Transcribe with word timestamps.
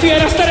para 0.00 0.47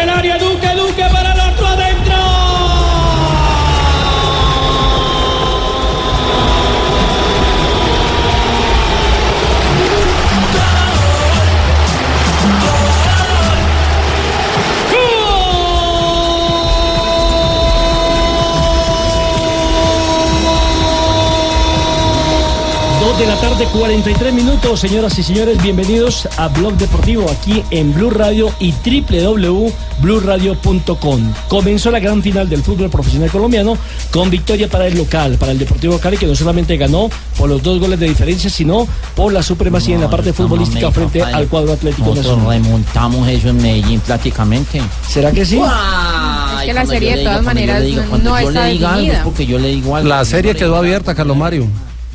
la 23.42 23.50
tarde, 23.50 23.66
43 23.72 24.34
minutos, 24.34 24.80
señoras 24.80 25.18
y 25.20 25.24
señores, 25.24 25.62
bienvenidos 25.62 26.28
a 26.38 26.48
Blog 26.48 26.76
Deportivo 26.78 27.30
aquí 27.30 27.62
en 27.70 27.94
Blue 27.94 28.10
Radio 28.10 28.52
y 28.60 28.74
www.bluradio.com. 28.74 31.34
Comenzó 31.48 31.92
la 31.92 32.00
gran 32.00 32.24
final 32.24 32.50
del 32.50 32.64
fútbol 32.64 32.90
profesional 32.90 33.30
colombiano 33.30 33.78
con 34.12 34.30
victoria 34.32 34.68
para 34.68 34.88
el 34.88 34.98
local, 34.98 35.38
para 35.38 35.52
el 35.52 35.60
Deportivo 35.60 36.00
Cali, 36.00 36.18
que 36.18 36.26
no 36.26 36.34
solamente 36.36 36.76
ganó 36.78 37.10
por 37.38 37.48
los 37.50 37.62
dos 37.62 37.80
goles 37.80 38.00
de 38.00 38.08
diferencia, 38.08 38.50
sino 38.50 38.88
por 39.16 39.32
la 39.32 39.44
supremacía 39.44 39.94
en 39.96 40.02
la 40.02 40.10
parte 40.10 40.34
futbolística 40.34 40.92
frente 40.92 41.22
al 41.22 41.48
cuadro 41.48 41.74
Atlético 41.74 42.10
Nosotros 42.10 42.38
Nacional. 42.38 42.64
remontamos 42.64 43.28
eso 43.28 43.50
en 43.50 43.58
Medellín 43.58 44.00
prácticamente. 44.00 44.82
¿Será 45.08 45.32
que 45.32 45.46
sí? 45.46 45.60
Es 45.60 46.66
que 46.66 46.74
la 46.74 46.86
serie 46.88 47.18
de 47.18 47.24
todas 47.24 47.44
maneras 47.44 47.84
no 48.24 48.36
está 48.38 48.64
definida. 48.64 49.22
porque 49.24 49.46
yo 49.46 49.60
le 49.60 49.68
digo 49.70 49.96
algo, 49.96 50.10
La 50.10 50.26
serie 50.26 50.56
quedó 50.56 50.76
abierta, 50.76 51.14
Carlos 51.14 51.38
Mario. 51.38 51.68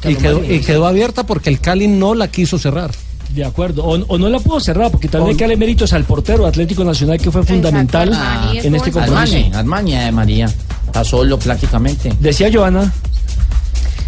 Y 0.05 0.15
quedó, 0.17 0.45
y 0.45 0.61
quedó 0.61 0.87
abierta 0.87 1.25
porque 1.25 1.51
el 1.51 1.61
Cali 1.61 1.89
no 1.89 2.15
la 2.15 2.29
quiso 2.29 2.59
cerrar. 2.59 2.91
De 3.31 3.45
acuerdo, 3.45 3.85
o, 3.85 3.95
o 3.95 4.19
no 4.19 4.29
la 4.29 4.39
pudo 4.41 4.61
cerrar, 4.61 4.91
porque 4.91 5.09
también 5.09 5.31
hay 5.31 5.37
que 5.37 5.45
darle 5.45 5.57
méritos 5.57 5.93
al 5.95 6.05
portero 6.05 6.47
Atlético 6.47 6.85
Nacional, 6.85 7.19
que 7.19 7.31
fue 7.31 7.43
fundamental 7.45 8.13
Armani 8.13 8.59
en 8.59 8.75
este 8.75 8.93
compromiso. 8.93 9.37
Armani, 9.37 9.55
Armani 9.55 9.97
de 9.97 10.13
María. 10.13 10.55
Está 10.87 11.03
solo 11.05 11.39
prácticamente. 11.39 12.13
Decía 12.21 12.51
Joana. 12.53 12.93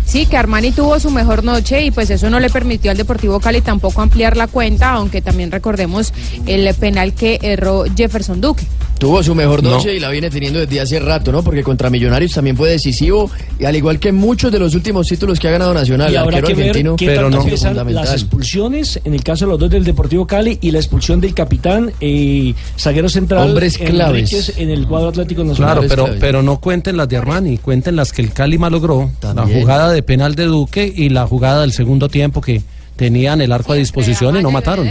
Sí, 0.04 0.26
que 0.26 0.36
Armani 0.36 0.70
tuvo 0.70 1.00
su 1.00 1.10
mejor 1.10 1.42
noche 1.42 1.82
y 1.82 1.90
pues 1.90 2.10
eso 2.10 2.28
no 2.28 2.38
le 2.38 2.50
permitió 2.50 2.90
al 2.90 2.96
Deportivo 2.96 3.40
Cali 3.40 3.62
tampoco 3.62 4.02
ampliar 4.02 4.36
la 4.36 4.46
cuenta, 4.46 4.90
aunque 4.92 5.22
también 5.22 5.50
recordemos 5.50 6.12
el 6.46 6.72
penal 6.74 7.14
que 7.14 7.38
erró 7.42 7.84
Jefferson 7.96 8.40
Duque. 8.40 8.66
Tuvo 9.04 9.22
su 9.22 9.34
mejor 9.34 9.62
No. 9.62 9.72
noche 9.72 9.94
y 9.94 10.00
la 10.00 10.08
viene 10.08 10.30
teniendo 10.30 10.60
desde 10.60 10.80
hace 10.80 10.98
rato, 10.98 11.30
¿no? 11.30 11.42
Porque 11.44 11.62
contra 11.62 11.90
Millonarios 11.90 12.32
también 12.32 12.56
fue 12.56 12.70
decisivo, 12.70 13.30
y 13.58 13.66
al 13.66 13.76
igual 13.76 14.00
que 14.00 14.12
muchos 14.12 14.50
de 14.50 14.58
los 14.58 14.74
últimos 14.74 15.06
títulos 15.06 15.38
que 15.38 15.46
ha 15.46 15.50
ganado 15.50 15.74
Nacional. 15.74 16.10
Y 16.10 16.14
el 16.14 16.22
habrá 16.22 16.38
arquero 16.38 16.48
que 16.48 16.54
ver 16.54 16.68
argentino, 16.70 16.96
qué 16.96 17.06
pero 17.06 17.28
no. 17.28 17.44
pesan 17.44 17.94
las 17.94 18.12
expulsiones, 18.12 18.98
en 19.04 19.12
el 19.12 19.22
caso 19.22 19.44
de 19.44 19.50
los 19.50 19.60
dos 19.60 19.68
del 19.68 19.84
Deportivo 19.84 20.26
Cali, 20.26 20.58
y 20.62 20.70
la 20.70 20.78
expulsión 20.78 21.20
del 21.20 21.34
capitán 21.34 21.92
eh, 22.00 22.54
zaguero 22.78 23.10
central 23.10 23.50
Hombres 23.50 23.76
claves. 23.76 24.54
En 24.56 24.70
el 24.70 24.86
cuadro 24.86 25.10
Atlético 25.10 25.44
Nacional. 25.44 25.80
Claro, 25.80 26.06
pero, 26.06 26.18
pero 26.18 26.42
no 26.42 26.58
cuenten 26.58 26.96
las 26.96 27.06
de 27.06 27.18
Armani, 27.18 27.58
cuenten 27.58 27.96
las 27.96 28.10
que 28.10 28.22
el 28.22 28.32
Cali 28.32 28.56
malogró. 28.56 29.10
La 29.22 29.46
jugada 29.46 29.92
de 29.92 30.02
penal 30.02 30.34
de 30.34 30.46
Duque 30.46 30.90
y 30.96 31.10
la 31.10 31.26
jugada 31.26 31.60
del 31.60 31.72
segundo 31.72 32.08
tiempo 32.08 32.40
que 32.40 32.62
tenían 32.96 33.42
el 33.42 33.52
arco 33.52 33.74
a 33.74 33.76
disposición 33.76 34.38
y 34.38 34.42
no 34.42 34.50
mataron. 34.50 34.88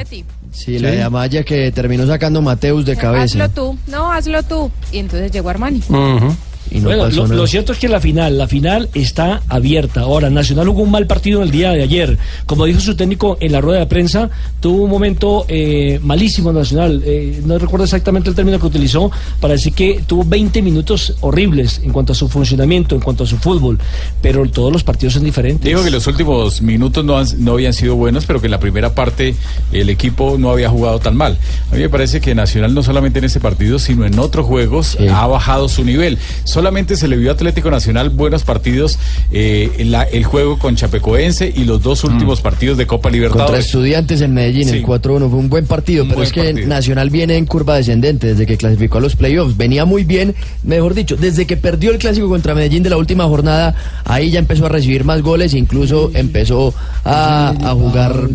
Sí, 0.54 0.80
la 0.80 0.92
de 0.92 1.04
Amaya 1.04 1.44
que 1.44 1.72
terminó 1.72 2.06
sacando 2.08 2.42
Mateus 2.42 2.86
de 2.86 2.96
cabeza. 2.96 3.44
Hazlo 3.44 3.50
tú, 3.50 3.78
no, 3.88 4.12
hazlo 4.12 4.44
tú. 4.44 4.72
Y 4.92 5.00
entonces 5.00 5.32
llegó 5.32 5.50
Armani. 5.50 5.82
Ujú. 5.90 6.36
Y 6.74 6.80
no 6.80 6.86
bueno, 6.86 7.04
pasó 7.04 7.16
lo, 7.18 7.24
nada. 7.24 7.36
lo 7.36 7.48
cierto 7.48 7.72
es 7.74 7.80
que 7.80 7.88
la 7.88 8.00
final, 8.02 8.38
la 8.38 8.48
final 8.48 8.90
está 8.94 9.42
abierta. 9.48 10.02
Ahora, 10.02 10.30
Nacional 10.30 10.68
jugó 10.68 10.82
un 10.84 10.92
mal 10.92 11.06
partido 11.08 11.40
en 11.42 11.46
el 11.46 11.52
día 11.52 11.72
de 11.72 11.84
ayer. 11.84 12.18
Como 12.46 12.66
dijo 12.66 12.80
su 12.80 12.96
técnico 12.96 13.38
en 13.40 13.52
la 13.52 13.62
rueda 13.62 13.80
de 13.80 13.86
prensa, 13.86 14.30
tuvo 14.60 14.84
un 14.84 14.90
momento 14.90 15.46
eh, 15.48 16.00
malísimo 16.04 16.52
Nacional. 16.52 17.02
Eh, 17.06 17.42
no 17.46 17.58
recuerdo 17.60 17.84
exactamente 17.84 18.30
el 18.30 18.36
término 18.36 18.60
que 18.60 18.66
utilizó 18.66 19.12
para 19.40 19.54
decir 19.54 19.74
que 19.74 20.04
tuvo 20.08 20.24
20 20.26 20.62
minutos 20.62 21.16
horribles 21.22 21.80
en 21.84 21.92
cuanto 21.92 22.14
a 22.14 22.16
su 22.16 22.28
funcionamiento, 22.28 22.96
en 22.96 23.02
cuanto 23.02 23.24
a 23.24 23.28
su 23.28 23.38
fútbol. 23.38 23.78
Pero 24.22 24.50
todos 24.50 24.72
los 24.74 24.84
partidos 24.84 25.14
son 25.14 25.24
diferentes. 25.24 25.64
Digo 25.66 25.84
que 25.84 25.92
los 25.92 26.08
últimos 26.08 26.62
minutos 26.62 27.06
no, 27.06 27.18
han- 27.18 27.28
no 27.44 27.54
habían 27.54 27.74
sido 27.74 27.96
buenos, 27.96 28.26
pero 28.26 28.42
que 28.42 28.48
en 28.48 28.52
la 28.52 28.60
primera 28.60 28.96
parte 28.96 29.36
el 29.72 29.90
equipo 29.90 30.38
no 30.40 30.50
había 30.52 30.70
jugado 30.70 31.00
tan 31.00 31.16
mal. 31.16 31.38
A 31.72 31.76
mí 31.76 31.82
me 31.82 31.90
parece 31.90 32.20
que 32.20 32.34
Nacional 32.34 32.74
no 32.74 32.82
solamente 32.84 33.20
en 33.20 33.26
este 33.26 33.40
partido, 33.40 33.78
sino 33.80 34.06
en 34.06 34.18
otros 34.18 34.46
juegos 34.48 34.96
Sí. 34.98 35.08
ha 35.08 35.28
bajado 35.28 35.70
su 35.70 35.84
nivel. 35.84 36.18
Solamente 36.44 36.63
se 36.96 37.08
le 37.08 37.18
vio 37.18 37.30
a 37.32 37.34
Atlético 37.34 37.70
Nacional 37.70 38.10
buenos 38.10 38.44
partidos 38.44 38.98
eh, 39.32 39.70
la- 39.86 40.04
el 40.04 40.24
juego 40.24 40.58
con 40.58 40.76
Chapecoense 40.76 41.52
y 41.56 41.66
los 41.66 41.82
dos 41.84 42.04
últimos 42.06 42.40
partidos 42.42 42.78
de 42.78 42.88
Copa 42.88 43.10
Contra 43.10 43.12
Libertadores. 43.12 43.66
estudiantes 43.66 44.22
en 44.22 44.34
Medellín, 44.34 44.70
Sí. 44.70 44.78
el 44.78 44.84
4-1 44.84 45.30
fue 45.30 45.40
un 45.40 45.50
buen 45.50 45.66
partido, 45.66 46.04
Un 46.04 46.10
pero 46.10 46.20
buen 46.20 46.28
es 46.28 46.34
que 46.34 46.44
partido. 46.44 46.68
Nacional 46.68 47.10
viene 47.10 47.36
en 47.38 47.46
curva 47.46 47.76
descendente 47.76 48.28
desde 48.28 48.46
que 48.46 48.56
clasificó 48.58 49.00
a 49.00 49.02
los 49.02 49.16
playoffs. 49.16 49.58
Venía 49.58 49.84
muy 49.86 50.04
bien, 50.06 50.36
mejor 50.64 50.94
dicho, 50.94 51.16
desde 51.18 51.46
que 51.46 51.58
perdió 51.58 51.92
el 51.92 51.98
clásico 51.98 52.30
contra 52.30 52.56
Medellín 52.56 52.84
de 52.84 52.90
la 52.92 52.98
última 52.98 53.26
jornada, 53.26 53.76
ahí 54.06 54.32
ya 54.32 54.40
empezó 54.40 54.66
a 54.66 54.70
recibir 54.70 55.04
más 55.04 55.22
goles, 55.22 55.54
incluso 55.54 56.12
empezó 56.14 56.74
a, 57.04 57.50
a 57.50 57.74
jugar 57.74 58.30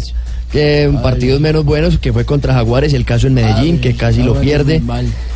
eh, 0.54 0.90
partidos 1.02 1.40
menos 1.40 1.64
buenos, 1.64 1.98
que 1.98 2.12
fue 2.12 2.24
contra 2.24 2.54
Jaguares, 2.54 2.94
el 2.94 3.04
caso 3.04 3.26
en 3.26 3.34
Medellín, 3.34 3.80
que 3.80 3.94
casi 3.94 4.22
lo 4.22 4.34
pierde. 4.40 4.82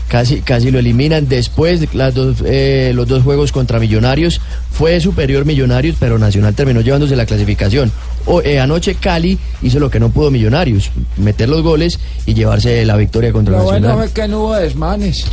Casi, 0.08 0.42
casi 0.42 0.70
lo 0.70 0.78
eliminan. 0.78 1.26
Después, 1.26 1.80
de 1.80 1.88
las 1.94 2.12
dos, 2.14 2.42
eh, 2.44 2.92
los 2.94 3.08
dos 3.08 3.22
juegos 3.22 3.50
contra 3.50 3.80
Millonarios, 3.80 4.42
fue 4.70 5.00
superior 5.00 5.46
Millonarios, 5.46 5.96
pero 5.98 6.18
Nacional 6.18 6.54
terminó 6.54 6.82
llevándose 6.82 7.16
la 7.16 7.24
clasificación. 7.24 7.90
O, 8.26 8.42
eh, 8.42 8.60
anoche 8.60 8.94
Cali 8.96 9.38
hizo 9.62 9.78
lo 9.78 9.90
que 9.90 9.98
no 9.98 10.10
pudo 10.10 10.30
Millonarios, 10.30 10.90
meter 11.16 11.48
los 11.48 11.62
goles 11.62 11.98
y 12.26 12.34
llevarse 12.34 12.84
la 12.84 12.96
victoria 12.96 13.32
contra 13.32 13.56
Lo 13.56 13.64
bueno 13.64 13.86
Nacional. 13.88 14.06
es 14.08 14.12
que 14.12 14.28
no 14.28 14.40
hubo 14.40 14.54
desmanes. 14.54 15.24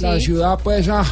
La 0.00 0.18
ciudad, 0.18 0.58
pues, 0.62 0.88
ah, 0.88 1.04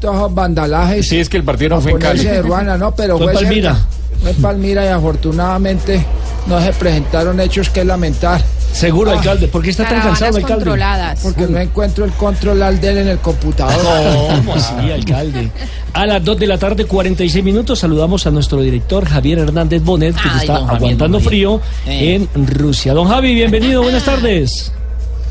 todos 0.00 0.16
esos 0.16 0.34
vandalajes. 0.34 1.08
Sí, 1.08 1.18
es 1.18 1.28
que 1.28 1.36
el 1.36 1.44
partido 1.44 1.70
no 1.76 1.80
fue 1.80 1.92
en 1.92 1.98
Cali. 1.98 2.24
de 2.24 2.42
ruana, 2.42 2.76
no, 2.76 2.94
pero 2.94 3.16
Fue 3.16 3.26
fue, 3.32 3.34
Palmira. 3.34 3.74
cerca. 3.74 3.86
Fue 4.22 4.30
en 4.30 4.36
Palmira 4.42 4.84
y 4.84 4.88
afortunadamente 4.88 6.04
no 6.46 6.60
se 6.60 6.72
presentaron 6.72 7.40
hechos 7.40 7.68
que 7.70 7.84
lamentar. 7.84 8.42
Seguro, 8.72 9.10
alcalde. 9.12 9.48
¿Por 9.48 9.62
qué 9.62 9.70
está 9.70 9.88
tan 9.88 10.02
cansado, 10.02 10.36
alcalde? 10.36 10.54
controladas. 10.64 11.20
Porque 11.22 11.46
no 11.46 11.58
encuentro 11.58 12.04
el 12.04 12.12
control 12.12 12.62
al 12.62 12.78
del 12.80 12.98
en 12.98 13.08
el 13.08 13.18
computador. 13.18 13.74
¿Cómo 14.36 14.54
así, 14.54 14.74
alcalde? 14.92 15.50
A 15.94 16.04
las 16.06 16.22
2 16.22 16.38
de 16.38 16.46
la 16.46 16.58
tarde, 16.58 16.84
46 16.84 17.42
minutos, 17.42 17.78
saludamos 17.78 18.26
a 18.26 18.30
nuestro 18.30 18.60
director 18.60 19.06
Javier 19.06 19.38
Hernández 19.38 19.82
Bonet, 19.82 20.14
que 20.14 20.28
Ay, 20.28 20.40
está 20.40 20.54
Javier, 20.56 20.76
aguantando 20.76 21.20
frío 21.20 21.60
Eh. 21.86 22.16
en 22.34 22.46
Rusia. 22.46 22.92
Don 22.92 23.08
Javi, 23.08 23.34
bienvenido, 23.34 23.82
buenas 23.82 24.04
tardes. 24.04 24.72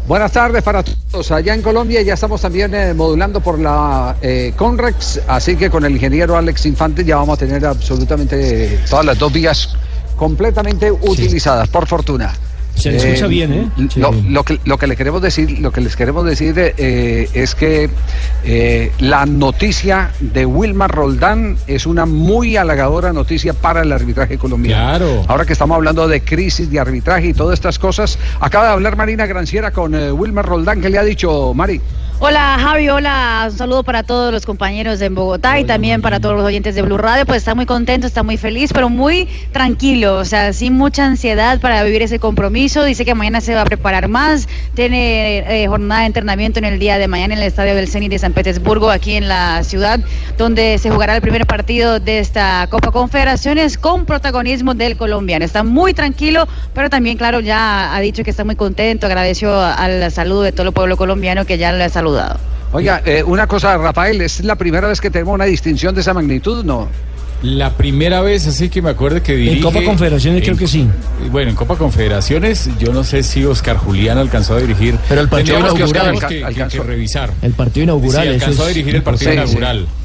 Buenas 0.07 0.31
tardes 0.33 0.61
para 0.61 0.83
todos. 0.83 1.31
Allá 1.31 1.55
en 1.55 1.63
Colombia 1.63 1.99
ya 2.03 2.13
estamos 2.13 2.39
también 2.39 2.75
eh, 2.75 2.93
modulando 2.93 3.41
por 3.41 3.57
la 3.57 4.15
eh, 4.21 4.53
Conrex, 4.55 5.21
así 5.27 5.55
que 5.55 5.71
con 5.71 5.83
el 5.83 5.93
ingeniero 5.93 6.37
Alex 6.37 6.67
Infante 6.67 7.03
ya 7.03 7.15
vamos 7.15 7.37
a 7.37 7.45
tener 7.45 7.65
absolutamente 7.65 8.81
todas 8.87 9.03
las 9.03 9.17
dos 9.17 9.33
vías 9.33 9.75
completamente 10.15 10.91
utilizadas, 10.91 11.67
por 11.69 11.87
fortuna. 11.87 12.31
Se 12.75 12.91
le 12.91 12.97
escucha 12.97 13.27
bien, 13.27 13.53
¿eh? 13.53 13.69
Lo 14.29 14.43
que, 14.43 14.59
lo 14.65 14.77
que 14.77 14.87
le 14.87 14.95
queremos 14.95 15.21
decir, 15.21 15.59
lo 15.59 15.71
que 15.71 15.81
les 15.81 15.95
queremos 15.95 16.25
decir 16.25 16.53
eh, 16.57 17.29
es 17.33 17.55
que 17.55 17.89
eh, 18.43 18.91
la 18.99 19.25
noticia 19.25 20.11
de 20.19 20.45
Wilmar 20.45 20.91
Roldán 20.91 21.57
es 21.67 21.85
una 21.85 22.05
muy 22.05 22.57
halagadora 22.57 23.13
noticia 23.13 23.53
para 23.53 23.81
el 23.81 23.91
arbitraje 23.91 24.37
colombiano. 24.37 24.83
Claro. 24.83 25.25
Ahora 25.27 25.45
que 25.45 25.53
estamos 25.53 25.75
hablando 25.75 26.07
de 26.07 26.21
crisis 26.21 26.69
de 26.69 26.79
arbitraje 26.79 27.27
y 27.29 27.33
todas 27.33 27.53
estas 27.55 27.79
cosas, 27.79 28.19
acaba 28.39 28.65
de 28.65 28.71
hablar 28.73 28.97
Marina 28.97 29.25
Granciera 29.25 29.71
con 29.71 29.95
eh, 29.95 30.11
Wilmar 30.11 30.45
Roldán. 30.45 30.81
¿Qué 30.81 30.89
le 30.89 30.97
ha 30.97 31.03
dicho 31.03 31.53
Mari? 31.53 31.81
Hola 32.17 32.57
Javi, 32.57 32.87
hola, 32.87 33.49
un 33.51 33.57
saludo 33.57 33.83
para 33.83 34.01
todos 34.01 34.31
los 34.31 34.45
compañeros 34.45 35.01
en 35.01 35.13
Bogotá 35.15 35.59
y 35.59 35.65
también 35.65 36.01
para 36.01 36.21
todos 36.21 36.37
los 36.37 36.45
oyentes 36.45 36.73
de 36.73 36.81
Blue 36.81 36.97
Radio, 36.97 37.25
pues 37.25 37.39
está 37.39 37.55
muy 37.55 37.65
contento, 37.65 38.07
está 38.07 38.23
muy 38.23 38.37
feliz, 38.37 38.71
pero 38.71 38.89
muy 38.89 39.27
tranquilo, 39.51 40.15
o 40.15 40.23
sea, 40.23 40.53
sin 40.53 40.75
mucha 40.75 41.05
ansiedad 41.05 41.59
para 41.59 41.83
vivir 41.83 42.01
ese 42.03 42.17
compromiso, 42.17 42.85
dice 42.85 43.03
que 43.03 43.13
mañana 43.15 43.41
se 43.41 43.53
va 43.53 43.63
a 43.63 43.65
preparar 43.65 44.07
más, 44.07 44.47
tiene 44.75 45.63
eh, 45.63 45.67
jornada 45.67 46.01
de 46.01 46.07
entrenamiento 46.07 46.57
en 46.59 46.65
el 46.65 46.79
día 46.79 46.97
de 46.97 47.09
mañana 47.09 47.33
en 47.33 47.41
el 47.41 47.47
estadio 47.47 47.75
del 47.75 47.89
Zenit 47.89 48.11
de 48.11 48.19
San 48.19 48.31
Petersburgo, 48.31 48.89
aquí 48.91 49.15
en 49.15 49.27
la 49.27 49.61
ciudad, 49.65 49.99
donde 50.37 50.77
se 50.77 50.89
jugará 50.89 51.17
el 51.17 51.21
primer 51.21 51.45
partido 51.45 51.99
de 51.99 52.19
esta 52.19 52.65
Copa 52.71 52.91
Confederaciones 52.91 53.77
con 53.77 54.05
protagonismo 54.05 54.73
del 54.73 54.95
colombiano, 54.95 55.43
está 55.43 55.63
muy 55.63 55.93
tranquilo, 55.93 56.47
pero 56.73 56.89
también, 56.89 57.17
claro, 57.17 57.41
ya 57.41 57.93
ha 57.93 57.99
dicho 57.99 58.23
que 58.23 58.29
está 58.29 58.45
muy 58.45 58.55
contento, 58.55 59.05
agradeció 59.05 59.59
al 59.59 60.09
saludo 60.13 60.43
de 60.43 60.53
todo 60.53 60.67
el 60.67 60.73
pueblo 60.73 60.95
colombiano 60.95 61.43
que 61.43 61.57
ya 61.57 61.73
le 61.73 61.83
ha 61.83 61.89
saludado. 62.05 62.39
Oiga, 62.71 63.01
eh, 63.05 63.23
una 63.23 63.47
cosa, 63.47 63.77
Rafael, 63.77 64.21
¿es 64.21 64.43
la 64.43 64.55
primera 64.55 64.87
vez 64.87 64.99
que 64.99 65.09
tenemos 65.09 65.33
una 65.33 65.45
distinción 65.45 65.95
de 65.95 66.01
esa 66.01 66.13
magnitud? 66.13 66.63
No. 66.63 66.87
La 67.41 67.71
primera 67.71 68.21
vez, 68.21 68.47
así 68.47 68.69
que 68.69 68.81
me 68.81 68.89
acuerdo 68.89 69.21
que 69.21 69.35
dirige... 69.35 69.57
En 69.57 69.61
Copa 69.61 69.83
Confederaciones 69.83 70.41
creo 70.43 70.57
que 70.57 70.67
sí. 70.67 70.87
Bueno, 71.31 71.51
en 71.51 71.55
Copa 71.55 71.75
Confederaciones, 71.77 72.69
yo 72.79 72.91
no 72.91 73.03
sé 73.03 73.23
si 73.23 73.45
Oscar 73.45 73.77
Julián 73.77 74.17
alcanzó 74.17 74.55
a 74.55 74.59
dirigir. 74.59 74.95
Pero 75.07 75.21
el 75.21 75.29
partido 75.29 75.55
que, 75.57 75.61
inaugural 75.61 76.13
Oscar, 76.15 76.29
que- 76.29 76.39
que- 76.39 76.45
alcanzó. 76.45 76.77
que 76.81 76.87
revisar. 76.87 77.31
El 77.41 77.51
partido 77.53 77.83
inaugural. 77.83 78.23
Sí, 78.23 78.27
eso 78.29 78.45
alcanzó 78.45 78.63
a 78.65 78.69
es 78.69 78.75
dirigir 78.75 78.95
el 78.95 79.03
partido 79.03 79.31
sí. 79.31 79.37
inaugural. 79.37 79.79
Sí, 79.79 80.04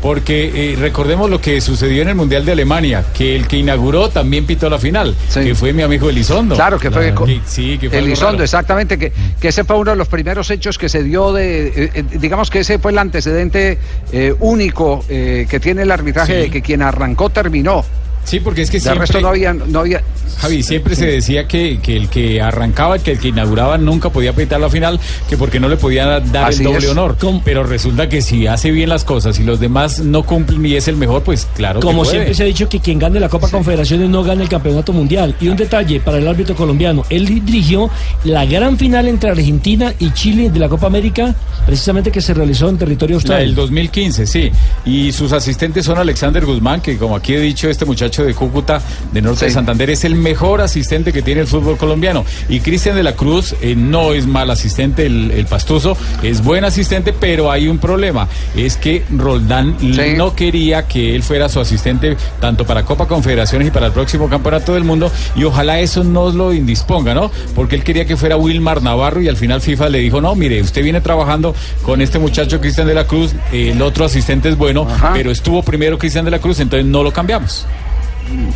porque 0.00 0.72
eh, 0.72 0.76
recordemos 0.76 1.30
lo 1.30 1.40
que 1.40 1.60
sucedió 1.60 2.02
en 2.02 2.08
el 2.08 2.14
Mundial 2.14 2.44
de 2.44 2.52
Alemania, 2.52 3.04
que 3.14 3.36
el 3.36 3.46
que 3.46 3.56
inauguró 3.56 4.08
también 4.08 4.46
pitó 4.46 4.68
la 4.68 4.78
final, 4.78 5.14
Sí. 5.28 5.40
que 5.40 5.54
fue 5.54 5.72
mi 5.72 5.82
amigo 5.82 6.10
Elizondo. 6.10 6.54
Claro, 6.56 6.78
que 6.78 6.90
fue 6.90 7.14
co- 7.14 7.24
Que- 7.24 7.40
sí, 7.46 7.78
que 7.78 7.88
fue 7.88 7.98
Elizondo, 7.98 8.42
exactamente, 8.42 8.98
que, 8.98 9.12
que 9.40 9.48
ese 9.48 9.64
fue 9.64 9.76
uno 9.78 9.92
de 9.92 9.96
los 9.96 10.08
primeros 10.08 10.50
hechos 10.50 10.76
que 10.78 10.88
se 10.88 11.02
dio 11.02 11.32
de, 11.32 11.68
eh, 11.68 11.90
eh, 11.94 12.04
digamos 12.18 12.50
que 12.50 12.60
ese 12.60 12.78
fue 12.78 12.90
el 12.92 12.98
antecedente 12.98 13.78
eh, 14.12 14.34
único 14.40 15.04
que 15.08 15.60
tiene 15.60 15.82
el 15.82 15.90
arbitraje 15.90 16.34
Sí. 16.34 16.40
de 16.40 16.50
que 16.50 16.62
quien 16.62 16.82
arrancó 16.82 17.30
terminó. 17.30 17.84
Sí, 18.24 18.40
porque 18.40 18.62
es 18.62 18.70
que 18.70 18.76
De 18.78 18.82
siempre... 18.82 19.00
resto 19.00 19.20
no 19.20 19.28
había, 19.28 19.52
no 19.52 19.80
había. 19.80 20.02
Javi, 20.38 20.62
siempre 20.62 20.94
se 20.96 21.06
decía 21.06 21.46
que, 21.46 21.78
que 21.80 21.96
el 21.96 22.08
que 22.08 22.40
arrancaba, 22.40 22.98
que 22.98 23.12
el 23.12 23.18
que 23.18 23.28
inauguraba 23.28 23.78
nunca 23.78 24.10
podía 24.10 24.32
pitar 24.32 24.60
la 24.60 24.70
final, 24.70 24.98
que 25.28 25.36
porque 25.36 25.60
no 25.60 25.68
le 25.68 25.76
podían 25.76 26.32
dar 26.32 26.46
Así 26.50 26.58
el 26.58 26.64
doble 26.72 26.78
es. 26.86 26.90
honor. 26.92 27.16
¿Cómo? 27.20 27.42
Pero 27.44 27.62
resulta 27.64 28.08
que 28.08 28.22
si 28.22 28.46
hace 28.46 28.70
bien 28.70 28.88
las 28.88 29.04
cosas 29.04 29.38
y 29.38 29.44
los 29.44 29.60
demás 29.60 30.00
no 30.00 30.22
cumplen 30.24 30.64
y 30.66 30.74
es 30.74 30.88
el 30.88 30.96
mejor, 30.96 31.22
pues 31.22 31.46
claro 31.54 31.80
que 31.80 31.86
Como 31.86 31.98
puede. 32.02 32.10
siempre 32.12 32.34
se 32.34 32.42
ha 32.42 32.46
dicho 32.46 32.68
que 32.68 32.80
quien 32.80 32.98
gane 32.98 33.20
la 33.20 33.28
Copa 33.28 33.48
Confederaciones 33.48 34.08
no 34.08 34.22
gana 34.24 34.42
el 34.42 34.48
Campeonato 34.48 34.92
Mundial. 34.92 35.34
Y 35.40 35.48
un 35.48 35.56
detalle 35.56 36.00
para 36.00 36.18
el 36.18 36.26
árbitro 36.26 36.54
colombiano, 36.56 37.04
él 37.10 37.26
dirigió 37.44 37.90
la 38.24 38.44
gran 38.46 38.78
final 38.78 39.06
entre 39.08 39.30
Argentina 39.30 39.92
y 39.98 40.10
Chile 40.12 40.50
de 40.50 40.58
la 40.58 40.68
Copa 40.68 40.86
América, 40.86 41.34
precisamente 41.66 42.10
que 42.10 42.20
se 42.20 42.34
realizó 42.34 42.68
en 42.68 42.78
territorio 42.78 43.18
La 43.24 43.36
del 43.38 43.48
austral. 43.50 43.54
2015, 43.54 44.26
sí. 44.26 44.50
Y 44.86 45.12
sus 45.12 45.32
asistentes 45.32 45.84
son 45.84 45.98
Alexander 45.98 46.44
Guzmán, 46.44 46.80
que 46.80 46.96
como 46.96 47.16
aquí 47.16 47.34
he 47.34 47.40
dicho, 47.40 47.68
este 47.68 47.84
muchacho 47.84 48.11
de 48.20 48.34
Cúcuta, 48.34 48.82
de 49.12 49.22
Norte 49.22 49.40
Sí. 49.40 49.44
de 49.46 49.50
Santander, 49.52 49.88
es 49.90 50.04
el 50.04 50.14
mejor 50.14 50.60
asistente 50.60 51.12
que 51.12 51.22
tiene 51.22 51.40
el 51.40 51.46
fútbol 51.46 51.78
colombiano. 51.78 52.24
Y 52.50 52.60
Cristian 52.60 52.94
de 52.96 53.02
la 53.02 53.14
Cruz 53.14 53.54
eh, 53.62 53.74
no 53.74 54.12
es 54.12 54.26
mal 54.26 54.50
asistente, 54.50 55.06
el, 55.06 55.30
el 55.30 55.46
pastuso, 55.46 55.96
es 56.22 56.44
buen 56.44 56.64
asistente, 56.64 57.14
pero 57.14 57.50
hay 57.50 57.68
un 57.68 57.78
problema. 57.78 58.28
Es 58.54 58.76
que 58.76 59.04
Roldán 59.10 59.76
Sí. 59.80 60.14
no 60.16 60.34
quería 60.36 60.86
que 60.86 61.14
él 61.14 61.22
fuera 61.22 61.48
su 61.48 61.60
asistente 61.60 62.16
tanto 62.40 62.66
para 62.66 62.84
Copa 62.84 63.06
Confederaciones 63.06 63.68
y 63.68 63.70
para 63.70 63.86
el 63.86 63.92
próximo 63.92 64.28
Campeonato 64.28 64.74
del 64.74 64.84
Mundo. 64.84 65.10
Y 65.36 65.44
ojalá 65.44 65.80
eso 65.80 66.04
no 66.04 66.30
lo 66.30 66.52
indisponga, 66.52 67.14
¿no? 67.14 67.30
Porque 67.54 67.76
él 67.76 67.84
quería 67.84 68.04
que 68.04 68.16
fuera 68.16 68.36
Wilmar 68.36 68.82
Navarro 68.82 69.22
y 69.22 69.28
al 69.28 69.36
final 69.36 69.60
FIFA 69.60 69.88
le 69.88 69.98
dijo, 70.00 70.20
no, 70.20 70.34
mire, 70.34 70.60
usted 70.60 70.82
viene 70.82 71.00
trabajando 71.00 71.54
con 71.82 72.00
este 72.02 72.18
muchacho 72.18 72.60
Cristian 72.60 72.86
de 72.86 72.94
la 72.94 73.06
Cruz, 73.06 73.32
el 73.52 73.80
otro 73.82 74.04
asistente 74.04 74.48
es 74.48 74.56
bueno, 74.56 74.86
Ajá. 74.90 75.12
pero 75.14 75.30
estuvo 75.30 75.62
primero 75.62 75.98
Cristian 75.98 76.24
de 76.24 76.30
la 76.32 76.38
Cruz, 76.40 76.58
entonces 76.60 76.86
no 76.86 77.02
lo 77.02 77.12
cambiamos. 77.12 77.66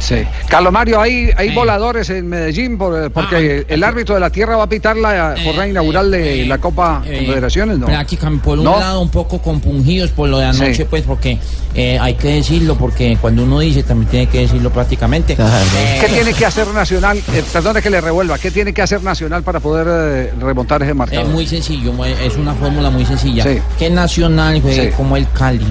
Sí. 0.00 0.16
Carlos 0.48 0.72
Mario, 0.72 1.00
hay, 1.00 1.30
hay 1.36 1.48
Eh. 1.48 1.54
voladores 1.54 2.08
en 2.10 2.28
Medellín 2.28 2.78
por- 2.78 3.10
porque 3.10 3.64
Ah, 3.68 3.72
el 3.74 3.84
árbitro 3.84 4.14
de 4.14 4.20
la 4.20 4.30
tierra 4.30 4.56
va 4.56 4.64
a 4.64 4.68
pitar 4.68 4.96
la 4.96 5.34
jornada 5.44 5.66
Eh, 5.66 5.70
inaugural 5.70 6.10
de 6.10 6.42
eh, 6.42 6.46
la 6.46 6.58
Copa 6.58 7.02
eh, 7.04 7.16
Confederaciones, 7.18 7.78
¿no? 7.78 7.86
Prácticamente, 7.86 8.44
por 8.44 8.58
un 8.58 8.64
¿No? 8.64 8.78
lado 8.78 9.00
un 9.00 9.08
poco 9.10 9.40
compungidos 9.40 10.10
por 10.10 10.28
lo 10.28 10.38
de 10.38 10.46
anoche, 10.46 10.74
Sí. 10.74 10.84
pues 10.88 11.02
porque 11.02 11.38
eh, 11.74 11.98
hay 12.00 12.14
que 12.14 12.28
decirlo, 12.28 12.76
porque 12.76 13.18
cuando 13.20 13.44
uno 13.44 13.58
dice 13.60 13.82
también 13.82 14.10
tiene 14.10 14.26
que 14.28 14.38
decirlo 14.40 14.70
prácticamente. 14.70 15.34
Eh, 15.38 15.98
¿Qué 16.00 16.08
tiene 16.08 16.32
que 16.32 16.46
hacer 16.46 16.66
Nacional? 16.68 17.18
Eh, 17.34 17.42
perdone 17.52 17.82
que 17.82 17.90
le 17.90 18.00
revuelva. 18.00 18.38
¿Qué 18.38 18.50
tiene 18.50 18.72
que 18.72 18.80
hacer 18.82 19.02
Nacional 19.02 19.42
para 19.42 19.60
poder 19.60 19.86
eh, 19.88 20.32
remontar 20.40 20.82
ese 20.82 20.94
marcador? 20.94 21.26
Es 21.26 21.30
muy 21.30 21.46
sencillo, 21.46 21.92
es 22.04 22.36
una 22.36 22.54
fórmula 22.54 22.88
muy 22.90 23.04
sencilla. 23.04 23.42
Sí. 23.44 23.58
Que 23.78 23.90
Nacional 23.90 24.60
juegue 24.62 24.86
Sí. 24.86 24.96
como 24.96 25.16
el 25.16 25.26
Cali 25.32 25.66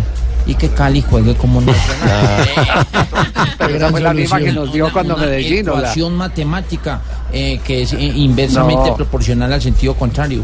y 0.46 0.56
que 0.56 0.70
Cali 0.70 1.02
juegue 1.02 1.36
como 1.36 1.62
Nacional. 1.62 2.48
Pero 3.58 3.76
esa 3.78 3.90
fue 3.90 4.02
la 4.02 4.14
misma 4.14 4.40
que 4.40 4.52
nos 4.52 4.72
dio 4.72 4.86
Una- 4.86 4.94
cuando 4.94 5.16
una 5.16 5.26
Medellín, 5.26 5.68
¿o 5.70 5.74
la? 5.74 5.80
ecuación 5.80 6.16
matemática 6.16 7.02
eh, 7.34 7.60
que 7.64 7.82
es 7.84 7.94
eh, 7.94 7.98
inversamente 8.02 8.90
No. 8.92 8.96
proporcional 8.96 9.52
al 9.52 9.62
sentido 9.62 9.94
contrario. 9.96 10.44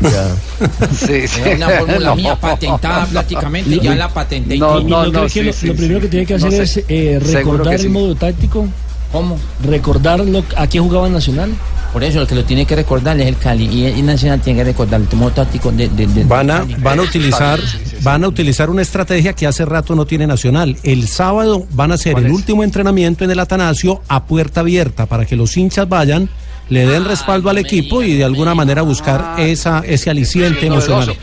Sí, 0.96 1.28
sí. 1.28 1.40
Es 1.44 1.56
una 1.56 1.68
fórmula 1.68 2.08
No. 2.10 2.16
mía 2.16 2.36
patentada 2.36 3.04
prácticamente, 3.06 3.78
ya 3.80 3.94
la 3.94 4.08
patenté. 4.08 4.56
No, 4.56 4.78
¿Y 4.80 4.84
no, 4.84 5.06
no, 5.08 5.28
sí, 5.28 5.42
lo, 5.42 5.52
sí, 5.52 5.66
lo 5.66 5.74
primero 5.74 5.98
sí. 6.00 6.04
que 6.04 6.08
tiene 6.10 6.26
que 6.26 6.38
No 6.38 6.46
hacer 6.46 6.66
sé. 6.68 6.80
es 6.80 6.84
eh, 6.88 7.18
recordar 7.20 7.74
el 7.74 7.80
sí. 7.80 7.88
modo 7.88 8.14
táctico? 8.14 8.66
¿Cómo? 9.12 9.38
¿Recordar 9.64 10.20
lo, 10.20 10.42
a 10.56 10.66
qué 10.68 10.78
jugaba 10.80 11.08
Nacional? 11.10 11.50
Por 11.92 12.04
eso 12.04 12.20
el 12.20 12.26
que 12.28 12.34
lo 12.36 12.44
tiene 12.44 12.64
que 12.66 12.76
recordar 12.76 13.18
es 13.20 13.26
el 13.26 13.36
Cali 13.36 13.64
y, 13.64 14.00
Nacional 14.02 14.40
tiene 14.40 14.60
que 14.60 14.64
recordar 14.64 15.00
el 15.00 15.16
modo 15.18 15.32
táctico 15.32 15.72
de, 15.72 15.88
de- 15.88 16.06
de- 16.06 16.24
Van 16.24 16.50
a, 16.50 16.60
Cali. 16.60 16.74
van 16.74 16.98
a 17.00 17.02
utilizar 17.02 17.58
van 18.02 18.24
a 18.24 18.28
utilizar 18.28 18.70
una 18.70 18.82
estrategia 18.82 19.32
que 19.32 19.46
hace 19.46 19.64
rato 19.64 19.94
no 19.96 20.06
tiene 20.06 20.26
Nacional. 20.26 20.76
El 20.84 21.08
sábado 21.08 21.66
van 21.72 21.90
a 21.90 21.94
hacer 21.94 22.12
¿Cuál 22.12 22.26
el 22.26 22.30
es? 22.30 22.36
último 22.36 22.62
entrenamiento 22.64 23.24
en 23.24 23.30
el 23.32 23.38
Atanasio 23.40 24.02
a 24.08 24.24
puerta 24.24 24.60
abierta 24.60 25.06
para 25.06 25.26
que 25.26 25.34
los 25.36 25.56
hinchas 25.56 25.88
vayan, 25.88 26.28
le 26.70 26.86
den 26.86 27.04
respaldo 27.04 27.50
al 27.50 27.58
equipo 27.58 28.02
y 28.02 28.16
de 28.16 28.24
alguna 28.24 28.54
manera 28.54 28.82
buscar 28.82 29.34
esa 29.38 29.82
ese 29.86 30.08
aliciente 30.08 30.66
emocional. 30.66 31.14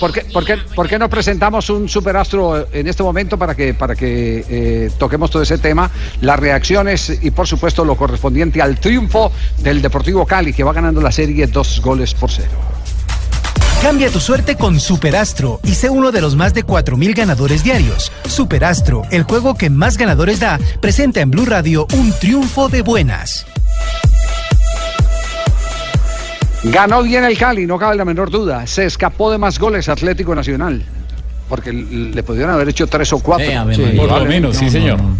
¿Por 0.00 0.12
qué, 0.12 0.22
por, 0.32 0.44
qué, 0.44 0.56
por 0.74 0.88
qué 0.88 0.98
no 0.98 1.08
presentamos 1.08 1.70
un 1.70 1.88
superastro 1.88 2.66
en 2.72 2.88
este 2.88 3.02
momento 3.02 3.38
para 3.38 3.54
que, 3.54 3.74
para 3.74 3.94
que 3.94 4.44
eh, 4.48 4.90
toquemos 4.98 5.30
todo 5.30 5.42
ese 5.42 5.58
tema, 5.58 5.90
las 6.20 6.38
reacciones 6.38 7.18
y 7.22 7.30
por 7.30 7.46
supuesto 7.46 7.84
lo 7.84 7.96
correspondiente 7.96 8.60
al 8.60 8.80
triunfo 8.80 9.30
del 9.58 9.82
Deportivo 9.82 10.26
Cali 10.26 10.52
que 10.52 10.64
va 10.64 10.72
ganando 10.72 11.00
la 11.00 11.12
serie 11.12 11.46
dos 11.46 11.80
goles 11.80 12.14
por 12.14 12.30
cero? 12.30 12.50
Cambia 13.82 14.10
tu 14.10 14.18
suerte 14.18 14.56
con 14.56 14.80
Superastro 14.80 15.60
y 15.62 15.74
sé 15.74 15.88
uno 15.88 16.10
de 16.10 16.20
los 16.20 16.34
más 16.34 16.52
de 16.52 16.66
4.000 16.66 17.14
ganadores 17.14 17.62
diarios. 17.62 18.10
Superastro, 18.28 19.02
el 19.12 19.22
juego 19.22 19.54
que 19.54 19.70
más 19.70 19.96
ganadores 19.96 20.40
da, 20.40 20.58
presenta 20.80 21.20
en 21.20 21.30
Blue 21.30 21.46
Radio 21.46 21.86
un 21.92 22.12
triunfo 22.12 22.68
de 22.68 22.82
buenas. 22.82 23.46
Ganó 26.64 27.02
bien 27.02 27.24
el 27.24 27.38
Cali, 27.38 27.66
no 27.66 27.78
cabe 27.78 27.96
la 27.96 28.04
menor 28.04 28.30
duda. 28.30 28.66
Se 28.66 28.84
escapó 28.84 29.30
de 29.30 29.38
más 29.38 29.58
goles 29.58 29.88
Atlético 29.88 30.34
Nacional. 30.34 30.82
Porque 31.48 31.72
le 31.72 32.22
pudieron 32.22 32.50
haber 32.52 32.68
hecho 32.68 32.86
tres 32.86 33.12
o 33.12 33.20
cuatro. 33.20 33.46
Sí, 33.46 33.52
Ave 33.52 33.74
Sí. 33.74 33.82
Por 33.96 34.10
lo 34.10 34.24
menos, 34.24 34.56
sí 34.56 34.66
No, 34.66 34.70
señor. 34.70 35.00
no. 35.00 35.16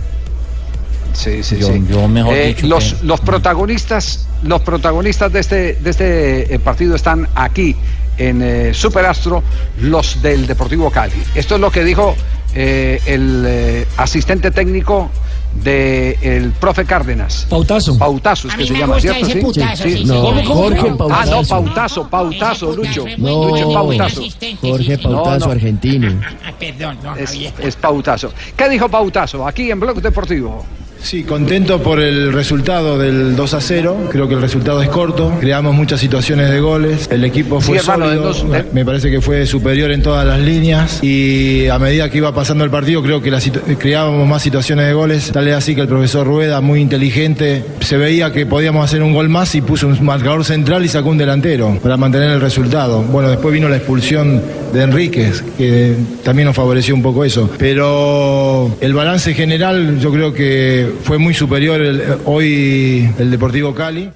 Sí, 1.14 1.42
sí, 1.42 1.56
Yo- 1.58 1.68
sí. 1.68 1.82
yo 1.88 2.06
mejor 2.06 2.34
Eh, 2.36 2.46
dicho 2.48 2.66
los, 2.66 2.94
que- 2.94 3.06
los 3.06 3.20
protagonistas, 3.20 4.26
los 4.42 4.60
protagonistas 4.60 5.32
de 5.32 5.40
este, 5.40 5.74
de 5.74 5.90
este 5.90 6.54
eh, 6.54 6.58
partido 6.58 6.94
están 6.94 7.28
aquí 7.34 7.74
en 8.18 8.42
eh, 8.42 8.74
Superastro, 8.74 9.42
los 9.80 10.20
del 10.20 10.46
Deportivo 10.46 10.90
Cali. 10.90 11.14
Esto 11.34 11.54
es 11.54 11.60
lo 11.60 11.70
que 11.70 11.82
dijo 11.82 12.14
eh, 12.54 13.00
el 13.06 13.44
eh, 13.46 13.86
asistente 13.96 14.50
técnico 14.50 15.10
del 15.54 16.52
profe 16.52 16.84
Cárdenas. 16.84 17.46
Pautazo. 17.48 17.98
Pautazo 17.98 18.48
es 18.48 18.54
que 18.54 18.66
se 18.66 18.72
me 18.72 18.78
llama, 18.78 18.94
gusta 18.94 19.12
¿cierto? 19.14 19.26
ese 19.30 19.40
putazo, 19.40 19.82
sí. 19.84 19.92
sí, 19.98 20.04
No, 20.04 20.14
sí. 20.14 20.20
¿Cómo, 20.20 20.44
cómo, 20.44 20.54
Jorge 20.54 20.80
cómo? 20.80 20.96
Pautazo. 20.98 21.20
Ah, 21.20 21.26
no, 21.26 21.42
Pautazo, 21.48 22.08
Pautazo, 22.08 22.72
Lucho. 22.76 23.04
No. 23.18 23.48
Lucho 23.48 23.72
Pautazo. 23.72 24.22
Jorge 24.60 24.98
Pautazo, 24.98 25.38
No, 25.40 25.46
no. 25.46 25.52
argentino. 25.52 26.20
Ah, 26.46 26.52
perdón, 26.58 26.98
no, 27.02 27.16
Es, 27.16 27.34
es 27.58 27.76
Pautazo. 27.76 28.32
¿Qué 28.56 28.68
dijo 28.68 28.88
Pautazo 28.88 29.46
aquí 29.46 29.70
en 29.70 29.80
Blog 29.80 30.00
Deportivo? 30.00 30.64
Sí, 31.00 31.22
contento 31.22 31.80
por 31.82 32.00
el 32.00 32.32
resultado 32.32 32.98
del 32.98 33.34
2 33.36 33.54
a 33.54 33.60
0. 33.60 34.08
Creo 34.10 34.28
que 34.28 34.34
el 34.34 34.40
resultado 34.42 34.82
es 34.82 34.88
corto. 34.88 35.32
Creamos 35.40 35.74
muchas 35.74 36.00
situaciones 36.00 36.50
de 36.50 36.60
goles. 36.60 37.08
El 37.10 37.24
equipo 37.24 37.60
fue 37.60 37.78
Sí, 37.78 37.84
sólido. 37.86 38.22
dos- 38.22 38.44
Me- 38.72 38.84
parece 38.84 39.10
que 39.10 39.20
fue 39.20 39.46
superior 39.46 39.90
en 39.92 40.02
todas 40.02 40.26
las 40.26 40.40
líneas. 40.40 41.02
Y 41.02 41.66
a 41.68 41.78
medida 41.78 42.10
que 42.10 42.18
iba 42.18 42.34
pasando 42.34 42.64
el 42.64 42.70
partido, 42.70 43.02
creo 43.02 43.22
que 43.22 43.30
la 43.30 43.40
creábamos 43.78 44.26
más 44.28 44.42
situaciones 44.42 44.86
de 44.86 44.92
goles. 44.92 45.30
Tal 45.32 45.46
es 45.48 45.54
así 45.54 45.74
que 45.74 45.82
el 45.82 45.88
profesor 45.88 46.26
Rueda, 46.26 46.60
muy 46.60 46.80
inteligente, 46.80 47.64
se 47.80 47.96
veía 47.96 48.32
que 48.32 48.44
podíamos 48.44 48.84
hacer 48.84 49.02
un 49.02 49.14
gol 49.14 49.28
más 49.28 49.54
y 49.54 49.60
puso 49.62 49.86
un 49.86 50.04
marcador 50.04 50.44
central 50.44 50.84
y 50.84 50.88
sacó 50.88 51.08
un 51.10 51.18
delantero 51.18 51.78
para 51.82 51.96
mantener 51.96 52.30
el 52.32 52.40
resultado. 52.40 53.02
Bueno, 53.02 53.30
después 53.30 53.54
vino 53.54 53.68
la 53.68 53.76
expulsión 53.76 54.42
de 54.74 54.82
Enríquez, 54.82 55.42
que 55.56 55.94
también 56.24 56.46
nos 56.46 56.56
favoreció 56.56 56.94
un 56.94 57.02
poco 57.02 57.24
eso. 57.24 57.48
Pero 57.58 58.76
el 58.80 58.92
balance 58.92 59.32
general, 59.32 59.98
yo 60.00 60.12
creo 60.12 60.34
que 60.34 60.87
fue 61.04 61.18
muy 61.18 61.34
superior 61.34 61.80
el- 61.80 62.18
hoy 62.24 63.10
el 63.18 63.30
Deportivo 63.30 63.74
Cali. 63.74 64.10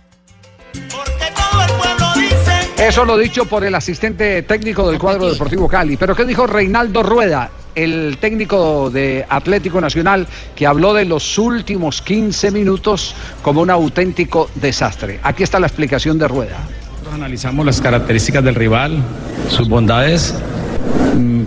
Eso 2.78 3.04
lo 3.04 3.16
dicho 3.16 3.44
por 3.44 3.62
el 3.64 3.74
asistente 3.76 4.42
técnico 4.42 4.90
del 4.90 4.98
cuadro 4.98 5.30
Deportivo 5.30 5.68
Cali. 5.68 5.96
Pero 5.96 6.16
¿qué 6.16 6.24
dijo 6.24 6.48
Reinaldo 6.48 7.02
Rueda, 7.04 7.48
el 7.76 8.18
técnico 8.20 8.90
de 8.90 9.24
Atlético 9.28 9.80
Nacional, 9.80 10.26
que 10.56 10.66
habló 10.66 10.92
de 10.92 11.04
los 11.04 11.38
últimos 11.38 12.02
15 12.02 12.50
minutos 12.50 13.14
como 13.40 13.60
un 13.60 13.70
auténtico 13.70 14.50
desastre? 14.56 15.20
Aquí 15.22 15.44
está 15.44 15.60
la 15.60 15.68
explicación 15.68 16.18
de 16.18 16.26
Rueda. 16.26 16.58
Nosotros 16.90 17.14
analizamos 17.14 17.64
las 17.64 17.80
características 17.80 18.42
del 18.42 18.56
rival, 18.56 18.98
sus 19.48 19.68
bondades, 19.68 20.34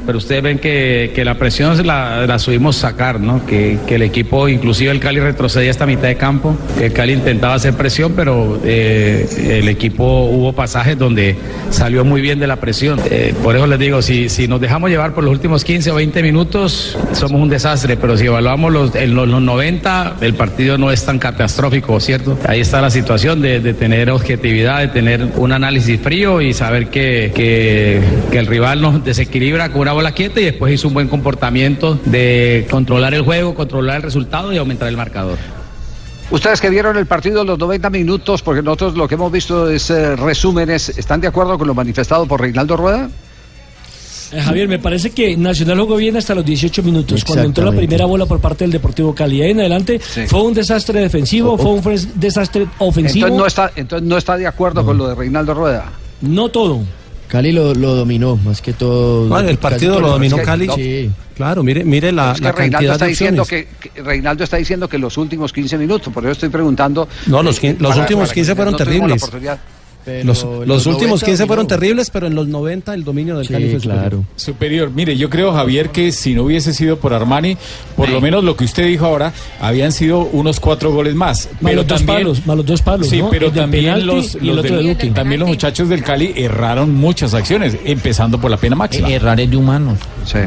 pero 0.06 0.18
ustedes 0.18 0.44
ven 0.44 0.60
que, 0.60 1.12
que 1.15 1.25
la 1.25 1.36
presión 1.36 1.86
la, 1.86 2.25
la 2.27 2.39
subimos 2.39 2.75
sacar, 2.75 3.20
¿no? 3.20 3.46
Que, 3.46 3.80
que 3.88 3.96
el 3.96 4.04
equipo, 4.04 4.48
inclusive 4.48 4.92
el 4.92 5.00
Cali 5.00 5.20
retrocedía 5.20 5.72
hasta 5.72 5.86
mitad 5.86 6.08
de 6.08 6.15
campo, 6.15 6.56
el 6.80 6.94
Cali 6.94 7.13
intentaba 7.13 7.56
hacer 7.56 7.74
presión, 7.74 8.13
pero 8.15 8.60
eh, 8.63 9.27
el 9.60 9.68
equipo 9.70 10.25
hubo 10.25 10.54
pasajes 10.54 10.98
donde 10.98 11.36
salió 11.70 12.06
muy 12.06 12.22
bien 12.22 12.39
de 12.39 12.48
la 12.48 12.58
presión. 12.58 13.00
Eh, 13.10 13.34
por 13.44 13.56
eso 13.56 13.68
les 13.68 13.80
digo, 13.80 14.01
si, 14.01 14.30
si 14.30 14.48
nos 14.48 14.62
dejamos 14.62 14.89
llevar 14.89 15.13
por 15.13 15.24
los 15.24 15.34
últimos 15.34 15.63
15 15.63 15.92
o 15.92 15.96
20 15.96 16.22
minutos, 16.24 16.98
somos 17.13 17.42
un 17.42 17.50
desastre, 17.50 17.98
pero 17.98 18.18
si 18.18 18.25
evaluamos 18.25 18.72
los, 18.72 18.96
en 18.96 19.15
los, 19.15 19.27
los 19.27 19.42
90, 19.42 20.18
el 20.22 20.34
partido 20.36 20.77
no 20.77 20.92
es 20.92 21.06
tan 21.06 21.20
catastrófico, 21.20 22.00
¿cierto? 22.00 22.38
Ahí 22.48 22.60
está 22.60 22.82
la 22.82 22.89
situación 22.89 23.42
de, 23.42 23.60
de 23.60 23.74
tener 23.74 24.10
objetividad, 24.10 24.80
de 24.80 24.88
tener 24.89 25.27
un 25.36 25.51
análisis 25.51 26.00
frío 26.00 26.42
y 26.42 26.54
saber 26.54 26.88
que, 26.88 27.32
que, 27.34 28.01
que 28.32 28.38
el 28.38 28.46
rival 28.46 28.82
nos 28.82 29.04
desequilibra 29.04 29.25
con 29.72 29.82
una 29.82 29.94
bola 29.94 30.12
quieta 30.12 30.39
y 30.39 30.46
después 30.46 30.74
hizo 30.74 30.88
un 30.88 30.94
buen 30.94 31.08
comportamiento 31.08 32.00
de 32.05 32.67
controlar 32.70 33.13
el 33.13 33.22
juego, 33.22 33.55
controlar 33.55 33.98
el 33.98 34.01
resultado 34.03 34.53
y 34.53 34.58
aumentar 34.58 34.88
el 34.88 34.98
marcador. 34.98 35.38
Ustedes 36.32 36.60
que 36.60 36.70
vieron 36.70 36.98
el 36.98 37.05
partido 37.05 37.44
los 37.44 37.60
90 37.60 37.89
minutos, 37.91 38.41
porque 38.41 38.63
nosotros 38.63 38.96
lo 38.96 39.08
que 39.08 39.15
hemos 39.15 39.32
visto 39.32 39.70
es 39.70 39.89
eh, 39.91 40.15
resúmenes, 40.15 40.89
¿están 40.89 41.22
de 41.22 41.27
acuerdo 41.27 41.58
con 41.58 41.67
lo 41.67 41.75
manifestado 41.75 42.25
por 42.25 42.41
Reinaldo 42.41 42.75
Rueda? 42.77 43.10
Eh, 44.32 44.41
Javier, 44.41 44.67
me 44.67 44.79
parece 44.79 45.12
que 45.12 45.38
Nacional 45.38 45.79
jugó 45.79 45.98
bien 45.98 46.17
hasta 46.17 46.34
los 46.34 46.44
18 46.44 46.82
minutos, 46.82 47.24
cuando 47.24 47.46
entró 47.46 47.65
la 47.65 47.77
primera 47.77 48.05
bola 48.05 48.25
por 48.25 48.39
parte 48.39 48.63
del 48.63 48.72
Deportivo 48.72 49.13
Cali. 49.13 49.41
Ahí 49.41 49.51
en 49.51 49.60
adelante 49.60 50.00
fue 50.00 50.41
un 50.41 50.53
desastre 50.53 51.00
defensivo, 51.00 51.58
fue 51.58 51.74
un 51.74 52.12
desastre 52.15 52.67
ofensivo. 52.79 53.27
Entonces 53.27 53.39
no 53.39 53.46
está, 53.46 53.72
entonces 53.75 54.08
no 54.08 54.17
está 54.17 54.36
de 54.36 54.48
acuerdo 54.48 54.84
con 54.84 54.98
lo 54.98 55.08
de 55.08 55.15
Reinaldo 55.15 55.53
Rueda. 55.53 55.91
No 56.22 56.50
todo. 56.50 56.82
Cali 57.36 57.51
lo, 57.51 57.74
lo 57.74 57.96
dominó, 57.96 58.38
más 58.38 58.62
que 58.62 58.74
todo. 58.74 59.27
Bueno, 59.27 59.50
el 59.50 59.58
casi 59.58 59.74
partido 59.74 60.00
lo 60.00 60.08
el- 60.08 60.13
dominó 60.13 60.38
Cali. 60.38 60.70
Sí. 60.75 61.12
Claro, 61.36 61.63
mire, 61.63 61.84
mire 61.84 62.12
la, 62.13 62.32
Es 62.32 62.38
que 62.39 62.44
la 62.46 62.51
Reinaldo 62.54 62.72
cantidad 62.77 62.94
está 62.94 63.06
de 63.06 63.10
diciendo 63.12 63.42
opciones. 63.42 63.68
que, 63.82 63.89
que 63.92 64.01
Reinaldo 64.01 64.44
está 64.46 64.56
diciendo 64.58 64.88
que 64.88 64.98
los 64.98 65.18
últimos 65.18 65.51
15 65.51 65.77
minutos, 65.77 66.13
por 66.13 66.24
eso 66.24 66.32
estoy 66.32 66.48
preguntando. 66.50 67.10
No, 67.27 67.44
los, 67.44 67.58
eh, 67.58 67.62
quin- 67.74 67.77
los 67.80 67.89
para- 67.92 68.01
últimos 68.04 68.24
para 68.24 68.34
que 68.34 68.39
15 68.39 68.56
fueron 68.56 68.72
no 68.72 68.77
terribles. 68.77 69.30
Los, 70.24 70.46
los 70.66 70.86
últimos 70.86 71.24
15 71.24 71.48
fueron 71.48 71.66
dominó. 71.66 71.80
terribles, 71.82 72.10
pero 72.12 72.28
en 72.28 72.36
los 72.36 72.48
90 72.48 72.94
el 72.94 73.04
dominio 73.04 73.38
del 73.38 73.48
Cali 73.48 73.72
fue 73.72 73.80
superior. 73.80 74.22
Superior. 74.36 74.92
Mire, 74.92 75.18
yo 75.18 75.30
creo, 75.30 75.52
Javier, 75.54 75.90
que 75.90 76.12
si 76.12 76.36
no 76.36 76.44
hubiese 76.44 76.74
sido 76.74 76.98
por 76.98 77.14
Armani, 77.14 77.58
por 77.96 78.10
lo 78.10 78.22
menos 78.22 78.44
lo 78.44 78.56
que 78.56 78.66
usted 78.66 78.86
dijo 78.86 79.06
ahora, 79.06 79.34
habían 79.60 79.92
sido 79.92 80.20
unos 80.20 80.60
cuatro 80.60 80.92
goles 80.92 81.16
más. 81.16 81.50
Más 81.62 81.74
los 81.74 81.88
dos 81.88 82.04
palos, 82.04 82.46
más 82.46 82.58
los 82.58 82.66
dos 82.66 82.82
palos, 82.82 83.08
Sí, 83.10 83.20
¿no? 83.20 83.30
pero 83.30 83.52
también 83.52 84.06
los, 84.06 84.34
del- 84.34 85.14
también 85.14 85.40
los 85.40 85.50
muchachos 85.50 85.90
del 85.90 86.04
Cali 86.04 86.34
erraron 86.36 86.94
muchas 86.94 87.34
acciones, 87.34 87.78
empezando 87.86 88.40
por 88.40 88.52
la 88.52 88.58
pena 88.58 88.76
máxima. 88.76 89.10
Errar 89.10 89.40
es 89.40 89.50
de 89.50 89.58
humanos. 89.58 89.98
Sí. 90.26 90.40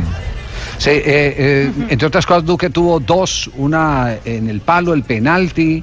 Sí, 0.78 0.90
eh, 0.90 1.02
eh, 1.04 1.70
entre 1.88 2.06
otras 2.06 2.24
cosas, 2.24 2.44
Duque 2.44 2.70
tuvo 2.70 3.00
dos, 3.00 3.50
una 3.56 4.16
en 4.24 4.48
el 4.48 4.60
palo, 4.60 4.94
el 4.94 5.02
penalti. 5.02 5.82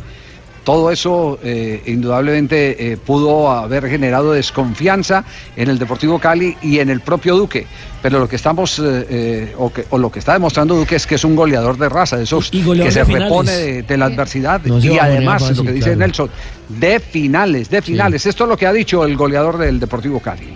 Todo 0.66 0.92
eso 0.92 1.40
eh, 1.44 1.82
indudablemente 1.86 2.92
eh, 2.92 2.98
pudo 2.98 3.50
haber 3.52 3.88
generado 3.88 4.34
desconfianza 4.34 5.24
en 5.56 5.70
el 5.70 5.78
Deportivo 5.80 6.20
Cali 6.20 6.58
y 6.62 6.80
en 6.80 6.90
el 6.90 7.00
propio 7.02 7.38
Duque. 7.38 7.68
Pero 8.02 8.20
lo 8.20 8.28
que 8.28 8.36
estamos, 8.36 8.80
eh, 8.80 9.06
eh, 9.10 9.56
o, 9.58 9.72
que- 9.72 9.86
o 9.92 9.98
lo 10.00 10.12
que 10.12 10.20
está 10.20 10.34
demostrando 10.34 10.76
Duque 10.76 10.96
es 10.96 11.06
que 11.08 11.16
es 11.16 11.24
un 11.24 11.36
goleador 11.36 11.78
de 11.78 11.88
raza, 11.88 12.18
de 12.18 12.24
esos 12.24 12.50
que 12.86 12.92
se 12.92 13.06
finales. 13.06 13.24
repone 13.30 13.52
de, 13.52 13.84
de 13.84 13.98
la 13.98 14.06
adversidad. 14.06 14.62
No 14.64 14.80
y 14.80 14.98
además, 14.98 15.42
fácil, 15.44 15.58
lo 15.58 15.64
que 15.64 15.72
dice 15.74 15.86
claro. 15.86 16.00
Nelson, 16.00 16.30
de 16.70 17.00
finales, 17.00 17.70
de 17.70 17.82
finales. 17.84 18.26
Esto 18.26 18.44
es 18.46 18.50
lo 18.50 18.58
que 18.58 18.66
ha 18.68 18.74
dicho 18.74 19.06
el 19.06 19.16
goleador 19.16 19.58
del 19.60 19.80
Deportivo 19.80 20.20
Cali. 20.20 20.48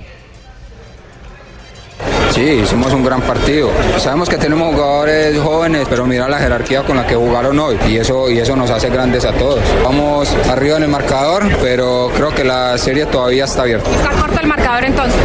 Sí, 2.40 2.46
hicimos 2.64 2.94
un 2.94 3.04
gran 3.04 3.20
partido. 3.20 3.70
Sabemos 3.98 4.30
que 4.30 4.38
tenemos 4.38 4.74
jugadores 4.74 5.38
jóvenes, 5.38 5.86
pero 5.90 6.06
mira 6.06 6.30
la 6.30 6.38
jerarquía 6.38 6.84
con 6.84 6.96
la 6.96 7.06
que 7.06 7.14
jugaron 7.14 7.60
hoy 7.60 7.78
y 7.90 7.98
eso, 7.98 8.32
y 8.32 8.40
eso 8.40 8.56
nos 8.56 8.72
hace 8.72 8.88
grandes 8.88 9.26
a 9.26 9.34
todos. 9.34 9.60
Vamos 9.84 10.34
arriba 10.50 10.78
en 10.78 10.84
el 10.84 10.90
marcador, 10.90 11.44
pero 11.62 12.10
creo 12.16 12.34
que 12.34 12.46
la 12.46 12.78
serie 12.78 13.08
todavía 13.08 13.44
está 13.44 13.64
abierta. 13.64 13.90
¿Está 13.90 14.12
corto 14.12 14.40
el 14.40 14.48
marcador 14.48 14.86
entonces? 14.86 15.20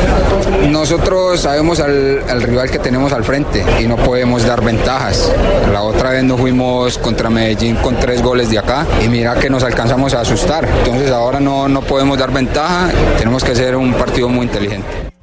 Nosotros 0.69 1.39
sabemos 1.39 1.79
al, 1.79 2.21
al 2.29 2.43
rival 2.43 2.69
que 2.69 2.81
tenemos 2.81 3.13
al 3.13 3.23
frente 3.23 3.65
y 3.81 3.87
no 3.87 3.97
podemos 3.97 4.45
dar 4.45 4.65
ventajas. 4.65 5.33
La 5.73 5.83
otra 5.83 6.11
vez 6.11 6.25
nos 6.25 6.41
fuimos 6.41 6.99
contra 6.99 7.31
Medellín 7.31 7.77
con 7.77 7.95
tres 7.95 8.23
goles 8.25 8.51
de 8.51 8.59
acá 8.59 8.89
y 9.05 9.09
mira 9.09 9.37
que 9.37 9.49
nos 9.49 9.63
alcanzamos 9.63 10.15
a 10.15 10.23
asustar. 10.23 10.69
Entonces 10.81 11.13
ahora 11.13 11.39
no, 11.39 11.69
no 11.69 11.81
podemos 11.81 12.19
dar 12.19 12.33
ventaja, 12.33 12.91
tenemos 13.19 13.45
que 13.45 13.53
hacer 13.53 13.77
un 13.77 13.95
partido 13.95 14.29
muy 14.29 14.47
inteligente. 14.47 15.14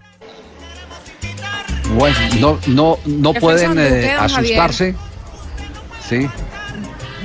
Bueno, 1.98 2.18
no, 2.40 2.60
no, 2.68 2.98
no 3.06 3.34
pueden 3.34 3.78
eh, 3.78 3.90
Duque, 3.90 4.12
asustarse. 4.12 4.96
Sí. 6.08 6.28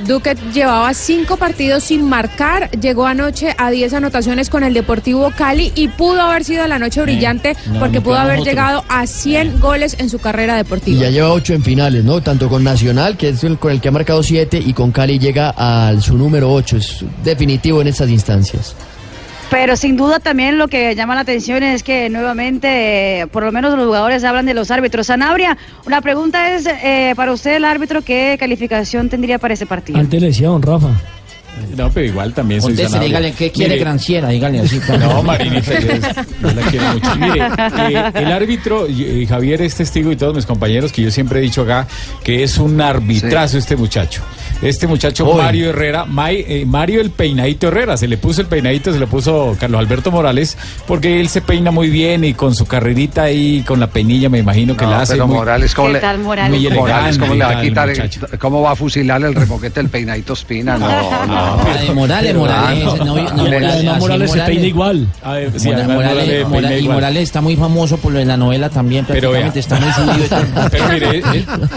Duque 0.07 0.37
llevaba 0.53 0.93
cinco 0.93 1.37
partidos 1.39 1.85
sin 1.85 2.07
marcar, 2.07 2.71
llegó 2.73 3.07
anoche 3.07 3.55
a 3.57 3.71
10 3.71 3.95
anotaciones 3.95 4.51
con 4.51 4.63
el 4.63 4.75
Deportivo 4.75 5.33
Cali 5.35 5.73
y 5.75 5.89
pudo 5.89 6.21
haber 6.21 6.45
sido 6.45 6.67
la 6.67 6.79
noche 6.79 7.01
brillante 7.01 7.57
no, 7.73 7.81
porque 7.81 8.03
pudo 8.03 8.17
haber 8.17 8.41
llegado 8.41 8.85
a 8.91 9.07
100 9.07 9.59
goles 9.59 9.97
en 9.99 10.11
su 10.11 10.19
carrera 10.19 10.55
Y 10.55 10.59
deportiva. 10.59 11.01
ya 11.01 11.11
lleva 11.11 11.33
ocho 11.33 11.55
en 11.55 11.63
finales, 11.63 12.05
¿no? 12.05 12.21
Tanto 12.21 12.49
con 12.51 12.63
Nacional, 12.63 13.17
que 13.17 13.31
es 13.31 13.43
el 13.43 13.59
con 13.59 13.73
el 13.73 13.81
que 13.81 13.89
ha 13.89 13.93
marcado 13.93 14.23
siete, 14.23 14.63
y 14.65 14.75
con 14.75 14.93
Cali 14.93 15.19
llega 15.19 15.51
al 15.51 16.03
su 16.03 16.17
número 16.19 16.53
ocho. 16.53 16.77
Es 16.77 17.03
definitivo 17.25 17.81
en 17.81 17.89
estas 17.89 18.11
instancias. 18.11 18.77
Pero 19.51 19.77
sin 19.77 19.97
duda 19.97 20.19
también 20.19 20.59
lo 20.59 20.67
que 20.69 20.95
llama 20.97 21.15
la 21.15 21.21
atención 21.21 21.63
es 21.63 21.83
que 21.85 22.11
nuevamente, 22.11 23.21
eh, 23.21 23.27
por 23.29 23.45
lo 23.45 23.53
menos 23.53 23.77
los 23.77 23.87
jugadores 23.87 24.25
hablan 24.25 24.45
de 24.47 24.55
los 24.55 24.71
árbitros. 24.73 25.07
Sanabria, 25.07 25.57
una 25.87 26.01
pregunta 26.01 26.53
es 26.55 26.67
eh, 26.67 27.13
para 27.17 27.33
usted 27.33 27.55
el 27.57 27.65
árbitro, 27.65 28.03
¿qué 28.03 28.37
calificación 28.41 29.09
tendría 29.09 29.39
para 29.39 29.55
ese 29.55 29.65
partido? 29.67 29.99
Antes 30.01 30.21
le 30.21 30.27
decía 30.29 30.49
don 30.49 30.63
Rafa. 30.63 30.89
No, 31.75 31.91
pero 31.91 32.05
igual 32.07 32.35
también 32.35 32.61
soy 32.61 32.77
Sanabria. 32.77 33.01
dígale 33.07 33.33
qué 33.33 33.51
quiere 33.51 33.75
Mire, 33.75 33.85
Granciera, 33.85 34.29
dígale 34.29 34.61
así. 34.61 34.79
No, 35.01 35.23
Marinita, 35.23 35.73
yo 35.81 36.51
la 36.53 36.63
quiero 36.71 36.93
mucho. 36.93 37.17
Mire, 37.17 37.47
eh, 37.97 38.11
el 38.15 38.33
árbitro, 38.33 38.87
y- 38.89 39.03
y 39.23 39.27
Javier 39.27 39.63
es 39.63 39.75
testigo 39.77 40.13
y 40.13 40.17
todos 40.17 40.35
mis 40.35 40.45
compañeros 40.45 40.93
que 40.93 41.01
yo 41.03 41.11
siempre 41.11 41.39
he 41.39 41.43
dicho 41.43 41.63
acá 41.63 41.87
que 42.25 42.43
es 42.43 42.59
un 42.59 42.79
arbitrazo 42.81 43.57
este 43.59 43.75
muchacho. 43.77 44.23
Este 44.63 44.87
muchacho 44.87 45.29
Hoy. 45.29 45.43
Mario 45.43 45.71
Herrera, 45.71 46.07
eh, 46.31 46.65
Mario 46.67 47.01
el 47.01 47.11
peinadito 47.11 47.69
Herrera, 47.69 47.97
se 47.97 48.09
le 48.09 48.17
puso 48.17 48.41
el 48.41 48.47
peinadito, 48.47 48.93
se 48.93 48.99
le 48.99 49.07
puso 49.07 49.55
Carlos 49.61 49.79
Alberto 49.81 50.11
Morales, 50.11 50.57
porque 50.87 51.21
él 51.21 51.29
se 51.29 51.43
peina 51.43 51.71
muy 51.71 51.91
bien 51.91 52.25
y 52.25 52.33
con 52.33 52.55
su 52.55 52.65
carrerita 52.67 53.25
ahí, 53.25 53.63
con 53.67 53.79
la 53.81 53.87
peinilla 53.89 54.29
me 54.31 54.39
imagino 54.39 54.75
que 54.77 54.85
No, 54.85 54.93
la 54.93 55.01
hace. 55.03 55.13
pero 55.15 55.27
muy- 55.27 55.37
Morales, 55.37 55.75
¿cómo 55.75 55.89
¿Qué 55.89 55.95
le- 55.95 56.01
tal 56.01 56.19
Morales? 56.21 56.51
Muy 56.51 56.67
elegante, 56.67 56.81
Morales, 56.93 57.19
¿cómo 57.19 57.35
le 57.35 57.45
va 57.45 57.59
a 57.59 57.63
quitar, 57.63 57.91
el- 57.91 57.97
muchacho. 57.97 58.21
cómo 58.39 58.63
va 58.63 58.71
a 58.73 58.77
fusilar 58.77 59.23
el 59.23 59.35
remoquete 59.35 59.81
del 59.81 59.91
peinadito 59.91 60.33
Espina? 60.33 60.79
No, 60.79 60.89
no. 61.27 61.57
Morales, 61.95 62.35
Morales, 62.35 62.85
no, 62.85 62.97
no, 63.05 63.19
Y 63.19 63.23
Morales, 63.33 63.99
Morales 63.99 64.31
se 64.33 64.41
peina 64.41 64.67
igual. 64.67 65.07
Ver, 65.25 65.53
sí, 65.61 65.69
Morales, 65.69 66.49
Morales 66.49 66.83
y. 66.83 66.89
Morales 66.89 67.23
está 67.23 67.41
muy 67.43 67.57
famoso 67.57 67.99
por 67.99 68.13
lo 68.13 68.19
de 68.21 68.25
la 68.25 68.37
novela 68.39 68.71
también, 68.71 69.05
Pero 69.07 69.35
está 69.37 69.79
muy 69.79 69.93
subido. 69.93 70.39
Pero 70.71 70.89
mire, 70.89 71.23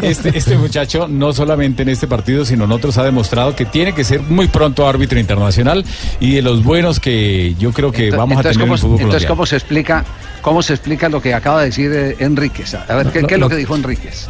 este, 0.01 0.37
este 0.37 0.57
muchacho 0.57 1.07
no 1.09 1.33
solamente 1.33 1.83
en 1.83 1.89
este 1.89 2.07
partido, 2.07 2.45
sino 2.45 2.68
con 2.69 2.77
otros 2.77 2.99
ha 2.99 3.03
demostrado 3.03 3.55
que 3.55 3.65
tiene 3.65 3.93
que 3.93 4.03
ser 4.03 4.21
muy 4.21 4.47
pronto 4.47 4.87
árbitro 4.87 5.19
internacional 5.19 5.83
y 6.19 6.35
de 6.35 6.43
los 6.43 6.63
buenos 6.63 6.99
que 6.99 7.55
yo 7.57 7.71
creo 7.73 7.91
que 7.91 8.11
vamos 8.11 8.37
a 8.37 8.43
tener 8.43 8.57
en 8.57 8.61
¿cómo, 8.61 8.73
el 8.75 8.79
fútbol 8.79 8.97
entonces, 8.97 9.25
colombiano. 9.25 9.35
¿cómo 9.35 9.45
se 9.47 9.55
explica 9.55 10.05
cómo 10.43 10.61
se 10.61 10.73
explica 10.73 11.09
lo 11.09 11.19
que 11.19 11.33
acaba 11.33 11.61
de 11.61 11.65
decir 11.65 11.91
eh, 11.91 12.15
Enríquez? 12.19 12.75
A 12.75 12.95
ver, 12.95 13.11
¿qué, 13.11 13.23
qué 13.23 13.35
es 13.35 13.39
lo 13.39 13.49
que 13.49 13.55
dijo 13.55 13.75
Enríquez? 13.75 14.29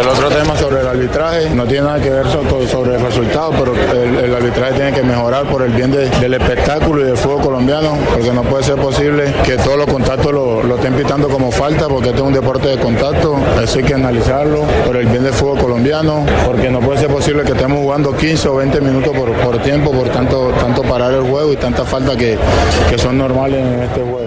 El 0.00 0.08
otro 0.08 0.28
tema 0.28 0.56
sobre 0.56 0.80
el 0.80 0.86
arbitraje 0.88 1.50
no 1.50 1.64
tiene 1.64 1.86
nada 1.86 2.00
que 2.00 2.10
ver 2.10 2.26
so- 2.26 2.42
sobre 2.68 2.94
el 2.96 3.00
resultado, 3.00 3.50
pero 3.52 3.72
el, 4.24 4.34
arbitraje 4.34 4.72
tiene 4.74 4.92
que 4.92 5.02
mejorar 5.02 5.44
por 5.46 5.62
el 5.62 5.70
bien 5.72 5.90
de- 5.92 6.08
del 6.08 6.34
espectáculo 6.34 7.02
y 7.02 7.04
del 7.04 7.16
fútbol 7.16 7.42
colombiano, 7.42 7.96
porque 8.12 8.32
no 8.32 8.42
puede 8.42 8.64
ser 8.64 8.76
posible 8.76 9.32
que 9.44 9.56
todos 9.56 9.76
los 9.78 9.86
contactos 9.86 10.32
lo, 10.32 10.62
lo 10.62 10.76
estén 10.76 10.94
pitando 10.94 11.28
como 11.28 11.50
falta, 11.52 11.86
porque 11.88 12.08
este 12.08 12.20
es 12.20 12.26
un 12.26 12.32
deporte 12.34 12.68
de 12.68 12.78
contacto, 12.78 13.36
eso 13.62 13.78
hay 13.78 13.84
que 13.84 13.94
analizarlo 13.94 14.62
por 14.86 14.96
el 14.96 15.06
bien 15.06 15.22
del 15.22 15.32
fútbol 15.32 15.58
colombiano, 15.58 16.24
porque 16.44 16.70
no 16.70 16.80
puede 16.80 16.98
ser 16.98 17.08
posible 17.08 17.42
que 17.44 17.52
estemos 17.52 17.78
jugando 17.78 18.16
15 18.16 18.48
o 18.48 18.56
20 18.56 18.80
minutos 18.80 19.16
por, 19.16 19.30
por 19.32 19.58
tiempo, 19.62 19.92
por 19.92 20.08
tanto, 20.08 20.50
tanto 20.60 20.82
parar 20.82 21.12
el 21.12 21.22
juego 21.22 21.52
y 21.52 21.56
tantas 21.56 21.88
faltas 21.88 22.16
que, 22.16 22.36
que 22.90 22.98
son 22.98 23.16
normales 23.16 23.60
en 23.64 23.82
este 23.84 24.00
juego. 24.00 24.23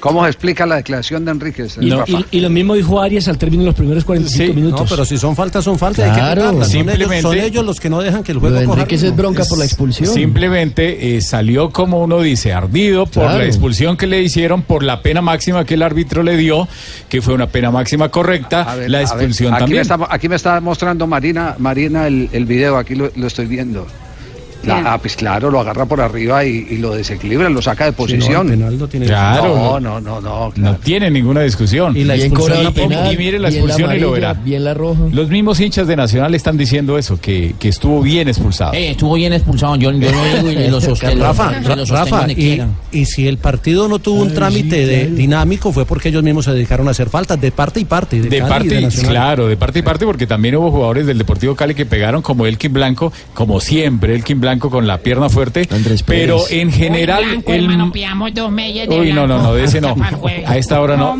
¿Cómo 0.00 0.22
se 0.24 0.30
explica 0.30 0.64
la 0.66 0.76
declaración 0.76 1.24
de 1.26 1.30
Enríquez? 1.30 1.76
Y, 1.80 1.90
Rafa? 1.90 2.10
y- 2.10 2.38
y 2.38 2.40
lo 2.40 2.48
mismo 2.50 2.74
dijo 2.74 3.00
Arias 3.00 3.28
al 3.28 3.36
término 3.38 3.62
de 3.64 3.66
los 3.66 3.74
primeros 3.74 4.04
45 4.04 4.54
minutos. 4.54 4.80
No, 4.80 4.86
pero 4.88 5.04
si 5.04 5.18
son 5.18 5.36
faltas, 5.36 5.62
son 5.62 5.78
faltas. 5.78 6.06
hay 6.06 6.10
que 6.12 6.16
Claro. 6.18 6.40
pitarlas. 6.40 6.68
Son, 6.68 6.76
ellos, 6.80 6.88
Simplemente- 6.96 7.22
son 7.22 7.38
ellos 7.38 7.64
los 7.66 7.80
que 7.80 7.90
no 7.90 8.00
dejan 8.00 8.22
que 8.24 8.32
el 8.32 8.38
juego 8.38 8.56
coja 8.66 8.84
ritmo. 8.84 9.92
Simplemente 10.14 11.16
eh, 11.16 11.20
salió, 11.20 11.70
como 11.70 12.02
uno 12.02 12.20
dice, 12.20 12.52
ardido 12.52 13.04
por 13.06 13.24
Claro. 13.24 13.38
la 13.38 13.44
expulsión 13.46 13.96
que 13.96 14.06
le 14.06 14.22
hicieron, 14.22 14.62
por 14.62 14.82
la 14.82 15.02
pena 15.02 15.20
máxima 15.20 15.64
que 15.64 15.74
el 15.74 15.82
árbitro 15.82 16.22
le 16.22 16.36
dio, 16.36 16.68
que 17.08 17.20
fue 17.22 17.34
una 17.34 17.46
pena 17.46 17.70
máxima 17.70 18.08
correcta, 18.08 18.62
A 18.62 18.76
ver, 18.76 18.90
la 18.90 18.98
a 18.98 19.00
ver, 19.00 19.08
expulsión 19.08 19.52
aquí 19.54 19.60
también. 19.60 19.78
Me 19.78 19.82
está, 19.82 19.98
aquí 20.08 20.28
me 20.28 20.36
está 20.36 20.60
mostrando 20.60 21.06
Marina, 21.06 21.56
Marina 21.58 22.06
el, 22.06 22.28
el 22.32 22.44
video, 22.46 22.76
aquí 22.78 22.94
lo, 22.94 23.10
lo 23.14 23.26
estoy 23.26 23.46
viendo. 23.46 23.86
La- 24.64 24.92
ah, 24.94 24.98
pues 24.98 25.16
claro, 25.16 25.50
lo 25.50 25.60
agarra 25.60 25.86
por 25.86 26.00
arriba 26.00 26.44
y, 26.44 26.66
y 26.70 26.76
lo 26.78 26.94
desequilibra, 26.94 27.48
lo 27.48 27.62
saca 27.62 27.86
de 27.86 27.92
posición. 27.92 28.46
el 28.50 28.58
penal 28.58 28.78
no 28.78 28.88
tiene 28.88 29.06
Claro, 29.06 29.80
no, 29.80 30.00
no. 30.00 30.20
no, 30.20 30.52
no, 30.54 30.76
tiene 30.76 31.10
ninguna 31.10 31.40
discusión. 31.42 31.96
Y 31.96 32.04
la 32.04 32.14
expulsión 32.16 32.68
Y- 32.68 32.72
penal, 32.72 33.12
y 33.12 33.16
mire 33.16 33.38
la 33.38 33.48
expulsión 33.48 33.94
y 33.94 33.98
lo 34.00 34.12
verá. 34.12 34.34
bien 34.34 34.64
la 34.64 34.74
roja. 34.74 35.00
Los 35.12 35.28
mismos 35.30 35.58
hinchas 35.60 35.86
de 35.86 35.96
Nacional 35.96 36.34
están 36.34 36.56
diciendo 36.58 36.98
eso, 36.98 37.18
que, 37.20 37.54
que 37.58 37.68
estuvo 37.68 38.02
bien 38.02 38.28
expulsado. 38.28 38.74
Eh, 38.74 38.90
estuvo 38.90 39.14
bien 39.14 39.32
expulsado, 39.32 39.76
yo, 39.76 39.92
yo 39.92 40.10
lo 40.10 40.24
digo 40.50 40.60
y 40.60 40.68
lo 40.70 40.80
sostengo. 40.80 41.24
Rafa, 41.24 41.62
se 41.62 41.76
lo 41.76 41.86
sostengo 41.86 42.16
Rafa 42.18 42.32
y, 42.32 42.62
y 42.92 43.04
si 43.06 43.26
el 43.28 43.38
partido 43.38 43.88
no 43.88 43.98
tuvo 43.98 44.20
un 44.22 44.34
trámite 44.34 44.84
de, 44.86 45.06
dinámico 45.06 45.72
fue 45.72 45.86
porque 45.86 46.10
ellos 46.10 46.22
mismos 46.22 46.44
se 46.44 46.52
dedicaron 46.52 46.86
a 46.88 46.90
hacer 46.90 47.08
faltas 47.08 47.40
de 47.40 47.50
parte 47.50 47.80
y 47.80 47.84
parte. 47.86 48.20
De, 48.20 48.28
De 48.28 48.38
Cali 48.40 48.66
y 48.68 48.80
parte, 48.82 48.96
de 48.98 49.08
claro, 49.08 49.46
de 49.48 49.56
parte 49.56 49.78
y 49.78 49.82
parte, 49.82 50.04
porque 50.04 50.26
también 50.26 50.56
hubo 50.56 50.70
jugadores 50.70 51.06
del 51.06 51.16
Deportivo 51.18 51.54
Cali 51.56 51.74
que 51.74 51.86
pegaron, 51.86 52.20
como 52.20 52.44
Elkin 52.46 52.72
Blanco, 52.74 53.10
como 53.32 53.58
siempre, 53.60 54.14
Elkin 54.14 54.38
Blanco 54.40 54.49
con 54.58 54.86
la 54.86 54.98
pierna 54.98 55.28
fuerte. 55.28 55.68
pero 56.06 56.40
en 56.50 56.72
general. 56.72 57.24
Blanco, 57.24 57.52
el- 57.52 57.62
hermano, 57.64 57.92
pillamos 57.92 58.34
dos 58.34 58.54
de 58.56 58.86
Uy, 58.88 59.12
no, 59.12 59.26
no, 59.26 59.40
no, 59.42 59.54
de 59.54 59.64
ese 59.64 59.80
no. 59.80 59.94
A 60.46 60.56
esta 60.56 60.80
hora 60.80 60.96
no. 60.96 61.16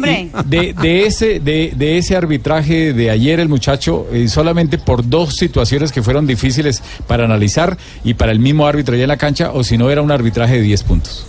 De, 0.47 0.75
de 0.75 1.07
ese, 1.07 1.39
de, 1.41 1.73
de 1.77 1.99
ese 1.99 2.17
arbitraje 2.17 2.93
de 2.93 3.11
ayer, 3.11 3.39
el 3.41 3.49
muchacho, 3.49 4.07
eh, 4.13 4.29
solamente 4.29 4.79
por 4.79 5.09
dos 5.09 5.37
situaciones 5.37 5.93
que 5.93 6.03
fueron 6.03 6.27
difíciles 6.27 6.83
para 7.07 7.25
analizar 7.25 7.77
y 8.05 8.15
para 8.15 8.33
el 8.33 8.41
mismo 8.41 8.67
árbitro 8.67 8.97
ya 8.97 9.03
en 9.05 9.09
la 9.09 9.17
cancha, 9.17 9.51
o 9.53 9.63
si 9.63 9.79
no, 9.79 9.91
era 9.91 10.03
un 10.03 10.11
arbitraje 10.11 10.55
de 10.55 10.63
10 10.63 10.83
puntos. 10.85 11.27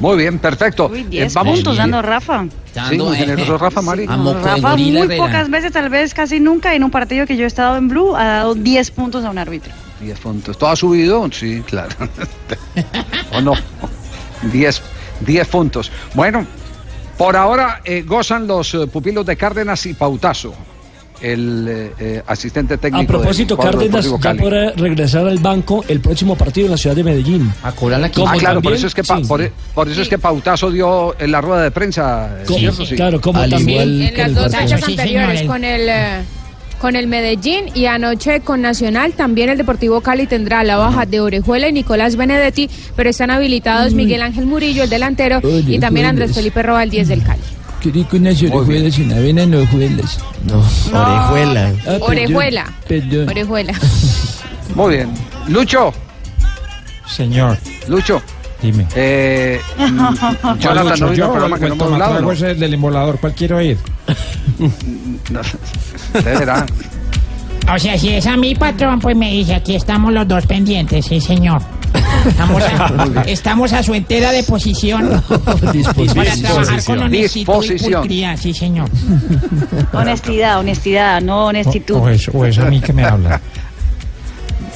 Muy 0.00 0.16
bien, 0.16 0.38
perfecto. 0.38 0.88
Uy, 0.90 1.00
Eh, 1.00 1.06
10 1.10 1.34
vamos- 1.34 1.56
puntos 1.56 1.76
dando 1.76 2.00
Rafa. 2.00 2.46
Sí, 2.88 2.96
muy 2.96 3.16
generoso 3.16 3.58
Rafa 3.58 3.82
Mari. 3.82 4.06
Rafa 4.06 4.76
muy 4.76 5.08
pocas 5.18 5.50
veces, 5.50 5.72
tal 5.72 5.90
vez 5.90 6.14
casi 6.14 6.40
nunca, 6.40 6.74
en 6.74 6.84
un 6.84 6.90
partido 6.90 7.26
que 7.26 7.36
yo 7.36 7.44
he 7.44 7.46
estado 7.46 7.76
en 7.76 7.88
Blue, 7.88 8.16
ha 8.16 8.24
dado 8.24 8.54
10 8.54 8.90
puntos 8.92 9.24
a 9.24 9.30
un 9.30 9.38
árbitro. 9.38 9.72
10 10.00 10.18
puntos. 10.20 10.58
¿Todo 10.58 10.70
ha 10.70 10.76
subido? 10.76 11.28
Sí, 11.32 11.62
claro. 11.66 11.90
¿O 13.34 13.40
no? 13.40 13.52
10, 14.52 14.82
10 15.20 15.48
puntos. 15.48 15.90
Bueno, 16.14 16.46
por 17.18 17.36
ahora 17.36 17.80
eh, 17.84 18.02
gozan 18.02 18.46
los 18.46 18.74
eh, 18.74 18.86
pupilos 18.86 19.26
de 19.26 19.36
Cárdenas 19.36 19.84
y 19.86 19.92
Pautazo, 19.94 20.54
el 21.20 21.66
eh, 21.68 21.92
eh, 21.98 22.22
asistente 22.26 22.78
técnico 22.78 23.04
A 23.12 23.18
propósito, 23.18 23.54
del 23.56 23.64
Cárdenas 23.66 24.06
ya 24.22 24.34
podrá 24.34 24.70
regresar 24.72 25.26
al 25.28 25.38
banco 25.38 25.84
el 25.86 26.00
próximo 26.00 26.34
partido 26.34 26.66
en 26.66 26.70
la 26.72 26.78
ciudad 26.78 26.96
de 26.96 27.04
Medellín. 27.04 27.52
A 27.62 27.72
cobrar 27.72 28.00
la 28.00 28.06
Ah, 28.06 28.34
claro, 28.38 28.62
por 28.62 28.72
eso 28.72 28.86
es 28.86 28.94
que, 28.94 29.04
pa- 29.04 29.20
por, 29.20 29.42
e- 29.42 29.52
por 29.74 29.86
eso 29.88 30.00
es 30.00 30.08
que 30.08 30.16
Pautazo 30.18 30.70
dio 30.70 31.14
en 31.20 31.30
la 31.30 31.42
rueda 31.42 31.62
de 31.64 31.70
prensa, 31.70 32.38
Sí, 32.46 32.54
¿cierto? 32.54 32.86
sí, 32.86 32.94
claro, 32.96 33.20
como 33.20 33.38
Al 33.40 33.50
también- 33.50 33.82
igual 33.88 34.02
En 34.02 34.16
las 34.16 34.34
dos 34.34 34.56
fechas 34.56 34.80
Sí, 34.86 34.92
anteriores 34.92 35.42
con 35.42 35.62
el 35.62 35.88
eh, 35.90 36.22
con 36.80 36.96
el 36.96 37.06
Medellín 37.06 37.66
y 37.74 37.84
anoche 37.86 38.40
con 38.40 38.62
Nacional 38.62 39.12
también 39.12 39.50
el 39.50 39.58
Deportivo 39.58 40.00
Cali 40.00 40.26
tendrá 40.26 40.64
la 40.64 40.78
baja 40.78 41.04
de 41.04 41.20
Orejuela 41.20 41.68
y 41.68 41.72
Nicolás 41.72 42.16
Benedetti, 42.16 42.70
pero 42.96 43.10
están 43.10 43.30
habilitados 43.30 43.92
Miguel 43.92 44.22
Ángel 44.22 44.46
Murillo, 44.46 44.84
el 44.84 44.90
delantero, 44.90 45.40
y 45.44 45.78
también 45.78 46.06
Andrés 46.06 46.32
Felipe 46.34 46.62
Roa, 46.62 46.82
el 46.82 46.90
10 46.90 47.08
del 47.08 47.22
Cali. 47.22 47.40
Quería 47.80 48.06
con 48.08 48.20
unas 48.20 48.42
orejuelas 48.42 48.98
y 48.98 49.02
una 49.02 49.18
vena 49.20 49.42
en 49.42 49.54
orejuelas. 49.54 50.18
No, 50.44 50.58
orejuela. 50.98 51.68
Ah, 51.68 51.82
perdón, 51.84 52.02
Orejuela. 52.02 52.72
Perdón. 52.88 53.28
Orejuela. 53.28 53.72
Muy 54.74 54.96
bien. 54.96 55.10
Lucho, 55.48 55.92
Señor, 57.06 57.58
Lucho. 57.88 58.22
dime. 58.62 58.86
Eh, 58.94 59.60
Jonathan 59.78 61.00
no 61.00 61.12
el 61.12 61.18
no 61.18 61.32
hemos 61.32 61.42
hablado. 61.62 61.76
tomatrago 61.76 62.20
¿no? 62.20 62.32
ese 62.32 62.54
del 62.54 62.74
embolador, 62.74 63.18
¿cuál 63.20 63.34
quiero 63.34 63.60
ir? 63.60 63.76
No, 65.30 65.40
O 67.72 67.78
sea, 67.78 67.96
si 67.98 68.08
es 68.08 68.26
a 68.26 68.36
mi 68.36 68.54
patrón, 68.54 68.98
pues 69.00 69.16
me 69.16 69.30
dice, 69.30 69.54
aquí 69.54 69.76
estamos 69.76 70.12
los 70.12 70.26
dos 70.26 70.44
pendientes, 70.46 71.06
sí, 71.06 71.20
señor. 71.20 71.62
Estamos 72.26 72.62
a, 72.62 73.22
estamos 73.26 73.72
a 73.72 73.82
su 73.82 73.94
entera 73.94 74.32
disposición 74.32 75.22
para 75.28 76.34
trabajar 76.36 76.84
con 76.84 76.98
honestitud 76.98 77.14
y 77.14 77.22
Disposición. 77.22 78.02
pulcritud, 78.02 78.36
sí, 78.38 78.52
señor. 78.54 78.88
Honestidad, 79.92 80.58
honestidad, 80.58 81.20
no 81.20 81.46
honestitud. 81.46 81.96
O 81.96 82.08
es, 82.08 82.28
o 82.32 82.44
es 82.44 82.58
a 82.58 82.64
mí 82.66 82.80
que 82.80 82.92
me 82.92 83.04
habla. 83.04 83.40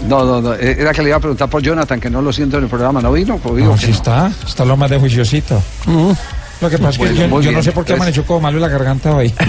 No, 0.08 0.24
no, 0.24 0.40
no. 0.40 0.54
Era 0.54 0.92
que 0.92 1.02
le 1.02 1.08
iba 1.08 1.16
a 1.16 1.20
preguntar 1.20 1.48
por 1.48 1.62
Jonathan, 1.62 1.98
que 1.98 2.10
no 2.10 2.20
lo 2.20 2.32
siento 2.32 2.58
en 2.58 2.64
el 2.64 2.68
programa. 2.68 3.00
¿No 3.00 3.10
vino? 3.12 3.38
Pues 3.38 3.64
No, 3.64 3.76
sí 3.78 3.86
no. 3.88 3.92
está, 3.92 4.30
está 4.46 4.64
lo 4.64 4.76
más 4.76 4.90
de 4.90 4.98
juiciosito. 4.98 5.62
Lo 6.64 6.70
que 6.70 6.78
pasa 6.78 6.90
es 6.90 6.98
que 7.12 7.26
Bueno, 7.26 7.40
yo, 7.42 7.52
no 7.52 7.62
sé 7.62 7.72
por 7.72 7.84
qué 7.84 7.92
Entonces- 7.92 7.96
amaneció 7.96 8.24
como 8.26 8.40
malo 8.40 8.58
la 8.58 8.68
garganta 8.68 9.14
hoy. 9.14 9.32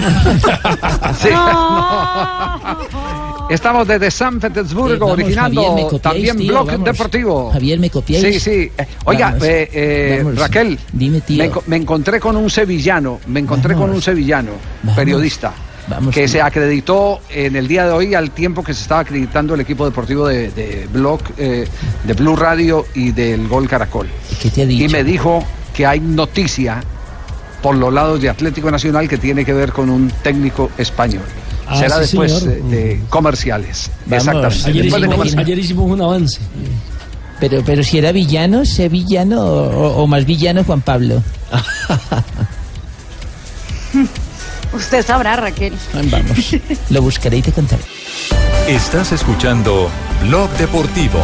Sí, 1.20 1.28
Estamos 3.48 3.86
desde 3.86 4.10
San 4.10 4.40
Petersburgo, 4.40 4.94
Eh, 4.94 4.98
vamos, 4.98 5.12
originando 5.14 5.62
Javier, 5.62 5.84
me 5.84 5.88
copiáis, 5.90 6.02
también 6.02 6.36
tío, 6.36 6.48
Blog 6.48 6.66
vamos. 6.66 6.84
Deportivo. 6.84 7.50
Javier, 7.52 7.78
¿me 7.78 7.90
copiáis? 7.90 8.24
Sí, 8.24 8.40
sí. 8.40 8.72
Eh, 8.76 8.86
Oiga, 9.04 9.26
Vamos. 9.30 9.44
eh, 9.44 9.70
eh, 9.72 10.20
Vamos. 10.24 10.38
Raquel, 10.40 10.78
Dime, 10.92 11.20
tío. 11.20 11.38
me, 11.44 11.50
enco- 11.50 11.62
me 11.66 11.76
encontré 11.76 12.18
con 12.18 12.36
un 12.36 12.50
sevillano, 12.50 13.20
me 13.28 13.38
encontré 13.40 13.74
con 13.74 13.90
un 13.90 14.02
sevillano, 14.02 14.50
Vamos. 14.82 14.96
periodista, 14.96 15.52
Vamos, 15.86 16.12
que 16.12 16.22
tío. 16.22 16.28
se 16.28 16.42
acreditó 16.42 17.20
en 17.30 17.54
el 17.54 17.68
día 17.68 17.84
de 17.86 17.92
hoy 17.92 18.14
al 18.14 18.32
tiempo 18.32 18.64
que 18.64 18.74
se 18.74 18.82
estaba 18.82 19.02
acreditando 19.02 19.54
el 19.54 19.60
equipo 19.60 19.84
deportivo 19.84 20.26
de, 20.26 20.50
de 20.50 20.88
Blog, 20.92 21.20
eh, 21.38 21.68
de 22.02 22.12
Blue 22.14 22.34
Radio 22.34 22.84
y 22.94 23.12
del 23.12 23.46
Gol 23.46 23.68
Caracol. 23.68 24.08
¿Qué 24.42 24.50
te 24.50 24.62
ha 24.62 24.66
dicho? 24.66 24.84
Y 24.84 24.88
me 24.88 25.04
dijo 25.04 25.44
que 25.72 25.86
hay 25.86 26.00
noticia 26.00 26.82
por 27.66 27.76
los 27.76 27.92
lados 27.92 28.20
de 28.20 28.28
Atlético 28.28 28.70
Nacional 28.70 29.08
que 29.08 29.18
tiene 29.18 29.44
que 29.44 29.52
ver 29.52 29.72
con 29.72 29.90
un 29.90 30.08
técnico 30.22 30.70
español. 30.78 31.24
Ah, 31.66 31.76
Será 31.76 31.96
sí, 31.96 32.02
después 32.02 32.32
señor. 32.32 32.62
de, 32.70 33.00
comerciales. 33.08 33.90
Vamos. 34.06 34.24
Exactamente. 34.24 34.70
Ayer 34.70 34.82
después 34.84 35.02
de 35.02 35.06
hicimos, 35.08 35.16
comerciales. 35.16 35.46
ayer 35.46 35.58
hicimos 35.58 35.90
un 35.90 36.00
avance. 36.00 36.38
Pero, 37.40 37.64
pero 37.66 37.82
si 37.82 37.98
era 37.98 38.12
villano, 38.12 38.64
sé 38.64 38.88
villano 38.88 39.42
o, 39.42 40.00
o 40.00 40.06
más 40.06 40.24
villano 40.24 40.62
Juan 40.62 40.80
Pablo. 40.80 41.24
Usted 44.72 45.04
sabrá, 45.04 45.34
Raquel. 45.34 45.72
Vamos, 45.92 46.56
lo 46.90 47.02
buscaré 47.02 47.38
y 47.38 47.42
te 47.42 47.50
contaré. 47.50 47.82
Estás 48.68 49.10
escuchando 49.10 49.90
Blog 50.22 50.50
Deportivo. 50.50 51.18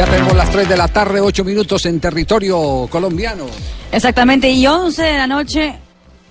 Ya 0.00 0.06
tenemos 0.06 0.34
las 0.34 0.50
3 0.50 0.66
de 0.66 0.76
la 0.78 0.88
tarde, 0.88 1.20
8 1.20 1.44
minutos 1.44 1.84
en 1.84 2.00
territorio 2.00 2.88
colombiano. 2.90 3.44
Exactamente, 3.92 4.48
y 4.50 4.66
11 4.66 5.02
de 5.02 5.18
la 5.18 5.26
noche, 5.26 5.74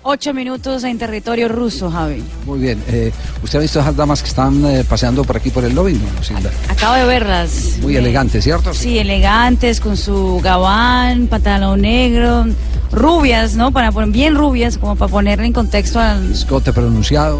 8 0.01 0.33
minutos 0.33 0.83
en 0.85 0.97
territorio 0.97 1.47
ruso, 1.49 1.91
Javi. 1.91 2.23
Muy 2.47 2.57
bien. 2.57 2.83
eh, 2.87 3.11
¿Usted 3.43 3.59
ha 3.59 3.61
visto 3.61 3.79
esas 3.79 3.95
damas 3.95 4.23
que 4.23 4.29
están 4.29 4.65
eh, 4.65 4.83
paseando 4.89 5.23
por 5.23 5.37
aquí 5.37 5.51
por 5.51 5.63
el 5.63 5.75
lobby? 5.75 5.93
No? 5.93 6.39
Acabo 6.67 6.95
de 6.95 7.03
verlas. 7.05 7.75
Muy 7.79 7.95
Eh, 7.95 7.99
elegante, 7.99 8.41
¿cierto? 8.41 8.73
Sí, 8.73 8.97
elegantes, 8.97 9.79
con 9.79 9.97
su 9.97 10.39
gabán, 10.43 11.27
pantalón 11.27 11.81
negro, 11.81 12.47
rubias, 12.91 13.53
¿no? 13.53 13.71
Para 13.71 13.91
poner 13.91 14.09
bien 14.09 14.33
rubias, 14.33 14.79
como 14.79 14.95
para 14.95 15.11
ponerle 15.11 15.45
en 15.45 15.53
contexto 15.53 15.99
al... 15.99 16.31
Escote 16.31 16.73
pronunciado. 16.73 17.39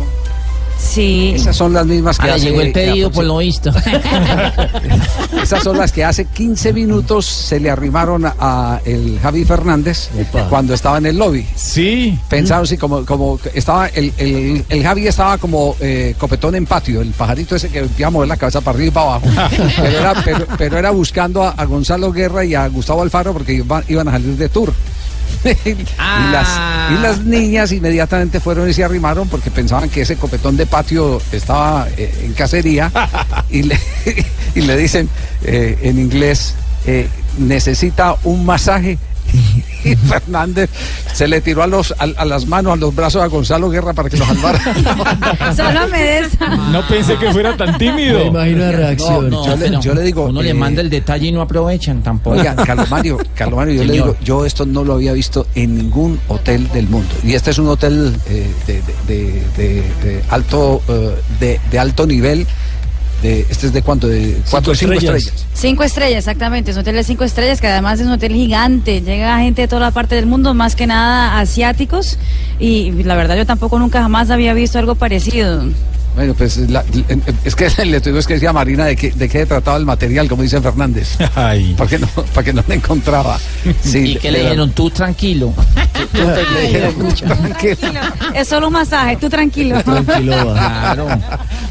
Sí. 0.80 1.34
Esas 1.36 1.56
son 1.56 1.74
las 1.74 1.86
mismas 1.86 2.18
que 2.18 2.24
Ah, 2.24 2.28
le 2.28 2.34
hace- 2.36 2.46
llegó 2.46 2.62
el 2.62 2.72
pedido 2.72 3.12
por 3.12 3.26
lo 3.26 3.38
visto. 3.38 3.70
Esas 5.44 5.64
son 5.64 5.78
las 5.78 5.92
que 5.92 6.04
hace 6.04 6.26
15 6.26 6.74
minutos 6.74 7.26
se 7.26 7.60
le 7.60 7.70
arrimaron 7.70 8.26
a, 8.26 8.34
a 8.40 8.82
el 8.86 9.20
Javi 9.22 9.46
Fernández 9.46 10.10
cuando 10.50 10.74
estaba 10.74 10.98
en 10.98 11.06
el 11.08 11.18
lobby. 11.18 11.46
Sí. 11.56 12.18
Pensaron, 12.30 12.66
sí, 12.68 12.78
como, 12.78 13.06
como 13.06 13.40
estaba, 13.54 13.88
el, 13.88 14.14
el, 14.18 14.66
el 14.70 14.84
Javi 14.84 15.08
estaba 15.08 15.38
como 15.38 15.76
eh, 15.80 16.16
copetón 16.18 16.56
en 16.56 16.66
patio, 16.66 17.02
el 17.02 17.12
pajarito 17.12 17.56
ese 17.56 17.70
que 17.70 17.86
iba 17.98 18.08
a 18.08 18.12
mover 18.12 18.28
la 18.28 18.38
cabeza 18.38 18.62
para 18.62 18.76
arriba 18.78 18.88
y 18.90 18.92
para 18.92 19.06
abajo. 19.16 19.28
Pero 19.82 19.98
era, 20.00 20.14
pero, 20.24 20.48
pero 20.58 20.78
era 20.78 20.92
buscando 20.92 21.44
a, 21.44 21.52
a 21.52 21.66
Gonzalo 21.66 22.12
Guerra 22.12 22.44
y 22.46 22.56
a 22.56 22.68
Gustavo 22.68 23.02
Alfaro 23.02 23.34
porque 23.34 23.54
iban, 23.54 23.84
iban 23.88 24.08
a 24.08 24.12
salir 24.12 24.36
de 24.38 24.50
tour. 24.50 24.74
Y, 25.44 26.32
las, 26.32 26.60
y 26.92 27.02
las 27.02 27.20
niñas 27.24 27.72
inmediatamente 27.72 28.40
fueron 28.40 28.70
y 28.70 28.74
se 28.74 28.84
arrimaron 28.84 29.28
porque 29.30 29.52
pensaban 29.52 29.90
que 29.90 30.02
ese 30.02 30.16
copetón 30.16 30.58
de 30.58 30.66
patio 30.66 31.22
estaba 31.32 31.88
eh, 31.98 32.24
en 32.26 32.34
cacería 32.34 32.92
y 33.50 33.64
le, 33.64 33.80
y 34.56 34.62
le 34.62 34.78
dicen 34.78 35.10
eh, 35.44 35.78
en 35.82 36.00
inglés, 36.00 36.56
eh, 36.86 37.08
necesita 37.38 38.16
un 38.24 38.46
masaje. 38.46 38.98
Y 39.84 39.96
Fernández 40.08 40.70
se 41.14 41.28
le 41.28 41.42
tiró 41.42 41.64
a, 41.64 41.68
los, 41.68 41.92
a, 41.98 42.04
a 42.18 42.26
las 42.26 42.46
manos, 42.46 42.74
a 42.74 42.76
los 42.76 42.94
brazos 42.96 43.22
a 43.24 43.28
Gonzalo 43.28 43.70
Guerra 43.70 43.94
para 43.94 44.10
que 44.10 44.18
lo 44.18 44.26
salvara. 44.26 44.60
Solo 45.56 45.88
me 45.88 46.02
des. 46.04 46.38
No 46.72 46.86
pensé 46.88 47.16
que 47.18 47.32
fuera 47.32 47.56
tan 47.58 47.78
tímido. 47.78 48.20
Me 48.20 48.26
imagino 48.26 48.60
la 48.60 48.72
reacción. 48.72 49.30
No, 49.30 49.46
yo, 49.46 49.56
le, 49.56 49.70
pero 49.70 49.82
yo 49.82 49.94
le 49.94 50.02
digo. 50.04 50.26
Uno 50.26 50.42
le 50.42 50.50
eh, 50.50 50.54
manda 50.54 50.82
el 50.82 50.90
detalle 50.90 51.28
y 51.28 51.32
no 51.32 51.42
aprovechan 51.42 52.02
tampoco. 52.04 52.38
Oiga, 52.38 52.56
Carlos 52.56 52.90
Mario, 52.90 53.18
Carlos 53.36 53.58
Mario, 53.58 53.74
yo 53.76 53.84
le 53.86 53.94
digo, 53.94 54.16
yo 54.24 54.46
esto 54.46 54.66
no 54.66 54.84
lo 54.84 54.94
había 54.94 55.14
visto 55.14 55.48
en 55.56 55.76
ningún 55.78 56.20
hotel 56.28 56.68
del 56.70 56.88
mundo. 56.88 57.10
Y 57.24 57.34
este 57.34 57.52
es 57.52 57.58
un 57.58 57.68
hotel 57.68 58.16
eh, 58.28 58.52
de, 58.68 58.82
de- 59.08 59.44
de- 59.58 59.82
de 60.04 60.24
alto 60.30 60.82
eh, 60.88 61.16
de, 61.40 61.60
de 61.72 61.80
alto 61.80 62.06
nivel. 62.06 62.46
De, 63.22 63.46
este 63.50 63.68
es 63.68 63.74
de 63.74 63.82
cuánto, 63.82 64.08
de 64.08 64.38
cuatro 64.50 64.74
cinco 64.74 64.94
estrellas. 64.94 65.18
estrellas. 65.18 65.46
Cinco 65.54 65.84
estrellas, 65.84 66.20
exactamente. 66.20 66.72
Es 66.72 66.78
un 66.78 66.82
hotel 66.82 66.96
de 66.96 67.04
cinco 67.04 67.26
estrellas 67.26 67.60
que 67.60 67.68
además 67.68 68.00
es 68.00 68.06
un 68.06 68.14
hotel 68.14 68.34
gigante. 68.34 69.02
Llega 69.02 69.40
gente 69.40 69.64
de 69.64 69.68
toda 69.68 69.82
la 69.82 69.92
parte 69.92 70.16
del 70.16 70.26
mundo, 70.26 70.54
más 70.54 70.76
que 70.76 70.88
nada 70.88 71.38
asiáticos. 71.40 72.18
Y 72.60 72.92
la 73.04 73.16
verdad 73.16 73.36
yo 73.36 73.46
tampoco 73.46 73.78
nunca 73.78 74.02
jamás 74.02 74.30
había 74.30 74.54
visto 74.54 74.80
algo 74.80 74.96
parecido. 74.96 75.64
Bueno, 76.16 76.34
pues 76.34 76.58
la- 76.58 76.84
es 77.46 77.56
que 77.56 77.70
le 77.86 78.02
tuvimos 78.02 78.28
que 78.28 78.34
decir 78.34 78.50
a 78.50 78.54
Marina 78.54 78.86
de 78.86 78.96
qué 78.96 79.12
de 79.12 79.30
qué 79.30 79.46
trataba 79.46 79.78
el 79.78 79.86
material, 79.86 80.28
como 80.28 80.44
dice 80.44 80.60
Fernández. 80.62 81.18
Ay. 81.36 81.74
Para 81.78 81.90
que 81.90 82.00
no, 82.00 82.08
para 82.08 82.44
que 82.44 82.54
no 82.54 82.64
le 82.68 82.76
encontraba. 82.76 83.40
Sí, 83.82 84.00
y 84.12 84.16
que 84.18 84.32
le 84.32 84.40
dijeron, 84.42 84.72
tú 84.72 84.90
tranquilo. 84.90 85.54
le 86.14 86.62
dijeron, 86.68 87.14
tranquilo. 87.16 88.02
Es 88.36 88.48
solo 88.48 88.68
un 88.68 88.74
masaje, 88.74 89.16
tú 89.18 89.30
tranquilo. 89.30 89.82
Claro. 89.84 91.08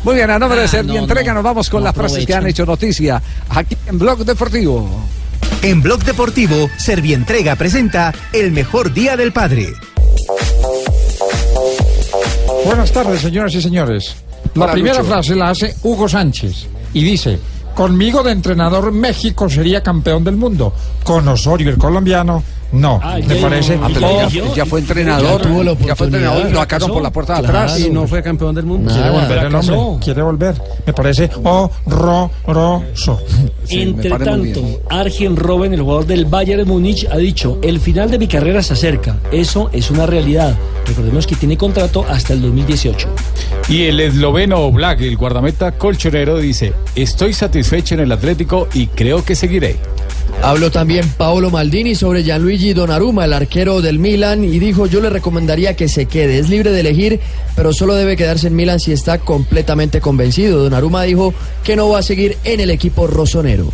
Muy 0.05 0.15
bien, 0.15 0.31
a 0.31 0.39
nombre 0.39 0.59
de 0.61 0.65
Ah, 0.65 0.69
Servi 0.69 0.93
no, 0.95 0.99
Entrega 0.99 1.29
no. 1.33 1.35
nos 1.37 1.45
vamos 1.45 1.69
con 1.71 1.81
No 1.81 1.87
las 1.87 1.95
frases 1.95 2.25
que 2.25 2.35
han 2.35 2.47
hecho 2.47 2.65
noticia 2.65 3.21
aquí 3.51 3.77
en 3.87 3.99
Blog 3.99 4.25
Deportivo. 4.25 4.89
En 5.63 5.83
Blog 5.83 6.05
Deportivo, 6.05 6.71
Servientrega 6.79 7.57
presenta 7.57 8.15
El 8.33 8.53
mejor 8.53 8.93
día 8.95 9.17
del 9.17 9.33
padre. 9.33 9.73
Buenas 12.65 12.93
tardes, 12.93 13.21
señoras 13.21 13.55
y 13.55 13.63
señores. 13.63 14.15
La 14.55 14.73
primera 14.73 14.99
Lucho. 14.99 15.09
frase 15.09 15.37
la 15.37 15.51
hace 15.51 15.75
Hugo 15.83 16.09
Sánchez 16.09 16.67
y 16.93 17.05
dice, 17.05 17.39
conmigo 17.75 18.23
de 18.23 18.33
entrenador 18.33 18.93
México 18.93 19.49
sería 19.49 19.83
campeón 19.83 20.25
del 20.25 20.37
mundo. 20.37 20.73
Con 21.05 21.29
Osorio, 21.29 21.71
el 21.71 21.79
colombiano, 21.79 22.43
no. 22.73 23.01
Ah, 23.03 23.19
Me 23.27 23.35
ya- 23.37 23.41
parece... 23.43 23.79
Ah, 23.83 23.89
pero 23.93 24.29
ya, 24.29 24.55
ya 24.55 24.67
fue 24.67 24.81
entrenador, 24.81 25.41
Ya 25.43 25.49
tuvo 25.49 25.63
la 25.65 25.75
ya 25.75 25.97
fue 25.97 26.07
entrenador 26.07 26.47
y 26.49 26.53
lo 26.53 26.59
sacaron 26.61 26.91
por 26.91 27.03
la 27.03 27.11
puerta 27.11 27.37
de 27.37 27.41
Claro. 27.43 27.59
atrás. 27.61 27.81
Y 27.81 27.91
no 27.91 28.07
fue 28.07 28.23
campeón 28.23 28.55
del 28.55 28.65
mundo. 28.67 28.93
quiere 28.93 29.11
volver 29.11 29.39
el 29.45 29.55
hombre, 29.55 30.05
quiere 30.05 30.23
volver. 30.23 30.63
Me 30.87 30.93
parece 30.93 31.31
horroroso. 31.43 33.21
Sí, 33.65 33.83
Entre 33.83 34.11
tanto. 34.11 34.63
Arjen 34.91 35.37
Robben, 35.37 35.75
el 35.75 35.83
jugador 35.83 36.07
del 36.07 36.25
Bayern 36.25 36.59
de 36.61 36.65
Múnich, 36.65 37.07
ha 37.11 37.17
dicho, 37.17 37.59
el 37.63 37.81
final 37.81 38.11
de 38.11 38.19
mi 38.19 38.27
carrera 38.27 38.63
se 38.63 38.73
acerca. 38.75 39.17
Eso 39.33 39.69
es 39.73 39.91
una 39.91 40.07
realidad. 40.07 40.57
Recordemos 40.87 41.27
que 41.27 41.37
tiene 41.37 41.57
contrato 41.57 42.05
hasta 42.09 42.33
el 42.33 42.41
2018. 42.43 43.09
Y 43.69 43.85
el 43.85 44.01
esloveno 44.01 44.71
Black, 44.73 45.01
el 45.03 45.17
guardameta 45.17 45.73
colchonero, 45.73 46.39
dice: 46.39 46.73
Estoy 46.95 47.33
satisfecho 47.35 47.95
en 47.95 48.01
el 48.01 48.13
Atlético 48.13 48.69
y 48.73 48.87
creo 48.87 49.23
que 49.25 49.35
seguiré. 49.35 49.77
Habló 50.43 50.71
también 50.71 51.09
Paolo 51.17 51.51
Maldini 51.51 51.95
sobre 51.95 52.23
Gianluigi 52.23 52.73
Donnarumma, 52.73 53.25
el 53.25 53.33
arquero 53.33 53.83
del 53.83 53.99
Milan, 53.99 54.45
y 54.45 54.59
dijo, 54.59 54.87
yo 54.87 55.01
le 55.01 55.11
recomendaría 55.11 55.75
que 55.75 55.89
se 55.89 56.07
quede. 56.07 56.39
Es 56.39 56.49
libre 56.49 56.71
de 56.71 56.81
elegir, 56.81 57.21
pero 57.57 57.73
solo 57.73 57.95
debe 57.95 58.17
quedarse 58.17 58.47
en 58.47 58.57
Milan 58.57 58.81
si 58.81 58.93
está 58.93 59.19
completamente 59.19 60.01
convencido. 60.01 60.63
Donnarumma 60.63 61.03
dijo 61.03 61.35
que 61.65 61.77
no 61.77 61.89
va 61.89 61.99
a 61.99 62.03
seguir 62.03 62.39
en 62.45 62.61
el 62.61 62.71
equipo 62.71 63.07
rosonero. 63.07 63.71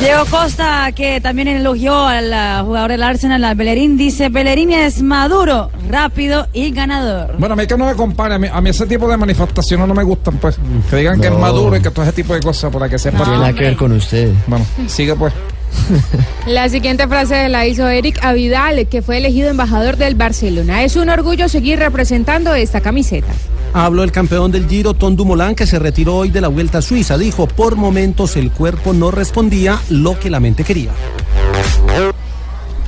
Diego 0.00 0.24
Costa, 0.26 0.92
que 0.92 1.20
también 1.20 1.48
elogió 1.48 2.06
al 2.06 2.32
ah, 2.32 2.62
jugador 2.64 2.92
del 2.92 3.02
Arsenal, 3.02 3.42
al 3.42 3.56
Bellerín, 3.56 3.96
dice, 3.96 4.28
Bellerín 4.28 4.70
es 4.70 5.02
maduro, 5.02 5.70
rápido 5.88 6.46
y 6.52 6.70
ganador. 6.70 7.34
Bueno, 7.36 7.54
a 7.54 7.56
mí 7.56 7.66
que 7.66 7.76
no 7.76 7.86
me 7.86 7.94
compare, 7.94 8.34
a 8.34 8.38
mí, 8.38 8.46
a 8.50 8.60
mí 8.60 8.70
ese 8.70 8.86
tipo 8.86 9.08
de 9.08 9.16
manifestaciones 9.16 9.88
no 9.88 9.94
me 9.94 10.04
gustan, 10.04 10.38
pues. 10.38 10.56
Que 10.88 10.96
digan 10.96 11.20
que 11.20 11.26
es 11.26 11.32
maduro 11.36 11.76
y 11.76 11.80
que 11.80 11.90
todo 11.90 12.04
ese 12.04 12.12
tipo 12.12 12.32
de 12.32 12.40
cosas 12.40 12.72
para 12.72 12.88
que 12.88 12.96
sepa. 12.98 13.18
No 13.18 13.24
tiene 13.24 13.38
nada 13.38 13.52
que 13.52 13.64
ver 13.64 13.76
con 13.76 13.90
usted. 13.92 14.32
Bueno, 14.46 14.64
sigue 14.86 15.16
pues. 15.16 15.32
La 16.46 16.68
siguiente 16.68 17.06
frase 17.08 17.48
la 17.48 17.66
hizo 17.66 17.88
Eric 17.88 18.18
Avidal, 18.22 18.86
que 18.88 19.02
fue 19.02 19.18
elegido 19.18 19.50
embajador 19.50 19.96
del 19.96 20.14
Barcelona. 20.14 20.82
Es 20.84 20.96
un 20.96 21.10
orgullo 21.10 21.48
seguir 21.48 21.78
representando 21.78 22.54
esta 22.54 22.80
camiseta. 22.80 23.32
Habló 23.74 24.02
el 24.02 24.12
campeón 24.12 24.50
del 24.50 24.68
Giro, 24.68 24.94
Tom 24.94 25.14
Dumoulin, 25.14 25.54
que 25.54 25.66
se 25.66 25.78
retiró 25.78 26.16
hoy 26.16 26.30
de 26.30 26.40
la 26.40 26.48
Vuelta 26.48 26.78
a 26.78 26.82
Suiza. 26.82 27.18
Dijo, 27.18 27.46
por 27.46 27.76
momentos 27.76 28.36
el 28.36 28.50
cuerpo 28.50 28.92
no 28.92 29.10
respondía 29.10 29.78
lo 29.90 30.18
que 30.18 30.30
la 30.30 30.40
mente 30.40 30.64
quería. 30.64 30.90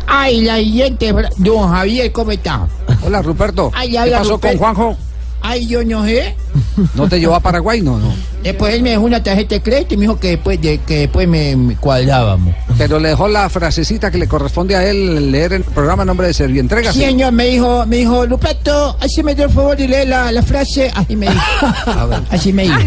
Ay, 0.06 0.40
la 0.40 0.56
siguiente, 0.56 1.14
don 1.36 1.70
Javier, 1.70 2.10
¿cómo 2.12 2.32
está? 2.32 2.66
Hola, 3.02 3.22
Ruperto. 3.22 3.70
Ay, 3.74 3.92
¿Qué 3.92 4.10
pasó 4.10 4.40
con. 4.40 4.56
Juanjo? 4.56 4.96
Ay, 5.42 5.66
yo 5.66 5.84
no 5.84 6.04
sé. 6.04 6.34
¿No 6.94 7.08
te 7.08 7.20
llevó 7.20 7.34
a 7.34 7.40
Paraguay? 7.40 7.80
No, 7.80 7.98
no. 7.98 8.12
Después 8.42 8.74
él 8.74 8.82
me 8.82 8.90
dejó 8.90 9.02
una 9.02 9.22
tarjeta 9.22 9.54
de 9.54 9.62
crédito 9.62 9.94
y 9.94 9.96
me 9.98 10.02
dijo 10.02 10.18
que 10.18 10.30
después, 10.30 10.60
de, 10.60 10.78
que 10.78 11.00
después 11.00 11.28
me, 11.28 11.56
me 11.56 11.76
cuadrábamos. 11.76 12.54
Pero 12.80 12.98
le 12.98 13.10
dejó 13.10 13.28
la 13.28 13.50
frasecita 13.50 14.10
que 14.10 14.16
le 14.16 14.26
corresponde 14.26 14.74
a 14.74 14.88
él 14.88 15.30
leer 15.30 15.52
en 15.52 15.62
el 15.62 15.64
programa 15.68 16.02
en 16.02 16.06
nombre 16.06 16.28
de 16.28 16.32
Servientrega. 16.32 16.90
Sí, 16.94 17.00
señor, 17.00 17.30
me 17.30 17.44
dijo, 17.44 17.84
me 17.84 17.96
dijo, 17.96 18.24
Lupeto, 18.24 18.96
así 18.98 19.22
me 19.22 19.34
dio 19.34 19.44
el 19.44 19.50
favor 19.50 19.76
de 19.76 19.86
leer 19.86 20.08
la, 20.08 20.32
la 20.32 20.42
frase. 20.42 20.90
Así 20.94 21.14
me 21.14 21.26
dijo. 21.28 21.42
Así 22.30 22.52
me 22.54 22.62
dijo. 22.62 22.78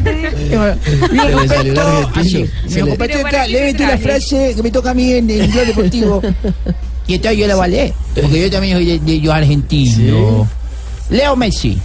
"Mira, 1.11 1.29
Lupeto", 1.29 2.09
así. 2.15 2.49
Me 2.71 2.81
dijo, 2.81 2.95
léete 3.49 3.85
la 3.85 3.97
frase 3.99 4.53
que 4.55 4.63
me 4.63 4.71
toca 4.71 4.89
a 4.89 4.93
mí 4.95 5.13
en 5.13 5.29
el 5.29 5.47
blog 5.51 5.65
deportivo. 5.67 6.21
Y 7.05 7.13
entonces 7.13 7.37
yo 7.39 7.45
la 7.47 7.55
voy 7.55 7.65
a 7.65 7.67
leer, 7.67 7.93
porque 8.19 8.41
yo 8.41 8.49
también 8.49 8.77
soy 8.77 8.85
de, 8.87 8.99
de- 8.99 9.19
yo 9.19 9.31
argentino. 9.31 10.47
Leo 11.11 11.35
Messi. 11.35 11.77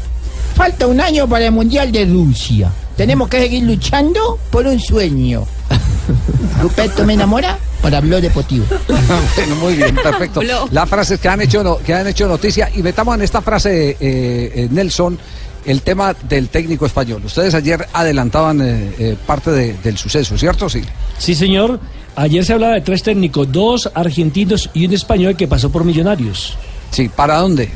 Falta 0.54 0.86
un 0.86 0.98
año 0.98 1.28
para 1.28 1.44
el 1.44 1.52
Mundial 1.52 1.92
de 1.92 2.06
Rusia. 2.06 2.72
Tenemos 2.96 3.28
que 3.28 3.38
seguir 3.38 3.64
luchando 3.64 4.38
por 4.50 4.66
un 4.66 4.80
sueño. 4.80 5.44
Ruperto 6.62 7.04
me 7.04 7.12
enamora 7.12 7.58
para 7.82 8.00
Blog 8.00 8.20
Deportivo. 8.20 8.64
bueno, 9.36 9.56
muy 9.56 9.74
bien, 9.74 9.94
perfecto. 9.94 10.40
Las 10.70 10.88
frases 10.88 11.18
que 11.20 11.28
han 11.28 11.40
hecho, 11.40 11.62
no- 11.62 11.78
que 11.78 11.94
han 11.94 12.06
hecho 12.06 12.26
noticia 12.26 12.70
y 12.74 12.82
metamos 12.82 13.14
en 13.16 13.22
esta 13.22 13.40
frase, 13.42 13.90
eh, 13.90 13.96
eh, 14.00 14.68
Nelson, 14.70 15.18
el 15.64 15.82
tema 15.82 16.14
del 16.28 16.48
técnico 16.48 16.86
español. 16.86 17.22
Ustedes 17.24 17.54
ayer 17.54 17.86
adelantaban 17.92 18.60
eh, 18.62 18.92
eh, 18.98 19.16
parte 19.26 19.50
de- 19.50 19.74
del 19.74 19.96
suceso, 19.98 20.36
¿cierto? 20.38 20.68
Sí. 20.68 20.82
Sí, 21.18 21.34
señor. 21.34 21.78
Ayer 22.16 22.44
se 22.44 22.52
hablaba 22.52 22.74
de 22.74 22.80
tres 22.80 23.02
técnicos, 23.04 23.50
dos 23.52 23.90
argentinos 23.94 24.70
y 24.74 24.86
un 24.86 24.92
español 24.94 25.36
que 25.36 25.46
pasó 25.46 25.70
por 25.70 25.84
Millonarios. 25.84 26.56
Sí, 26.90 27.08
¿para 27.08 27.36
dónde? 27.38 27.70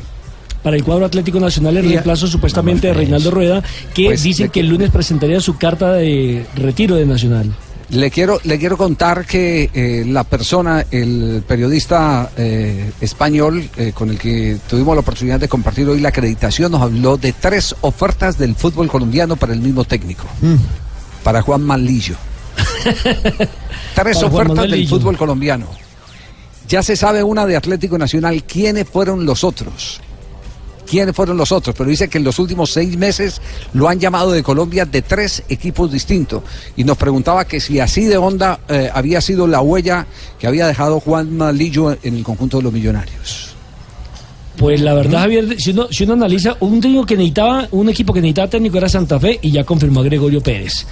Para 0.63 0.75
el 0.75 0.83
cuadro 0.83 1.05
Atlético 1.05 1.39
Nacional 1.39 1.77
el 1.77 1.87
reemplazo 1.89 2.25
supuestamente 2.27 2.87
de 2.87 2.93
Reinaldo 2.93 3.31
Rueda, 3.31 3.61
que 3.93 4.05
Pues, 4.05 4.23
dicen 4.23 4.49
que 4.49 4.61
el 4.61 4.67
lunes 4.67 4.89
presentaría 4.91 5.39
su 5.39 5.57
carta 5.57 5.93
de 5.93 6.45
retiro 6.55 6.95
de 6.95 7.05
Nacional. 7.05 7.53
Le 7.93 8.09
quiero, 8.09 8.39
le 8.43 8.57
quiero 8.57 8.75
contar 8.75 9.23
que 9.23 9.69
eh, 9.71 10.03
la 10.07 10.23
persona, 10.23 10.83
el 10.89 11.43
periodista 11.47 12.31
eh, 12.35 12.91
español 12.99 13.69
eh, 13.77 13.91
con 13.93 14.09
el 14.09 14.17
que 14.17 14.57
tuvimos 14.67 14.95
la 14.95 15.01
oportunidad 15.01 15.39
de 15.39 15.47
compartir 15.47 15.87
hoy 15.87 15.99
la 15.99 16.09
acreditación, 16.09 16.71
nos 16.71 16.81
habló 16.81 17.17
de 17.17 17.33
tres 17.33 17.75
ofertas 17.81 18.39
del 18.39 18.55
fútbol 18.55 18.87
colombiano 18.87 19.35
para 19.35 19.53
el 19.53 19.59
mismo 19.59 19.85
técnico, 19.85 20.23
para 21.23 21.43
Juan 21.43 21.61
Malillo. 21.61 22.15
tres 23.93 24.17
Para 24.17 24.27
ofertas 24.27 24.71
del 24.71 24.87
fútbol 24.87 25.15
colombiano. 25.15 25.67
Ya 26.67 26.81
se 26.81 26.95
sabe 26.95 27.21
una 27.21 27.45
de 27.45 27.55
Atlético 27.55 27.99
Nacional. 27.99 28.43
¿Quiénes 28.43 28.89
fueron 28.89 29.23
los 29.23 29.43
otros? 29.43 30.01
Quiénes 30.87 31.15
fueron 31.15 31.37
los 31.37 31.51
otros, 31.51 31.75
pero 31.77 31.89
dice 31.89 32.07
que 32.07 32.17
en 32.17 32.23
los 32.23 32.39
últimos 32.39 32.71
seis 32.71 32.97
meses 32.97 33.41
lo 33.73 33.87
han 33.89 33.99
llamado 33.99 34.31
de 34.31 34.43
Colombia 34.43 34.85
de 34.85 35.01
tres 35.01 35.43
equipos 35.49 35.91
distintos. 35.91 36.43
Y 36.75 36.83
nos 36.83 36.97
preguntaba 36.97 37.45
que 37.45 37.59
si 37.59 37.79
así 37.79 38.05
de 38.05 38.17
onda 38.17 38.59
eh, 38.67 38.89
había 38.93 39.21
sido 39.21 39.47
la 39.47 39.61
huella 39.61 40.07
que 40.39 40.47
había 40.47 40.67
dejado 40.67 40.99
Juan 40.99 41.37
Malillo 41.37 41.97
en 42.03 42.15
el 42.15 42.23
conjunto 42.23 42.57
de 42.57 42.63
los 42.63 42.73
millonarios. 42.73 43.52
Pues 44.57 44.81
la 44.81 44.93
verdad, 44.93 45.21
Javier, 45.21 45.59
si 45.59 45.71
uno, 45.71 45.87
si 45.89 46.03
uno 46.03 46.13
analiza, 46.13 46.55
un 46.59 46.79
técnico 46.79 47.05
que 47.07 47.15
necesitaba, 47.17 47.67
un 47.71 47.89
equipo 47.89 48.13
que 48.13 48.21
necesitaba 48.21 48.47
técnico 48.49 48.77
era 48.77 48.87
Santa 48.87 49.19
Fe 49.19 49.39
y 49.41 49.49
ya 49.51 49.63
confirmó 49.63 50.01
a 50.01 50.03
Gregorio 50.03 50.41
Pérez. 50.41 50.85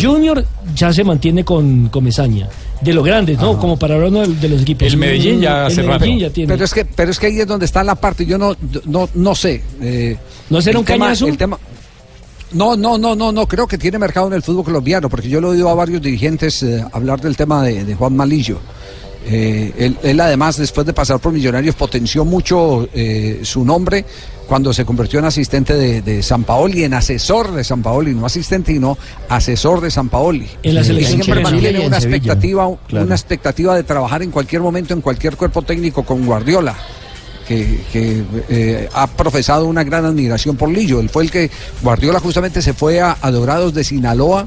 Junior 0.00 0.44
ya 0.74 0.92
se 0.92 1.02
mantiene 1.02 1.44
con, 1.44 1.88
con 1.88 2.04
Mesaña. 2.04 2.48
De 2.80 2.92
los 2.94 3.04
grandes, 3.04 3.36
¿no? 3.40 3.58
Como 3.58 3.76
para 3.76 3.96
hablar 3.96 4.10
uno 4.10 4.20
de, 4.20 4.34
de 4.36 4.48
los 4.48 4.62
equipos. 4.62 4.86
El 4.86 4.98
Medellín 4.98 5.40
ya 5.40 5.66
El 5.66 5.74
Medellín 5.76 5.90
rato. 5.90 6.06
ya 6.20 6.30
tiene. 6.30 6.52
Pero 6.52 6.64
es 6.64 6.72
que, 6.72 6.84
pero 6.84 7.10
es 7.10 7.18
que 7.18 7.26
ahí 7.26 7.40
es 7.40 7.46
donde 7.48 7.66
está 7.66 7.82
la 7.82 7.96
parte. 7.96 8.24
Yo 8.24 8.38
no, 8.38 8.54
no, 8.86 9.08
no 9.14 9.34
sé. 9.34 9.62
eh, 9.82 10.16
¿No 10.48 10.62
será 10.62 10.74
el 10.74 10.78
un 10.78 10.84
tema- 10.84 11.06
cañazo? 11.06 11.26
el 11.26 11.36
tema- 11.36 11.58
no, 12.52 12.76
no, 12.76 12.96
no, 12.96 13.16
no, 13.16 13.32
no. 13.32 13.46
Creo 13.48 13.66
que 13.66 13.76
tiene 13.78 13.98
mercado 13.98 14.28
en 14.28 14.34
el 14.34 14.42
fútbol 14.42 14.64
colombiano, 14.64 15.08
porque 15.10 15.28
yo 15.28 15.40
lo 15.40 15.48
he 15.48 15.56
oído 15.56 15.68
a 15.68 15.74
varios 15.74 16.00
dirigentes 16.00 16.62
eh, 16.62 16.84
hablar 16.92 17.20
del 17.20 17.36
tema 17.36 17.64
de, 17.64 17.84
de 17.84 17.94
Juan 17.96 18.14
Malillo. 18.16 18.60
Eh, 19.30 19.72
él, 19.76 19.98
él 20.02 20.20
además, 20.20 20.56
después 20.56 20.86
de 20.86 20.94
pasar 20.94 21.18
por 21.18 21.32
Millonarios, 21.32 21.74
potenció 21.74 22.24
mucho 22.24 22.88
eh, 22.94 23.40
su 23.42 23.62
nombre 23.62 24.04
cuando 24.46 24.72
se 24.72 24.86
convirtió 24.86 25.18
en 25.18 25.26
asistente 25.26 25.74
de, 25.74 26.00
de 26.00 26.22
San 26.22 26.44
Paoli, 26.44 26.84
en 26.84 26.94
asesor 26.94 27.52
de 27.52 27.62
San 27.62 27.82
Paoli, 27.82 28.14
no 28.14 28.24
asistente, 28.24 28.72
sino 28.72 28.96
asesor 29.28 29.82
de 29.82 29.90
San 29.90 30.08
Paoli. 30.08 30.48
En 30.62 30.74
la 30.74 30.82
selección 30.82 31.22
siempre 31.22 31.44
mantiene 31.44 31.86
una 31.86 31.98
expectativa, 31.98 32.70
claro. 32.86 33.04
una 33.04 33.14
expectativa 33.14 33.76
de 33.76 33.82
trabajar 33.82 34.22
en 34.22 34.30
cualquier 34.30 34.62
momento, 34.62 34.94
en 34.94 35.02
cualquier 35.02 35.36
cuerpo 35.36 35.60
técnico 35.60 36.02
con 36.04 36.24
Guardiola. 36.24 36.74
Que, 37.46 37.80
que, 37.90 38.24
eh, 38.50 38.90
ha 38.92 39.06
profesado 39.06 39.64
una 39.64 39.82
gran 39.82 40.04
admiración 40.04 40.56
por 40.56 40.68
Lillo. 40.68 41.00
Él 41.00 41.08
fue 41.08 41.22
el 41.22 41.30
que 41.30 41.50
Guardiola 41.82 42.20
justamente 42.20 42.60
se 42.60 42.74
fue 42.74 43.00
a, 43.00 43.16
a 43.22 43.30
Dorados 43.30 43.72
de 43.72 43.84
Sinaloa 43.84 44.46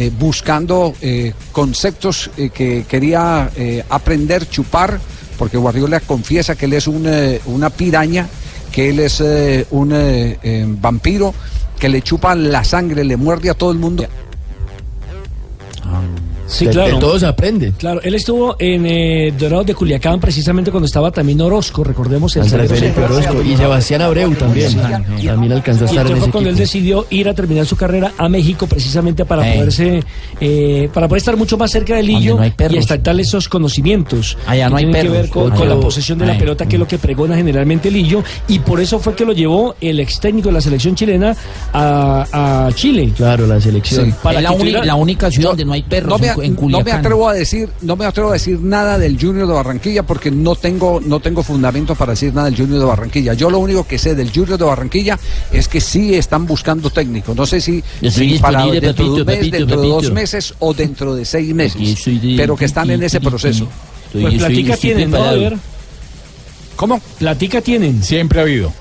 eh, 0.00 0.10
buscando 0.18 0.94
eh, 1.02 1.34
conceptos 1.52 2.30
eh, 2.38 2.48
que 2.48 2.86
quería 2.88 3.50
aprender, 3.90 4.48
chupar, 4.48 4.98
porque 5.38 5.58
Guardiola 5.58 6.00
confiesa 6.00 6.56
que 6.56 6.64
él 6.64 6.72
es 6.72 6.86
un, 6.86 7.06
una 7.44 7.68
piraña, 7.68 8.26
que 8.72 8.88
él 8.88 8.98
es 9.00 9.22
un 9.70 10.78
vampiro, 10.80 11.34
que 11.78 11.90
le 11.90 12.00
chupa 12.00 12.34
la 12.34 12.64
sangre, 12.64 13.04
le 13.04 13.18
muerde 13.18 13.50
a 13.50 13.54
todo 13.54 13.72
el 13.72 13.78
mundo. 13.78 14.06
Sí, 16.50 16.66
De- 16.66 16.72
claro. 16.72 16.94
de 16.94 17.00
todo 17.00 17.18
se 17.18 17.26
aprende. 17.26 17.72
Claro, 17.78 18.00
él 18.02 18.14
estuvo 18.14 18.56
en 18.58 18.84
eh, 18.84 19.32
Dorados 19.38 19.66
de 19.66 19.74
Culiacán 19.74 20.18
precisamente 20.18 20.70
cuando 20.72 20.86
estaba 20.86 21.10
también 21.12 21.40
Orozco, 21.40 21.84
recordemos 21.84 22.34
el 22.36 22.42
Andrés 22.42 22.70
Felipe. 22.70 23.04
Orozco 23.04 23.40
y 23.42 23.56
Sebastián 23.56 24.02
Abreu 24.02 24.34
también. 24.34 24.76
También 24.76 25.52
alcanzó 25.52 25.84
a 25.84 25.86
Y 25.86 25.90
estar 25.90 26.06
en 26.06 26.12
entonces 26.12 26.16
ese 26.16 26.20
fue 26.20 26.32
cuando 26.32 26.50
él 26.50 26.56
decidió 26.56 27.06
ir 27.10 27.28
a 27.28 27.34
terminar 27.34 27.66
su 27.66 27.76
carrera 27.76 28.12
a 28.18 28.28
México 28.28 28.66
precisamente 28.66 29.24
para 29.24 29.48
Eh. 29.48 29.54
poderse 29.56 30.02
eh, 30.40 30.88
para 30.92 31.06
poder 31.08 31.18
estar 31.18 31.36
mucho 31.36 31.56
más 31.56 31.70
cerca 31.70 31.94
del 31.96 32.06
Lillo 32.06 32.36
no 32.36 32.44
y 32.44 32.48
extractarle 32.76 33.22
esos 33.22 33.48
conocimientos 33.48 34.36
Allá 34.46 34.64
que 34.64 34.70
no 34.70 34.76
hay 34.76 34.84
tienen 34.86 35.02
que 35.02 35.08
ver 35.08 35.28
con, 35.28 35.68
la 35.68 35.76
posesión 35.78 36.18
de 36.18 36.26
la 36.26 36.36
pelota 36.36 36.66
que 36.66 36.76
es 36.76 36.80
lo 36.80 36.88
que 36.88 36.98
pregona 36.98 37.36
generalmente 37.36 37.90
Lillo 37.90 38.22
y 38.48 38.58
por 38.58 38.80
eso 38.80 38.98
fue 38.98 39.14
que 39.14 39.24
lo 39.24 39.32
llevó 39.32 39.76
el 39.80 40.00
ex 40.00 40.18
técnico 40.20 40.48
de 40.48 40.54
la 40.54 40.60
selección 40.60 40.94
chilena 40.94 41.36
a, 41.72 42.66
a 42.66 42.72
Chile 42.72 43.12
Claro, 43.16 43.46
la 43.46 43.60
selección. 43.60 44.06
Sí. 44.06 44.14
para 44.22 44.38
es 44.38 44.44
la, 44.44 44.56
tuviera- 44.56 44.94
única 44.96 45.30
ciudad 45.30 45.50
donde 45.50 45.64
no 45.64 45.72
hay 45.72 45.82
perros 45.82 46.20
No 46.20 46.39
en, 46.42 46.56
no 46.60 46.80
me 46.82 46.92
atrevo 46.92 47.28
a 47.28 47.34
decir, 47.34 47.68
no 47.82 47.96
me 47.96 48.04
atrevo 48.04 48.30
a 48.30 48.32
decir 48.34 48.60
nada 48.60 48.98
del 48.98 49.18
Junior 49.20 49.46
de 49.46 49.52
Barranquilla 49.54 50.02
porque 50.04 50.30
no 50.30 50.54
tengo, 50.54 51.00
no 51.04 51.20
tengo 51.20 51.42
fundamento 51.42 51.94
para 51.94 52.12
decir 52.12 52.32
nada 52.34 52.46
del 52.50 52.56
Junior 52.56 52.78
de 52.80 52.84
Barranquilla. 52.86 53.34
Yo 53.34 53.50
lo 53.50 53.58
único 53.58 53.86
que 53.86 53.98
sé 53.98 54.14
del 54.14 54.30
Junior 54.32 54.58
de 54.58 54.64
Barranquilla 54.64 55.18
es 55.52 55.68
que 55.68 55.80
sí 55.80 56.14
están 56.14 56.46
buscando 56.46 56.90
técnico. 56.90 57.34
No 57.34 57.46
sé 57.46 57.60
si, 57.60 57.82
si 58.10 58.38
para 58.38 58.66
dentro 58.66 59.04
de 59.14 59.20
un 59.22 59.26
mes, 59.26 59.50
dentro 59.50 59.80
de 59.80 59.88
dos 59.88 60.12
meses 60.12 60.54
o 60.58 60.74
dentro 60.74 61.14
de 61.14 61.24
seis 61.24 61.54
meses. 61.54 61.80
de- 62.04 62.34
Pero 62.36 62.56
que 62.56 62.64
están 62.64 62.90
en 62.90 63.02
ese 63.02 63.20
proceso. 63.20 63.66
Pues 64.12 64.34
platica 64.34 64.76
tienen, 64.76 65.10
¿no? 65.10 65.16
A 65.16 65.20
preparado. 65.30 65.40
ver. 65.50 65.58
¿Cómo? 66.76 67.00
Platica 67.18 67.60
tienen. 67.60 68.02
Siempre 68.02 68.40
ha 68.40 68.42
habido. 68.42 68.72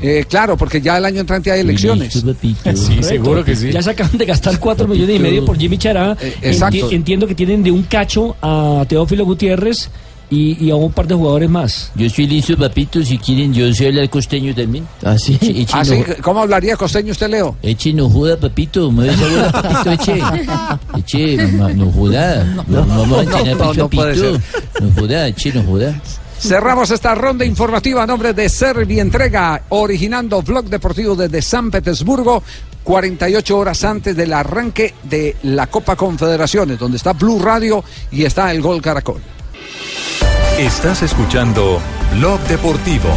Eh, 0.00 0.24
claro, 0.28 0.56
porque 0.56 0.80
ya 0.80 0.96
el 0.98 1.04
año 1.04 1.20
entrante 1.20 1.50
hay 1.50 1.60
elecciones. 1.60 2.12
Sí, 2.38 2.54
Correcto. 2.62 3.02
seguro 3.02 3.44
que 3.44 3.56
sí. 3.56 3.70
Ya 3.72 3.82
se 3.82 3.90
acaban 3.90 4.16
de 4.18 4.24
gastar 4.26 4.58
4 4.58 4.86
millones 4.86 5.16
y 5.16 5.18
medio 5.18 5.44
por 5.44 5.58
Jimmy 5.58 5.78
Chará. 5.78 6.16
Eh, 6.20 6.34
exacto. 6.42 6.76
Enti- 6.88 6.94
entiendo 6.94 7.26
que 7.26 7.34
tienen 7.34 7.62
de 7.62 7.70
un 7.70 7.82
cacho 7.82 8.36
a 8.42 8.84
Teófilo 8.88 9.24
Gutiérrez 9.24 9.90
y, 10.30 10.62
y 10.62 10.70
a 10.70 10.76
un 10.76 10.92
par 10.92 11.06
de 11.08 11.14
jugadores 11.14 11.48
más. 11.48 11.90
Yo 11.94 12.06
estoy 12.06 12.26
listo, 12.26 12.56
papito. 12.56 13.02
Si 13.02 13.16
quieren, 13.18 13.52
yo 13.54 13.72
sé 13.72 13.86
hablar 13.88 14.08
costeño 14.10 14.54
también. 14.54 14.86
¿Ah, 15.02 15.16
sí? 15.18 15.38
Eche, 15.40 15.60
eche, 15.62 15.72
¿Ah, 15.74 15.84
sí? 15.84 15.94
no, 16.06 16.14
¿Cómo 16.22 16.40
hablaría 16.40 16.76
costeño 16.76 17.12
usted, 17.12 17.28
Leo? 17.30 17.56
eche, 17.62 17.92
no 17.94 18.08
joda, 18.10 18.36
papito. 18.36 18.90
Mueve 18.90 19.14
esa 19.14 19.26
bola, 19.28 19.50
papito, 19.52 19.90
eche. 19.92 20.22
Eche, 20.98 21.36
no 21.74 21.90
joda. 21.90 22.44
No, 22.44 22.84
no, 22.84 23.02
a 23.02 23.06
no, 23.06 23.20
entrenar, 23.22 23.56
no, 23.56 23.72
no. 23.74 24.32
No. 24.32 24.38
Cerramos 26.38 26.90
esta 26.90 27.14
ronda 27.14 27.44
informativa 27.44 28.02
a 28.02 28.06
nombre 28.06 28.32
de 28.32 28.48
Servientrega, 28.48 29.62
originando 29.70 30.40
Blog 30.42 30.66
Deportivo 30.66 31.16
desde 31.16 31.42
San 31.42 31.70
Petersburgo, 31.70 32.42
48 32.84 33.58
horas 33.58 33.84
antes 33.84 34.16
del 34.16 34.32
arranque 34.32 34.94
de 35.02 35.36
la 35.42 35.66
Copa 35.66 35.96
Confederaciones, 35.96 36.78
donde 36.78 36.96
está 36.96 37.12
Blue 37.12 37.40
Radio 37.40 37.84
y 38.12 38.24
está 38.24 38.50
el 38.52 38.62
Gol 38.62 38.80
Caracol. 38.80 39.20
Estás 40.58 41.02
escuchando 41.02 41.80
Blog 42.14 42.40
Deportivo. 42.42 43.08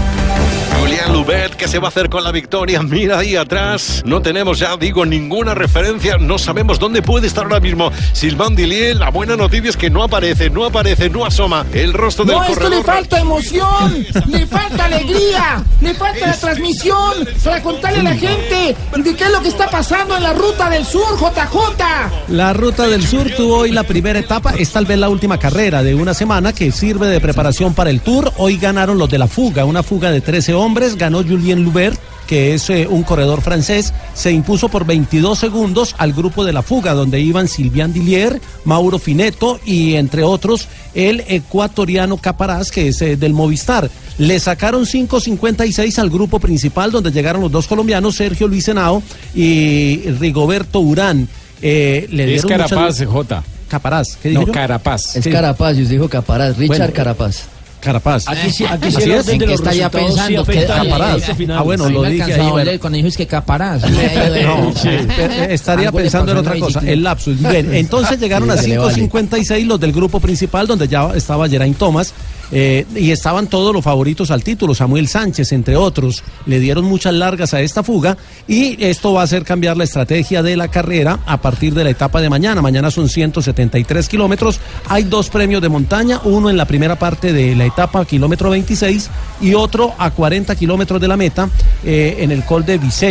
Julián 0.81 1.13
Lubet, 1.13 1.55
¿qué 1.55 1.67
se 1.67 1.77
va 1.77 1.85
a 1.85 1.89
hacer 1.89 2.09
con 2.09 2.23
la 2.23 2.31
victoria? 2.31 2.81
Mira 2.81 3.19
ahí 3.19 3.35
atrás. 3.35 4.01
No 4.03 4.19
tenemos 4.23 4.57
ya, 4.57 4.75
digo, 4.77 5.05
ninguna 5.05 5.53
referencia. 5.53 6.17
No 6.17 6.39
sabemos 6.39 6.79
dónde 6.79 7.03
puede 7.03 7.27
estar 7.27 7.43
ahora 7.43 7.59
mismo 7.59 7.91
Silván 8.13 8.55
Dillier. 8.55 8.95
La 8.97 9.11
buena 9.11 9.35
noticia 9.37 9.69
es 9.69 9.77
que 9.77 9.91
no 9.91 10.01
aparece, 10.01 10.49
no 10.49 10.65
aparece, 10.65 11.07
no 11.11 11.23
asoma 11.23 11.67
el 11.73 11.93
rostro 11.93 12.25
del 12.25 12.35
No, 12.35 12.43
esto 12.43 12.55
corredor. 12.55 12.77
le 12.79 12.83
falta 12.83 13.19
emoción, 13.19 14.07
le 14.27 14.47
falta 14.47 14.85
alegría, 14.85 15.63
le 15.81 15.93
falta 15.93 16.25
la 16.25 16.37
transmisión 16.37 17.27
para 17.43 17.61
contarle 17.61 17.99
a 17.99 18.03
la 18.03 18.15
gente 18.15 18.75
de 18.97 19.15
qué 19.15 19.23
es 19.23 19.31
lo 19.31 19.41
que 19.41 19.49
está 19.49 19.69
pasando 19.69 20.17
en 20.17 20.23
la 20.23 20.33
ruta 20.33 20.67
del 20.67 20.83
sur, 20.83 21.15
JJ. 21.19 22.29
La 22.29 22.53
Ruta 22.53 22.87
del 22.87 23.05
Sur 23.05 23.29
tuvo 23.37 23.57
hoy 23.59 23.71
la 23.71 23.83
primera 23.83 24.17
etapa, 24.17 24.55
es 24.57 24.71
tal 24.71 24.85
vez 24.85 24.97
la 24.97 25.09
última 25.09 25.37
carrera 25.37 25.83
de 25.83 25.93
una 25.93 26.13
semana 26.15 26.53
que 26.53 26.71
sirve 26.71 27.07
de 27.07 27.19
preparación 27.19 27.75
para 27.75 27.91
el 27.91 28.01
Tour. 28.01 28.33
Hoy 28.37 28.57
ganaron 28.57 28.97
los 28.97 29.09
de 29.09 29.19
la 29.19 29.27
fuga, 29.27 29.63
una 29.65 29.83
fuga 29.83 30.09
de 30.11 30.21
13 30.21 30.53
hombres, 30.53 30.70
ganó 30.97 31.23
Julien 31.23 31.63
Lubert 31.63 31.99
que 32.31 32.53
es 32.53 32.69
eh, 32.69 32.88
un 32.89 33.03
corredor 33.03 33.41
francés, 33.41 33.93
se 34.13 34.31
impuso 34.31 34.69
por 34.69 34.86
22 34.86 35.38
segundos 35.38 35.95
al 35.97 36.13
grupo 36.13 36.45
de 36.45 36.53
la 36.53 36.62
fuga, 36.62 36.93
donde 36.93 37.19
iban 37.19 37.49
Silvian 37.49 37.91
Dillier, 37.91 38.39
Mauro 38.63 38.99
Fineto 38.99 39.60
y 39.65 39.95
entre 39.95 40.23
otros 40.23 40.69
el 40.93 41.25
ecuatoriano 41.27 42.15
Caparaz, 42.15 42.71
que 42.71 42.88
es 42.88 43.01
eh, 43.01 43.17
del 43.17 43.34
Movistar. 43.34 43.91
Le 44.17 44.39
sacaron 44.39 44.86
5.56 44.86 45.99
al 45.99 46.10
grupo 46.10 46.39
principal, 46.39 46.89
donde 46.91 47.12
llegaron 47.12 47.41
los 47.41 47.51
dos 47.51 47.67
colombianos, 47.67 48.15
Sergio 48.15 48.47
Luis 48.47 48.65
Henao 48.65 49.03
y 49.36 49.97
Rigoberto 50.17 50.79
Urán. 50.79 51.27
Eh, 51.62 52.07
le 52.12 52.36
Es 52.36 52.43
muchas- 52.45 52.69
Carapaz, 52.69 53.03
J. 53.05 53.43
Caparaz, 53.67 54.17
¿qué 54.23 54.29
No, 54.31 54.45
yo? 54.45 54.53
Carapaz. 54.53 55.17
Es 55.17 55.23
Sí. 55.25 55.29
Carapaz, 55.29 55.77
y 55.77 55.81
usted 55.81 55.95
dijo 55.95 56.07
Caparaz, 56.07 56.57
Richard 56.57 56.77
Bueno, 56.79 56.93
Carapaz. 56.93 57.43
Carapaz. 57.81 58.27
Aquí 58.27 58.49
sí, 58.51 58.63
aquí 58.65 58.91
sí 58.91 59.11
es. 59.11 59.19
orden 59.19 59.33
¿En 59.33 59.39
de 59.39 59.45
qué 59.45 59.51
los 59.51 59.59
está 59.59 59.73
ya 59.73 59.89
pensando? 59.89 60.45
¿Qué- 60.45 60.51
afecta 60.59 60.75
Caparaz? 60.83 61.29
este. 61.29 61.51
Ah, 61.51 61.61
bueno, 61.63 61.89
lo 61.89 62.03
dije 62.03 62.33
ahí. 62.33 62.49
bueno. 62.49 62.71
cuando 62.79 62.95
dijo 62.97 63.07
es 63.09 63.17
que 63.17 63.27
caparaz. 63.27 63.81
No, 63.89 64.73
sí, 64.75 64.87
eh, 65.17 65.47
estaría 65.49 65.87
Algo 65.87 65.97
le 65.97 66.03
pensando 66.03 66.31
en 66.31 66.37
otra 66.37 66.57
cosa, 66.59 66.79
el 66.85 67.03
lapsus. 67.03 67.37
Bien, 67.41 67.73
entonces 67.73 68.19
llegaron 68.21 68.49
a 68.51 68.55
Sí, 68.57 68.63
se 68.63 68.69
le 68.69 68.77
vale. 68.77 68.93
5.56 69.09 69.65
los 69.65 69.79
del 69.79 69.91
grupo 69.91 70.19
principal, 70.19 70.67
donde 70.67 70.87
ya 70.87 71.11
estaba 71.15 71.49
Geraint 71.49 71.77
Thomas, 71.77 72.13
eh, 72.51 72.85
y 72.95 73.11
estaban 73.11 73.47
todos 73.47 73.73
los 73.73 73.83
favoritos 73.83 74.31
al 74.31 74.43
título, 74.43 74.75
Samuel 74.75 75.07
Sánchez, 75.07 75.51
entre 75.51 75.75
otros. 75.75 76.23
Le 76.45 76.59
dieron 76.59 76.85
muchas 76.85 77.13
largas 77.13 77.53
a 77.53 77.61
esta 77.61 77.83
fuga, 77.83 78.17
y 78.47 78.83
esto 78.83 79.13
va 79.13 79.21
a 79.21 79.23
hacer 79.23 79.43
cambiar 79.43 79.77
la 79.77 79.83
estrategia 79.83 80.43
de 80.43 80.57
la 80.57 80.67
carrera 80.67 81.19
a 81.25 81.41
partir 81.41 81.73
de 81.73 81.83
la 81.83 81.89
etapa 81.89 82.21
de 82.21 82.29
mañana. 82.29 82.61
Mañana 82.61 82.91
son 82.91 83.09
173 83.09 84.07
kilómetros. 84.09 84.59
Hay 84.87 85.03
dos 85.03 85.29
premios 85.29 85.61
de 85.61 85.69
montaña, 85.69 86.21
uno 86.23 86.49
en 86.49 86.57
la 86.57 86.65
primera 86.65 86.97
parte 86.97 87.33
de 87.33 87.55
la 87.55 87.65
etapa, 87.65 88.05
kilómetro 88.05 88.49
26, 88.49 89.09
y 89.41 89.53
otro 89.53 89.93
a 89.97 90.11
40 90.11 90.55
kilómetros 90.55 90.99
de 90.99 91.07
la 91.07 91.17
meta, 91.17 91.49
eh, 91.83 92.17
en 92.19 92.31
el 92.31 92.43
col 92.43 92.65
de 92.65 92.77
Vicente 92.77 93.01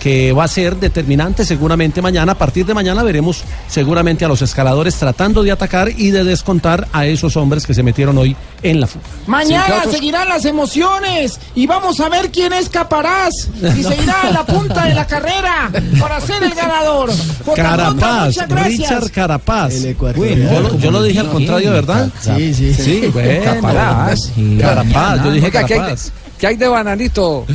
que 0.00 0.32
va 0.32 0.44
a 0.44 0.48
ser 0.48 0.76
determinante 0.76 1.44
seguramente 1.44 2.02
mañana. 2.02 2.32
A 2.32 2.38
partir 2.38 2.66
de 2.66 2.74
mañana 2.74 3.02
veremos 3.02 3.44
seguramente 3.68 4.24
a 4.24 4.28
los 4.28 4.42
escaladores 4.42 4.96
tratando 4.96 5.42
de 5.42 5.52
atacar 5.52 5.90
y 5.90 6.10
de 6.10 6.24
descontar 6.24 6.88
a 6.92 7.06
esos 7.06 7.36
hombres 7.36 7.66
que 7.66 7.74
se 7.74 7.82
metieron 7.82 8.16
hoy 8.18 8.34
en 8.62 8.80
la 8.80 8.86
fuga. 8.86 9.04
Mañana 9.26 9.82
Sí, 9.84 9.90
seguirán 9.92 10.28
las 10.28 10.44
emociones 10.44 11.38
y 11.54 11.66
vamos 11.66 12.00
a 12.00 12.08
ver 12.08 12.30
quién 12.30 12.52
es 12.52 12.68
Caparaz 12.70 13.48
y 13.76 13.82
se 13.82 14.02
irá 14.02 14.22
a 14.22 14.30
la 14.30 14.46
punta 14.46 14.86
de 14.86 14.94
la 14.94 15.06
carrera 15.06 15.70
para 16.00 16.20
ser 16.20 16.42
el 16.42 16.54
ganador. 16.54 17.10
Carapaz. 17.54 18.36
Richard 18.48 19.10
Carapaz. 19.10 19.74
El 19.84 19.94
Bueno, 19.94 20.50
yo, 20.50 20.60
lo, 20.60 20.78
yo 20.78 20.90
lo 20.90 21.02
dije 21.02 21.20
al 21.20 21.28
contrario, 21.28 21.72
¿verdad? 21.72 22.08
Sí, 22.20 22.54
sí. 22.54 22.74
Sí, 22.74 23.10
bueno. 23.12 23.44
Caparaz. 23.44 24.30
Carapaz, 24.58 25.24
yo 25.24 25.32
dije 25.32 25.46
Oiga, 25.46 25.64
¿qué 25.66 25.74
hay, 25.74 25.80
de, 25.80 25.86
Carapaz. 25.86 26.12
qué 26.38 26.46
hay 26.46 26.56
de 26.56 26.68
bananito? 26.68 27.46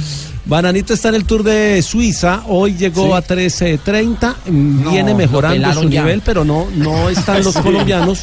Bananito 0.45 0.93
está 0.93 1.09
en 1.09 1.15
el 1.15 1.25
Tour 1.25 1.41
de 1.43 1.81
Suiza, 1.81 2.43
hoy 2.47 2.75
llegó 2.75 3.15
a 3.15 3.23
13.30, 3.23 4.35
mm, 4.45 4.91
viene 4.91 5.15
mejorando 5.15 5.73
su 5.73 5.89
ya. 5.89 6.01
nivel, 6.03 6.21
pero 6.23 6.45
no, 6.45 6.67
no 6.75 7.09
están 7.09 7.43
los 7.43 7.55
colombianos 7.61 8.21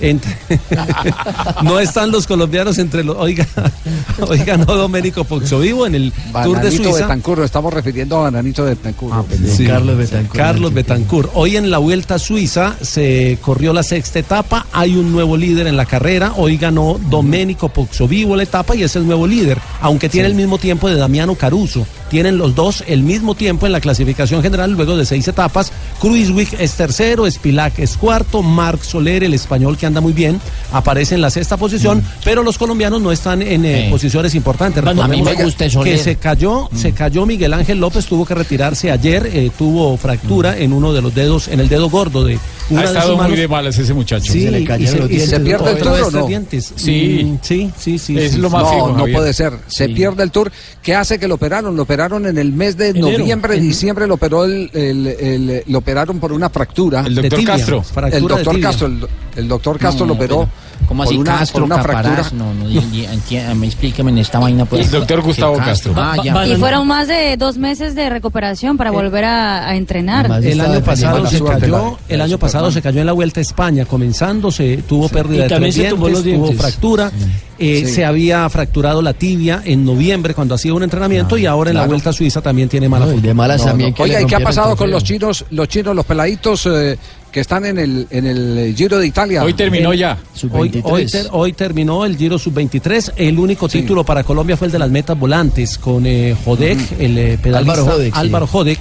Entre- 0.00 0.36
no 1.62 1.78
están 1.78 2.10
los 2.10 2.26
colombianos 2.26 2.78
entre 2.78 3.04
los. 3.04 3.16
Oiga, 3.16 3.46
oiga, 4.28 4.56
no 4.56 4.64
Domenico 4.64 5.24
Poxovivo 5.24 5.86
en 5.86 5.94
el 5.94 6.12
Tour 6.12 6.44
de 6.44 6.52
Bananito 6.52 6.82
Suiza. 6.84 7.06
Betancur, 7.06 7.38
lo 7.38 7.44
estamos 7.44 7.72
refiriendo 7.72 8.16
a 8.18 8.22
Bananito 8.22 8.64
Betancur. 8.64 9.12
Sí. 9.54 9.66
Carlos 9.66 9.96
Betancourt. 9.96 10.36
Carlos 10.36 10.74
Betancourt. 10.74 11.30
Hoy 11.34 11.56
en 11.56 11.70
la 11.70 11.78
Vuelta 11.78 12.14
a 12.16 12.18
Suiza 12.18 12.76
se 12.80 13.38
corrió 13.40 13.72
la 13.72 13.82
sexta 13.82 14.18
etapa. 14.18 14.66
Hay 14.72 14.96
un 14.96 15.12
nuevo 15.12 15.36
líder 15.36 15.66
en 15.66 15.76
la 15.76 15.86
carrera. 15.86 16.32
Hoy 16.36 16.56
ganó 16.56 16.98
Domenico 17.10 17.68
Pozzovivo 17.68 18.36
la 18.36 18.42
etapa 18.42 18.74
y 18.74 18.82
es 18.82 18.96
el 18.96 19.06
nuevo 19.06 19.26
líder, 19.26 19.58
aunque 19.80 20.08
tiene 20.08 20.28
el 20.28 20.34
mismo 20.34 20.58
tiempo 20.58 20.88
de 20.88 20.96
Damiano 20.96 21.34
Caruso. 21.34 21.86
Tienen 22.10 22.36
los 22.38 22.54
dos 22.54 22.84
el 22.88 23.02
mismo 23.02 23.34
tiempo 23.34 23.66
en 23.66 23.72
la 23.72 23.80
clasificación 23.80 24.42
general 24.42 24.72
luego 24.72 24.96
de 24.96 25.06
seis 25.06 25.26
etapas. 25.28 25.72
Kruiswijk 26.00 26.54
es 26.60 26.72
tercero, 26.72 27.30
Spilac 27.30 27.78
es 27.78 27.96
cuarto, 27.96 28.42
Marc 28.42 28.82
Soler, 28.82 29.22
el 29.24 29.32
español 29.32 29.78
que 29.78 29.86
anda 29.86 30.00
muy 30.00 30.12
bien, 30.12 30.40
aparece 30.72 31.14
en 31.14 31.20
la 31.20 31.30
sexta 31.30 31.56
posición, 31.56 32.02
pero 32.24 32.42
los 32.42 32.58
colombianos 32.58 33.00
no 33.00 33.12
están 33.12 33.42
en 33.42 33.64
eh, 33.64 33.86
posiciones 33.90 34.34
importantes. 34.34 34.84
A 34.84 34.92
mí 35.08 35.22
me 35.22 35.36
que- 35.36 35.44
gusta 35.44 35.64
que 35.66 35.70
Soler. 35.70 35.98
se 35.98 36.16
cayó, 36.16 36.68
se 36.74 36.92
cayó 36.92 37.24
Miguel 37.26 37.54
Ángel 37.54 37.78
López, 37.78 38.06
tuvo 38.06 38.26
que 38.26 38.34
retirarse 38.34 38.90
ayer, 38.90 39.30
eh, 39.32 39.50
tuvo 39.56 39.96
fractura 39.96 40.58
en 40.58 40.72
uno 40.72 40.92
de 40.92 41.02
los 41.02 41.14
dedos, 41.14 41.46
en 41.48 41.60
el 41.60 41.68
dedo 41.68 41.88
gordo 41.88 42.24
de 42.24 42.38
una 42.70 42.80
Ha 42.80 42.82
de 42.82 42.88
sus 42.88 42.96
estado 42.96 43.16
muy 43.18 43.36
de 43.36 43.48
malas 43.48 43.78
ese 43.78 43.94
muchacho. 43.94 44.32
Sí, 44.32 44.42
Se 44.44 44.50
le 44.50 44.64
cayeron 44.64 44.98
los 45.00 45.06
y 45.10 45.14
dientes. 45.14 45.30
¿Se 45.30 45.40
pierde 45.40 45.70
el 45.72 45.78
tour 45.78 46.00
o 46.02 46.10
no? 46.10 46.26
dientes. 46.26 46.72
Sí. 46.76 47.22
Mm, 47.24 47.38
sí, 47.42 47.70
sí, 47.78 47.98
sí. 47.98 48.18
Es 48.18 48.32
sí, 48.32 48.38
lo 48.38 48.50
más 48.50 48.62
No, 48.64 48.70
fijo, 48.70 48.88
no 48.96 49.04
puede 49.12 49.32
ser. 49.32 49.52
Se 49.68 49.86
Sí. 49.86 49.92
pierde 49.94 50.22
el 50.22 50.30
tour. 50.30 50.50
¿Qué 50.82 50.94
hace 50.94 51.18
que 51.18 51.28
lo 51.28 51.34
operaron? 51.36 51.76
Lo 51.76 51.82
operaron 51.82 51.99
en 52.06 52.38
el 52.38 52.52
mes 52.52 52.76
de 52.76 52.88
Enero. 52.88 53.18
noviembre, 53.18 53.56
En- 53.56 53.62
diciembre 53.62 54.06
lo 54.06 54.14
operó 54.14 54.44
el, 54.44 54.70
el- 54.72 55.06
el- 55.06 55.62
lo 55.66 55.78
operaron 55.78 56.18
por 56.18 56.32
una 56.32 56.48
fractura. 56.48 57.00
El 57.06 57.14
De 57.14 57.22
doctor 57.22 57.38
tibia, 57.38 57.54
Castro. 57.56 57.82
fractura 57.82 58.06
el 58.16 58.22
de 58.22 58.28
doctor 58.28 58.54
tibia. 58.54 58.68
Castro, 58.68 58.86
el, 58.86 59.06
el 59.36 59.48
doctor 59.48 59.78
Castro 59.78 60.06
No, 60.06 60.08
lo 60.08 60.14
operó. 60.14 60.36
pero, 60.40 60.70
¿Cómo 60.88 61.04
por 61.04 61.12
así 61.12 61.20
una, 61.20 61.38
Castro, 61.38 61.52
por 61.54 61.62
una 61.64 61.76
Caparaz? 61.76 62.02
fractura. 62.28 62.44
No, 62.44 62.54
no, 62.54 63.54
me 63.54 63.66
explíqueme 63.66 64.10
en 64.10 64.18
esta 64.18 64.38
vaina. 64.38 64.64
Pues. 64.64 64.86
El 64.86 64.90
doctor 64.92 65.20
Gustavo 65.20 65.54
¿Qué 65.54 65.60
Castro. 65.60 65.92
Ah, 65.96 66.16
ya. 66.24 66.46
Y 66.46 66.56
fueron 66.56 66.86
más 66.86 67.06
de 67.06 67.36
dos 67.36 67.58
meses 67.58 67.94
de 67.94 68.08
recuperación 68.08 68.76
para 68.78 68.90
volver 68.90 69.24
a, 69.26 69.68
a 69.68 69.76
entrenar. 69.76 70.26
El 70.42 70.60
año 70.60 70.82
pasado 70.82 71.26
se 71.26 71.42
cayó, 71.44 71.66
la- 71.68 71.92
el 72.08 72.20
año 72.22 72.38
pasado 72.38 72.70
se 72.72 72.80
cayó 72.82 73.00
en 73.00 73.06
la 73.06 73.12
Vuelta 73.12 73.40
a 73.40 73.42
España, 73.42 73.84
comenzando, 73.84 74.50
se 74.50 74.78
tuvo 74.78 75.08
pérdida 75.10 75.40
Y 75.40 75.42
de 75.42 75.48
también 75.48 75.74
tres 75.74 75.94
dientes, 76.24 76.34
tuvo 76.40 76.52
fractura, 76.54 77.12
eh, 77.60 77.82
Sí. 77.86 77.92
se 77.94 78.04
había 78.04 78.48
fracturado 78.48 79.02
la 79.02 79.12
tibia 79.12 79.62
en 79.64 79.84
noviembre 79.84 80.34
cuando 80.34 80.54
hacía 80.56 80.74
un 80.74 80.82
entrenamiento 80.82 81.36
y 81.38 81.46
ahora 81.46 81.70
en 81.70 81.76
la. 81.76 81.86
Vuelta 81.86 82.10
a 82.10 82.12
Suiza 82.12 82.40
también 82.40 82.68
tiene 82.68 82.88
mala 82.88 83.06
No, 83.06 83.12
de 83.20 83.34
malas 83.34 83.58
No, 83.58 83.64
no. 83.66 83.70
también 83.70 83.94
que 83.94 84.02
Oiga, 84.02 84.20
¿y 84.22 84.26
qué 84.26 84.34
ha 84.36 84.40
pasado 84.40 84.74
con 84.76 84.90
los 84.90 85.04
chinos, 85.04 85.44
los 85.50 85.68
chinos, 85.68 85.94
los 85.94 86.04
peladitos 86.06 86.66
eh, 86.66 86.96
que 87.30 87.40
están 87.40 87.64
en 87.66 87.78
el, 87.78 88.06
en 88.10 88.26
el 88.26 88.74
Giro 88.76 88.98
de 88.98 89.06
Italia? 89.06 89.44
Hoy 89.44 89.52
terminó 89.54 89.92
ya. 89.94 90.18
Hoy, 90.52 90.70
Sub-23. 90.70 90.80
hoy 90.84 91.06
ter- 91.06 91.28
hoy 91.32 91.52
terminó 91.52 92.04
el 92.06 92.16
Giro 92.16 92.38
Sub-23. 92.38 93.12
El 93.16 93.38
único 93.38 93.68
título 93.68 94.02
para 94.04 94.24
Colombia 94.24 94.56
fue 94.56 94.66
el 94.66 94.72
de 94.72 94.78
las 94.78 94.90
metas 94.90 95.18
volantes 95.18 95.76
con 95.78 96.06
eh, 96.06 96.34
Jodek, 96.44 96.78
el 96.98 97.18
eh, 97.18 97.38
pedalista 97.42 97.72
Álvaro 97.74 97.84
Jodek, 97.92 98.14
sí. 98.14 98.20
Álvaro 98.20 98.46
Jodek, 98.46 98.78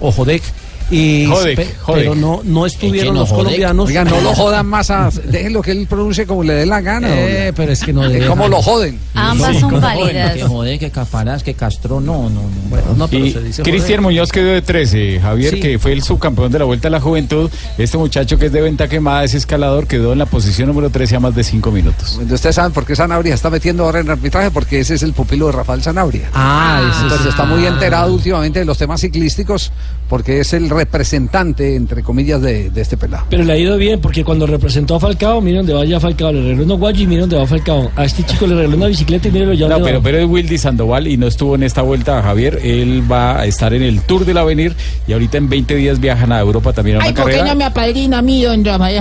o 0.00 0.12
Jodek. 0.12 0.42
Y, 0.90 1.26
pe- 1.26 1.32
Jodek. 1.32 1.76
Pero 1.94 2.14
no, 2.14 2.40
no 2.44 2.66
estuvieron 2.66 3.14
no, 3.14 3.20
los 3.20 3.32
colombianos. 3.32 3.86
Oiga, 3.88 4.04
no 4.04 4.20
lo 4.20 4.34
jodan 4.34 4.66
más 4.66 4.90
a... 4.90 5.10
Déjenlo 5.24 5.62
que 5.62 5.70
él 5.70 5.86
pronuncie 5.88 6.26
como 6.26 6.42
le 6.42 6.54
dé 6.54 6.66
la 6.66 6.80
gana. 6.80 7.08
Eh, 7.10 7.52
pero 7.54 7.72
es 7.72 7.82
que 7.82 7.92
no 7.92 8.02
deja. 8.08 8.28
¿Cómo 8.28 8.48
lo 8.48 8.60
joden? 8.60 8.98
Ambas 9.14 9.54
Sí, 9.54 9.60
son 9.60 9.80
válidas. 9.80 10.34
Que 10.34 10.42
joder, 10.42 10.78
que 10.78 10.90
Caparaz, 10.90 11.42
que 11.42 11.54
Castro, 11.54 12.00
no, 12.00 12.24
no, 12.24 12.42
no. 12.42 12.48
Bueno, 12.68 12.94
no, 12.96 13.08
pero 13.08 13.24
Y 13.26 13.32
se 13.32 13.42
dice 13.42 13.62
Cristian. 13.62 14.02
Muñoz 14.02 14.32
quedó 14.32 14.48
de 14.52 14.62
13, 14.62 15.20
Javier, 15.20 15.54
Sí. 15.54 15.60
que 15.60 15.78
fue 15.78 15.92
el 15.92 16.02
subcampeón 16.02 16.50
de 16.50 16.58
la 16.58 16.64
Vuelta 16.64 16.88
a 16.88 16.90
la 16.90 17.00
Juventud. 17.00 17.50
Este 17.78 17.96
muchacho 17.98 18.38
que 18.38 18.46
es 18.46 18.52
de 18.52 18.60
venta 18.60 18.88
quemada, 18.88 19.24
ese 19.24 19.36
escalador, 19.36 19.86
quedó 19.86 20.12
en 20.12 20.18
la 20.18 20.26
posición 20.26 20.68
número 20.68 20.90
13 20.90 21.16
a 21.16 21.20
más 21.20 21.34
de 21.34 21.44
5 21.44 21.70
minutos. 21.70 22.18
Ustedes 22.30 22.54
saben 22.54 22.72
por 22.72 22.84
qué 22.84 22.96
Sanabria 22.96 23.34
está 23.34 23.50
metiendo 23.50 23.84
ahora 23.84 24.00
en 24.00 24.10
arbitraje, 24.10 24.50
porque 24.50 24.80
ese 24.80 24.94
es 24.94 25.02
el 25.02 25.12
pupilo 25.12 25.46
de 25.46 25.52
Rafael 25.52 25.82
Sanabria. 25.82 26.30
Ah, 26.34 26.80
ese 26.90 27.02
Entonces 27.02 27.26
es- 27.26 27.30
está 27.32 27.44
muy 27.44 27.64
enterado 27.66 28.12
últimamente 28.12 28.58
de 28.60 28.64
los 28.64 28.78
temas 28.78 29.00
ciclísticos, 29.00 29.70
porque 30.08 30.40
es 30.40 30.52
el 30.52 30.68
representante, 30.84 31.76
entre 31.76 32.02
comillas, 32.02 32.40
de, 32.40 32.70
de 32.70 32.80
este 32.80 32.96
pelado. 32.96 33.26
Pero 33.28 33.44
le 33.44 33.52
ha 33.52 33.56
ido 33.58 33.76
bien 33.76 34.00
porque 34.00 34.24
cuando 34.24 34.46
representó 34.46 34.94
a 34.94 35.00
Falcao, 35.00 35.40
miren 35.40 35.58
dónde 35.66 35.74
va 35.74 35.84
ya 35.84 36.00
Falcao, 36.00 36.32
le 36.32 36.42
regaló 36.42 36.64
unos 36.64 36.78
guayos 36.78 37.02
y 37.02 37.06
miren 37.06 37.22
dónde 37.22 37.36
va 37.36 37.46
Falcao. 37.46 37.90
A 37.96 38.04
este 38.04 38.22
chico 38.24 38.46
le 38.46 38.54
regaló 38.54 38.76
una 38.76 38.86
bicicleta 38.86 39.28
y 39.28 39.30
mírenlo 39.30 39.54
ya. 39.54 39.68
No, 39.68 39.82
pero, 39.82 40.02
pero 40.02 40.18
es 40.18 40.26
Wildy 40.26 40.58
Sandoval 40.58 41.06
y 41.06 41.16
no 41.16 41.26
estuvo 41.26 41.54
en 41.54 41.62
esta 41.62 41.82
vuelta, 41.82 42.22
Javier. 42.22 42.60
Él 42.62 43.10
va 43.10 43.40
a 43.40 43.46
estar 43.46 43.74
en 43.74 43.82
el 43.82 44.00
Tour 44.02 44.24
del 44.24 44.38
Avenir 44.38 44.74
y 45.06 45.12
ahorita 45.12 45.38
en 45.38 45.48
20 45.48 45.74
días 45.76 46.00
viajan 46.00 46.32
a 46.32 46.40
Europa 46.40 46.72
también 46.72 46.96
a 46.96 47.00
una 47.00 47.08
Ay, 47.08 47.12
¿por 47.14 47.26
qué 47.26 47.32
carrera. 47.32 47.48
no 47.52 47.58
me 47.58 47.64
apadrina 47.64 48.18
a 48.18 48.22
mí, 48.22 48.42
don 48.42 48.64
Rafael? 48.64 49.00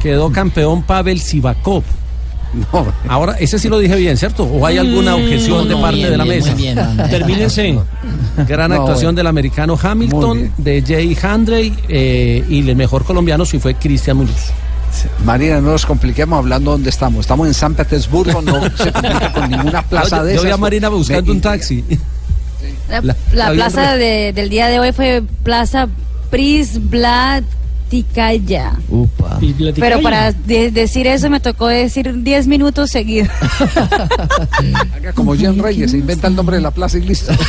Quedó 0.00 0.32
campeón 0.32 0.82
Pavel 0.82 1.20
Sivakov. 1.20 1.82
No, 2.52 2.86
Ahora, 3.08 3.32
ese 3.40 3.58
sí 3.58 3.68
lo 3.68 3.78
dije 3.78 3.96
bien, 3.96 4.16
¿cierto? 4.18 4.44
¿O 4.44 4.66
hay 4.66 4.76
alguna 4.76 5.16
Mm, 5.16 5.22
objeción 5.22 5.68
de 5.68 5.74
no, 5.74 5.80
parte 5.80 5.96
bien, 5.96 6.10
de 6.10 6.16
la 6.18 6.24
bien, 6.24 6.36
mesa? 6.44 6.54
bien. 6.54 6.76
Termínense. 7.08 7.78
Gran 8.46 8.70
No, 8.70 8.76
actuación 8.76 9.06
bueno. 9.06 9.16
del 9.16 9.26
americano 9.28 9.78
Hamilton, 9.82 10.52
de 10.58 10.82
Jay 10.86 11.16
Handley 11.22 11.74
eh, 11.88 12.44
y 12.48 12.68
el 12.68 12.76
mejor 12.76 13.04
colombiano 13.04 13.46
sí 13.46 13.58
fue 13.58 13.74
Cristian 13.74 14.18
Muñoz. 14.18 14.50
Marina, 15.24 15.60
no 15.62 15.70
nos 15.72 15.86
compliquemos 15.86 16.38
hablando 16.38 16.72
dónde 16.72 16.90
estamos. 16.90 17.20
Estamos 17.20 17.46
en 17.46 17.54
San 17.54 17.74
Petersburgo, 17.74 18.42
no 18.42 18.60
se 18.76 18.92
complica 18.92 19.32
con 19.32 19.50
ninguna 19.50 19.82
plaza 19.82 20.18
yo, 20.18 20.24
de 20.24 20.30
yo 20.34 20.40
esas. 20.40 20.44
vi 20.44 20.50
a 20.52 20.56
Marina 20.58 20.88
buscando 20.90 21.32
un 21.32 21.40
taxi. 21.40 21.82
La, 22.90 23.00
La- 23.00 23.16
la 23.32 23.46
había 23.46 23.64
plaza 23.68 23.96
de- 23.96 24.32
del 24.34 24.50
día 24.50 24.66
de 24.68 24.78
hoy 24.78 24.92
fue 24.92 25.22
Plaza 25.42 25.88
Prisblaticaya. 26.30 27.46
Upa. 28.88 29.38
Y 29.40 29.52
platicá 29.52 29.86
Pero 29.86 30.02
para 30.02 30.32
de- 30.32 30.70
decir 30.70 31.06
eso 31.06 31.28
me 31.28 31.40
tocó 31.40 31.66
decir 31.68 32.22
10 32.22 32.46
minutos 32.46 32.90
seguidos. 32.90 33.28
Haga 34.96 35.12
como 35.12 35.34
Jean 35.34 35.58
Reyes, 35.58 35.90
se 35.90 35.98
inventa 35.98 36.28
el 36.28 36.36
nombre 36.36 36.56
de 36.56 36.62
la 36.62 36.70
plaza 36.70 36.98
y 36.98 37.02
listo. 37.02 37.32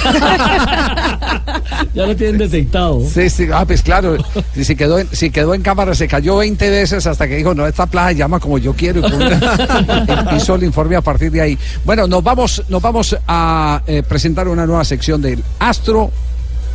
Ya 1.93 2.06
lo 2.08 2.15
tienen 2.15 2.38
detectado. 2.39 3.01
Sí, 3.08 3.29
sí, 3.29 3.47
ah, 3.53 3.65
pues 3.65 3.82
claro, 3.84 4.17
si, 4.56 4.63
si 4.63 4.75
quedó 4.75 4.97
en, 4.99 5.08
si 5.12 5.29
quedó 5.29 5.53
en 5.53 5.62
cámara, 5.62 5.93
se 5.93 6.08
cayó 6.08 6.38
20 6.38 6.69
veces 6.69 7.06
hasta 7.06 7.27
que 7.27 7.36
dijo, 7.36 7.53
no, 7.53 7.67
esta 7.67 7.86
plaza 7.86 8.13
llama 8.13 8.39
como 8.39 8.58
yo 8.58 8.73
quiero. 8.73 9.01
Y 9.01 10.36
hizo 10.36 10.56
el 10.56 10.63
informe 10.63 10.95
a 10.95 11.01
partir 11.01 11.32
de 11.32 11.41
ahí. 11.41 11.58
Bueno, 11.86 12.08
nos 12.08 12.23
vamos, 12.23 12.63
nos 12.69 12.82
vamos 12.82 13.15
a 13.27 13.82
eh, 13.86 14.01
presentar 14.08 14.47
una 14.47 14.65
nueva 14.65 14.84
sección 14.86 15.21
del 15.21 15.43
Astro 15.60 16.12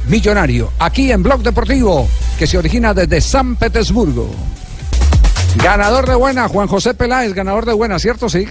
Millonario, 0.06 0.70
aquí 0.78 1.11
en 1.11 1.22
Blog 1.22 1.42
Deportivo, 1.42 2.08
que 2.38 2.46
se 2.46 2.58
origina 2.58 2.94
desde 2.94 3.20
San 3.20 3.56
Petersburgo. 3.56 4.30
Ganador 5.56 6.08
de 6.08 6.14
buena, 6.14 6.48
Juan 6.48 6.68
José 6.68 6.94
Peláez, 6.94 7.34
ganador 7.34 7.66
de 7.66 7.72
buena, 7.72 7.98
¿cierto? 7.98 8.28
Sí. 8.28 8.46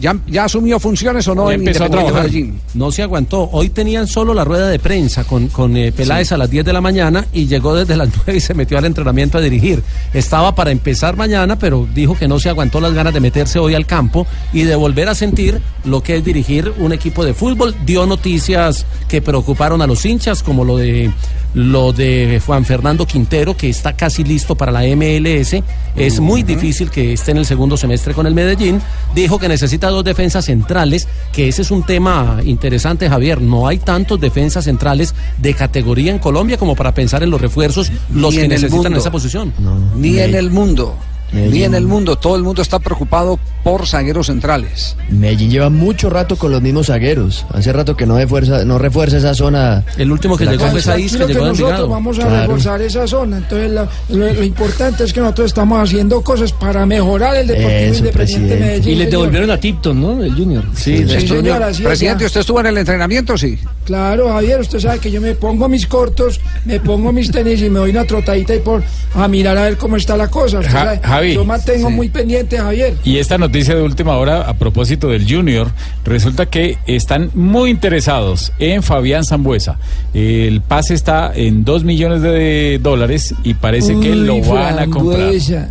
¿Ya, 0.00 0.16
ya 0.26 0.44
asumió 0.44 0.80
funciones 0.80 1.26
o 1.28 1.34
no 1.34 1.48
Ya 1.48 1.54
en 1.54 1.60
empezó 1.60 1.84
a 1.84 1.88
trabajar. 1.88 2.28
No 2.74 2.90
se 2.90 3.02
aguantó. 3.02 3.48
Hoy 3.52 3.68
tenían 3.68 4.06
solo 4.06 4.34
la 4.34 4.44
rueda 4.44 4.68
de 4.68 4.78
prensa 4.78 5.24
con, 5.24 5.48
con 5.48 5.76
eh, 5.76 5.92
Peláez 5.92 6.32
a 6.32 6.36
las 6.36 6.50
10 6.50 6.64
de 6.64 6.72
la 6.72 6.80
mañana 6.80 7.26
y 7.32 7.46
llegó 7.46 7.74
desde 7.74 7.96
las 7.98 8.08
9 8.08 8.36
y 8.36 8.40
se 8.40 8.54
metió 8.54 8.76
al 8.78 8.84
entrenamiento 8.84 9.38
a 9.38 9.40
dirigir. 9.40 9.82
Estaba 10.12 10.54
para 10.54 10.70
empezar 10.70 11.16
mañana, 11.16 11.58
pero 11.58 11.86
dijo 11.94 12.16
que 12.16 12.28
no 12.28 12.38
se 12.38 12.48
aguantó 12.48 12.80
las 12.80 12.92
ganas 12.92 13.14
de 13.14 13.20
meterse 13.20 13.58
hoy 13.58 13.74
al 13.74 13.86
campo 13.86 14.26
y 14.52 14.62
de 14.62 14.74
volver 14.74 15.08
a 15.08 15.14
sentir 15.14 15.60
lo 15.84 16.02
que 16.02 16.16
es 16.16 16.24
dirigir 16.24 16.72
un 16.78 16.92
equipo 16.92 17.24
de 17.24 17.34
fútbol. 17.34 17.74
Dio 17.86 18.06
noticias 18.06 18.86
que 19.08 19.22
preocuparon 19.22 19.80
a 19.82 19.86
los 19.86 20.04
hinchas, 20.04 20.42
como 20.42 20.64
lo 20.64 20.76
de 20.76 21.12
lo 21.54 21.92
de 21.92 22.42
Juan 22.44 22.64
Fernando 22.64 23.06
Quintero, 23.06 23.56
que 23.56 23.68
está 23.68 23.94
casi 23.94 24.24
listo 24.24 24.56
para 24.56 24.72
la 24.72 24.82
MLS. 24.96 25.62
Es 25.94 26.18
muy 26.18 26.42
difícil 26.42 26.90
que 26.90 27.12
esté 27.12 27.30
en 27.30 27.38
el 27.38 27.46
segundo 27.46 27.76
semestre 27.76 28.12
con 28.12 28.26
el 28.26 28.34
Medellín. 28.34 28.80
Dijo 29.14 29.38
que 29.38 29.48
necesita 29.48 29.83
dos 29.90 30.04
defensas 30.04 30.44
centrales, 30.44 31.08
que 31.32 31.48
ese 31.48 31.62
es 31.62 31.70
un 31.70 31.82
tema 31.82 32.40
interesante, 32.44 33.08
Javier. 33.08 33.40
No 33.40 33.66
hay 33.66 33.78
tantos 33.78 34.20
defensas 34.20 34.64
centrales 34.64 35.14
de 35.38 35.54
categoría 35.54 36.12
en 36.12 36.18
Colombia 36.18 36.56
como 36.56 36.76
para 36.76 36.94
pensar 36.94 37.22
en 37.22 37.30
los 37.30 37.40
refuerzos, 37.40 37.90
los 38.12 38.34
Ni 38.34 38.40
que 38.40 38.48
necesitan 38.48 38.82
mundo. 38.82 38.98
esa 38.98 39.10
posición. 39.10 39.52
Ni 39.96 40.18
en 40.18 40.34
el 40.34 40.50
mundo. 40.50 40.96
Ni 41.34 41.40
Medellín. 41.42 41.64
en 41.64 41.74
el 41.74 41.86
mundo. 41.86 42.16
Todo 42.16 42.36
el 42.36 42.42
mundo 42.42 42.62
está 42.62 42.78
preocupado 42.78 43.38
por 43.62 43.86
zagueros 43.86 44.26
centrales. 44.26 44.96
Medellín 45.10 45.50
lleva 45.50 45.70
mucho 45.70 46.08
rato 46.10 46.36
con 46.36 46.52
los 46.52 46.62
mismos 46.62 46.86
zagueros. 46.86 47.44
Hace 47.52 47.72
rato 47.72 47.96
que 47.96 48.06
no, 48.06 48.16
de 48.16 48.26
fuerza, 48.26 48.64
no 48.64 48.78
refuerza 48.78 49.18
esa 49.18 49.34
zona. 49.34 49.84
El 49.96 50.12
último 50.12 50.36
que 50.36 50.46
llegó 50.46 50.66
fue. 50.68 50.80
Saiz, 50.82 51.12
que 51.12 51.18
llegó 51.26 51.28
de 51.28 51.34
nosotros 51.34 51.60
Envigado. 51.60 51.88
vamos 51.88 52.18
a 52.18 52.22
Claro. 52.26 52.40
reforzar 52.42 52.82
esa 52.82 53.06
zona. 53.06 53.38
Entonces, 53.38 53.70
la- 53.70 53.88
lo, 54.10 54.32
lo 54.32 54.42
importante 54.44 55.04
es 55.04 55.12
que 55.12 55.20
nosotros 55.20 55.46
estamos 55.46 55.80
haciendo 55.82 56.22
cosas 56.22 56.52
para 56.52 56.84
mejorar 56.86 57.36
el 57.36 57.46
Deportivo 57.46 57.70
Eso, 57.70 57.98
Independiente 57.98 58.12
presidente. 58.12 58.56
Medellín. 58.64 58.88
Y 58.92 58.94
le 58.96 59.06
devolvieron 59.06 59.50
a 59.50 59.58
Tipton, 59.58 60.00
¿no? 60.00 60.22
El 60.22 60.34
Junior. 60.34 60.64
Sí, 60.74 60.98
Sí, 60.98 61.04
de- 61.04 61.20
señor, 61.26 61.62
así 61.62 61.82
es, 61.82 61.88
Presidente. 61.88 62.26
¿usted 62.26 62.40
estuvo 62.40 62.60
en 62.60 62.66
el 62.66 62.78
entrenamiento? 62.78 63.36
Sí. 63.38 63.58
Claro, 63.84 64.28
Javier, 64.32 64.60
usted 64.60 64.78
sabe 64.78 64.98
que 64.98 65.10
yo 65.10 65.20
me 65.20 65.34
pongo 65.34 65.68
mis 65.68 65.86
cortos, 65.86 66.40
me 66.64 66.80
pongo 66.80 67.12
mis 67.12 67.30
tenis 67.30 67.60
y 67.60 67.68
me 67.70 67.78
doy 67.80 67.90
una 67.90 68.04
trotadita 68.04 68.54
y 68.54 68.60
por 68.60 68.82
a 69.14 69.28
mirar 69.28 69.56
a 69.58 69.62
ver 69.64 69.76
cómo 69.76 69.96
está 69.96 70.16
la 70.16 70.28
cosa. 70.28 70.58
Usted 70.60 70.70
Ja- 70.72 70.84
sabe, 70.84 71.00
Javi. 71.24 71.34
yo 71.34 71.44
mantengo 71.44 71.90
muy 71.90 72.08
pendiente, 72.08 72.58
Javier. 72.58 72.94
Y 73.04 73.18
esta 73.18 73.38
noticia 73.38 73.74
de 73.74 73.82
última 73.82 74.16
hora 74.16 74.42
a 74.42 74.54
propósito 74.54 75.08
del 75.08 75.26
Junior, 75.28 75.70
resulta 76.04 76.46
que 76.46 76.78
están 76.86 77.30
muy 77.34 77.70
interesados 77.70 78.52
en 78.58 78.82
Fabián 78.82 79.24
Zambuesa. 79.24 79.78
El 80.12 80.60
pase 80.60 80.94
está 80.94 81.32
en 81.34 81.64
2 81.64 81.84
millones 81.84 82.22
de 82.22 82.78
dólares 82.82 83.34
y 83.42 83.54
parece 83.54 83.98
que 84.00 84.14
lo 84.14 84.36
Uy, 84.36 84.40
van 84.42 84.78
a 84.78 84.86
comprar. 84.86 85.20
Frambuesa, 85.20 85.68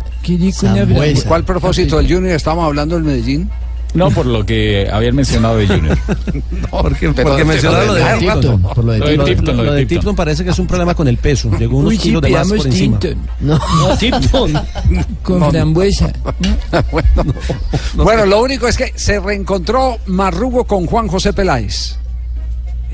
¿Por 1.14 1.24
cuál 1.24 1.44
propósito 1.44 1.96
del 1.98 2.12
Junior 2.12 2.34
estamos 2.34 2.64
hablando 2.64 2.94
del 2.94 3.04
Medellín? 3.04 3.50
No, 3.94 4.10
por 4.10 4.26
lo 4.26 4.44
que 4.44 4.88
habían 4.92 5.14
mencionado 5.14 5.56
de 5.56 5.66
Junior. 5.68 5.96
Porque, 6.70 7.10
Pero- 7.12 7.28
porque 7.28 7.44
mencionaron 7.44 7.86
lo 7.86 7.94
de 7.94 8.04
Tipton. 8.18 8.62
por 8.62 8.84
lo 8.84 8.92
de 8.92 8.98
Lo 8.98 9.06
de 9.06 9.34
Tipton. 9.34 9.56
Lo 9.56 9.62
de 9.62 9.68
lo 9.68 9.74
de 9.74 9.80
Tipton. 9.86 9.98
Tipton 9.98 10.16
parece 10.16 10.44
que 10.44 10.50
es 10.50 10.58
un 10.58 10.66
problema 10.66 10.94
con 10.94 11.06
el 11.06 11.16
peso. 11.18 11.50
Llegó 11.58 11.78
unos 11.78 11.90
Uy, 11.92 11.98
kilos 11.98 12.20
de 12.22 12.30
más 12.30 12.48
por 12.48 12.66
encima. 12.66 12.98
Tipton. 12.98 13.26
No. 13.40 13.58
No, 13.58 13.96
Tipton. 13.96 14.52
Con 15.22 15.50
frambuesa. 15.50 16.12
bueno, 16.90 17.34
Bueno, 17.94 18.26
lo 18.26 18.42
único 18.42 18.66
es 18.66 18.76
que 18.76 18.92
se 18.96 19.20
reencontró 19.20 19.98
Marrugo 20.06 20.64
con 20.64 20.86
Juan 20.86 21.06
José 21.08 21.32
Peláez. 21.32 21.96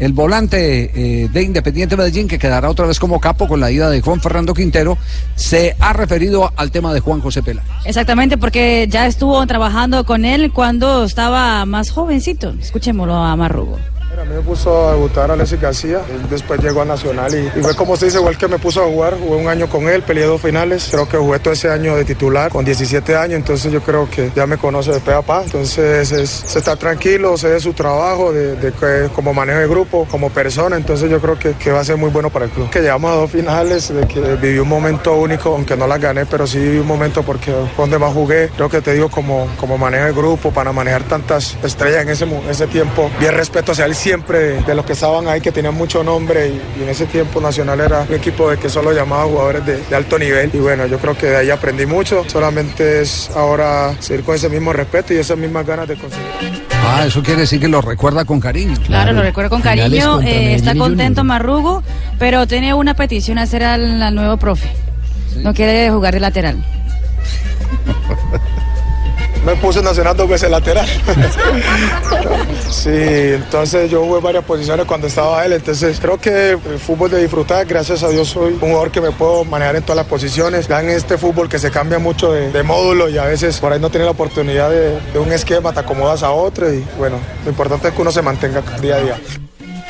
El 0.00 0.14
volante 0.14 0.90
eh, 0.94 1.28
de 1.28 1.42
Independiente 1.42 1.94
Medellín, 1.94 2.26
que 2.26 2.38
quedará 2.38 2.70
otra 2.70 2.86
vez 2.86 2.98
como 2.98 3.20
capo 3.20 3.46
con 3.46 3.60
la 3.60 3.70
ida 3.70 3.90
de 3.90 4.00
Juan 4.00 4.18
Fernando 4.18 4.54
Quintero, 4.54 4.96
se 5.36 5.76
ha 5.78 5.92
referido 5.92 6.50
al 6.56 6.70
tema 6.70 6.94
de 6.94 7.00
Juan 7.00 7.20
José 7.20 7.42
Peláez. 7.42 7.68
Exactamente, 7.84 8.38
porque 8.38 8.86
ya 8.88 9.06
estuvo 9.06 9.46
trabajando 9.46 10.06
con 10.06 10.24
él 10.24 10.52
cuando 10.52 11.04
estaba 11.04 11.66
más 11.66 11.90
jovencito. 11.90 12.54
Escuchémoslo 12.58 13.14
a 13.14 13.36
Marrugo. 13.36 13.78
A 14.20 14.24
mí 14.24 14.34
me 14.34 14.42
puso 14.42 14.86
a 14.86 14.92
debutar 14.92 15.30
Alexis 15.30 15.58
García, 15.58 16.00
después 16.28 16.60
llegó 16.60 16.82
a 16.82 16.84
Nacional 16.84 17.32
y, 17.34 17.48
fue 17.62 17.74
como 17.74 17.96
se 17.96 18.04
dice, 18.04 18.18
igual 18.18 18.36
que 18.36 18.48
me 18.48 18.58
puso 18.58 18.82
a 18.82 18.86
jugar, 18.86 19.16
jugué 19.18 19.36
un 19.40 19.48
año 19.48 19.66
con 19.66 19.88
él, 19.88 20.02
peleé 20.02 20.26
dos 20.26 20.42
finales, 20.42 20.88
creo 20.90 21.08
que 21.08 21.16
jugué 21.16 21.38
todo 21.38 21.54
ese 21.54 21.70
año 21.70 21.96
de 21.96 22.04
titular 22.04 22.50
con 22.50 22.62
17 22.62 23.16
años, 23.16 23.36
entonces 23.38 23.72
yo 23.72 23.80
creo 23.80 24.10
que 24.10 24.30
ya 24.36 24.46
me 24.46 24.58
conoce 24.58 24.92
de 24.92 25.00
pe 25.00 25.14
a 25.14 25.22
pa, 25.22 25.42
entonces 25.42 26.12
es- 26.12 26.28
se 26.28 26.58
está 26.58 26.76
tranquilo, 26.76 27.38
sé 27.38 27.48
de 27.48 27.60
su 27.60 27.72
trabajo, 27.72 28.30
de, 28.30 28.72
como 29.14 29.32
manejo 29.32 29.58
de 29.58 29.68
grupo, 29.68 30.06
como 30.10 30.28
persona, 30.28 30.76
entonces 30.76 31.10
yo 31.10 31.18
creo 31.18 31.38
que, 31.38 31.72
va 31.72 31.80
a 31.80 31.84
ser 31.84 31.96
muy 31.96 32.10
bueno 32.10 32.28
para 32.28 32.44
el 32.44 32.50
club. 32.50 32.68
Que 32.68 32.80
llegamos 32.80 33.10
a 33.10 33.14
dos 33.14 33.30
finales, 33.30 33.88
de 33.88 34.06
que 34.06 34.20
viví 34.20 34.58
un 34.58 34.68
momento 34.68 35.14
único, 35.14 35.54
aunque 35.54 35.78
no 35.78 35.86
las 35.86 35.98
gané, 35.98 36.26
pero 36.26 36.46
sí 36.46 36.58
viví 36.58 36.78
un 36.78 36.86
momento 36.86 37.22
porque 37.22 37.54
donde 37.74 37.98
más 37.98 38.12
jugué, 38.12 38.50
creo 38.54 38.68
que 38.68 38.82
te 38.82 38.92
digo 38.92 39.08
como, 39.08 39.48
como 39.58 39.78
manejo 39.78 40.04
de 40.04 40.12
grupo, 40.12 40.50
para 40.50 40.72
manejar 40.72 41.04
tantas 41.04 41.56
estrellas 41.62 42.02
en 42.02 42.10
ese, 42.50 42.66
tiempo, 42.66 43.10
bien 43.18 43.32
respeto 43.32 43.72
hacia 43.72 43.86
él 43.86 43.94
siempre 44.10 44.60
de, 44.62 44.74
los 44.74 44.84
que 44.84 44.94
estaban 44.94 45.28
ahí, 45.28 45.40
que 45.40 45.52
tenían 45.52 45.74
mucho 45.74 46.02
nombre 46.02 46.48
y, 46.48 46.80
y 46.80 46.82
en 46.82 46.88
ese 46.88 47.06
tiempo 47.06 47.40
Nacional 47.40 47.78
era 47.78 48.06
un 48.08 48.12
equipo 48.12 48.50
de 48.50 48.56
que 48.56 48.68
solo 48.68 48.92
llamaba 48.92 49.22
jugadores 49.22 49.64
de, 49.64 49.76
de 49.76 49.94
alto 49.94 50.18
nivel 50.18 50.50
y 50.52 50.58
bueno, 50.58 50.84
yo 50.86 50.98
creo 50.98 51.16
que 51.16 51.26
de 51.26 51.36
ahí 51.36 51.50
aprendí 51.50 51.86
mucho, 51.86 52.24
solamente 52.26 53.02
es 53.02 53.30
ahora 53.36 53.94
seguir 54.00 54.24
con 54.24 54.34
ese 54.34 54.48
mismo 54.48 54.72
respeto 54.72 55.14
y 55.14 55.18
esas 55.18 55.38
mismas 55.38 55.64
ganas 55.64 55.86
de 55.86 55.94
conseguir. 55.94 56.26
Ah, 56.82 57.04
eso 57.06 57.22
quiere 57.22 57.42
decir 57.42 57.60
que 57.60 57.68
lo 57.68 57.80
recuerda 57.80 58.24
con 58.24 58.40
cariño. 58.40 58.74
Claro, 58.84 59.12
lo 59.12 59.22
recuerdo 59.22 59.48
con 59.48 59.62
cariño, 59.62 60.20
eh, 60.22 60.54
está 60.54 60.74
contento 60.74 61.20
Junior. 61.20 61.26
Marrugo, 61.26 61.82
pero 62.18 62.48
tiene 62.48 62.74
una 62.74 62.94
petición 62.94 63.38
a 63.38 63.42
hacer 63.42 63.62
al, 63.62 64.02
al 64.02 64.14
nuevo 64.16 64.38
profe. 64.38 64.68
No 65.36 65.54
quiere 65.54 65.88
jugar 65.88 66.14
de 66.14 66.20
lateral. 66.20 66.64
Me 69.50 69.56
puse 69.56 69.82
Nacional 69.82 70.16
dos 70.16 70.28
veces 70.28 70.48
lateral. 70.48 70.86
sí, 72.70 72.88
entonces 72.92 73.90
yo 73.90 74.04
jugué 74.04 74.20
varias 74.20 74.44
posiciones 74.44 74.86
cuando 74.86 75.08
estaba 75.08 75.44
él, 75.44 75.54
entonces 75.54 75.98
creo 75.98 76.20
que 76.20 76.50
el 76.50 76.78
fútbol 76.78 77.10
de 77.10 77.20
disfrutar, 77.20 77.66
gracias 77.66 78.04
a 78.04 78.10
Dios 78.10 78.28
soy 78.28 78.52
un 78.52 78.60
jugador 78.60 78.92
que 78.92 79.00
me 79.00 79.10
puedo 79.10 79.44
manejar 79.44 79.74
en 79.74 79.82
todas 79.82 79.96
las 79.96 80.06
posiciones. 80.06 80.68
Ya 80.68 80.80
en 80.80 80.90
este 80.90 81.18
fútbol 81.18 81.48
que 81.48 81.58
se 81.58 81.72
cambia 81.72 81.98
mucho 81.98 82.30
de, 82.30 82.62
módulo 82.62 83.08
y 83.08 83.18
a 83.18 83.24
veces 83.24 83.58
por 83.58 83.72
ahí 83.72 83.80
no 83.80 83.90
tiene 83.90 84.04
la 84.04 84.12
oportunidad 84.12 84.70
de 84.70 85.18
un 85.18 85.32
esquema, 85.32 85.72
te 85.72 85.80
acomodas 85.80 86.22
a 86.22 86.30
otro 86.30 86.72
y 86.72 86.84
bueno, 86.96 87.16
lo 87.42 87.50
importante 87.50 87.88
es 87.88 87.94
que 87.94 88.02
uno 88.02 88.12
se 88.12 88.22
mantenga 88.22 88.62
día 88.80 88.94
a 88.94 89.00
día. 89.00 89.20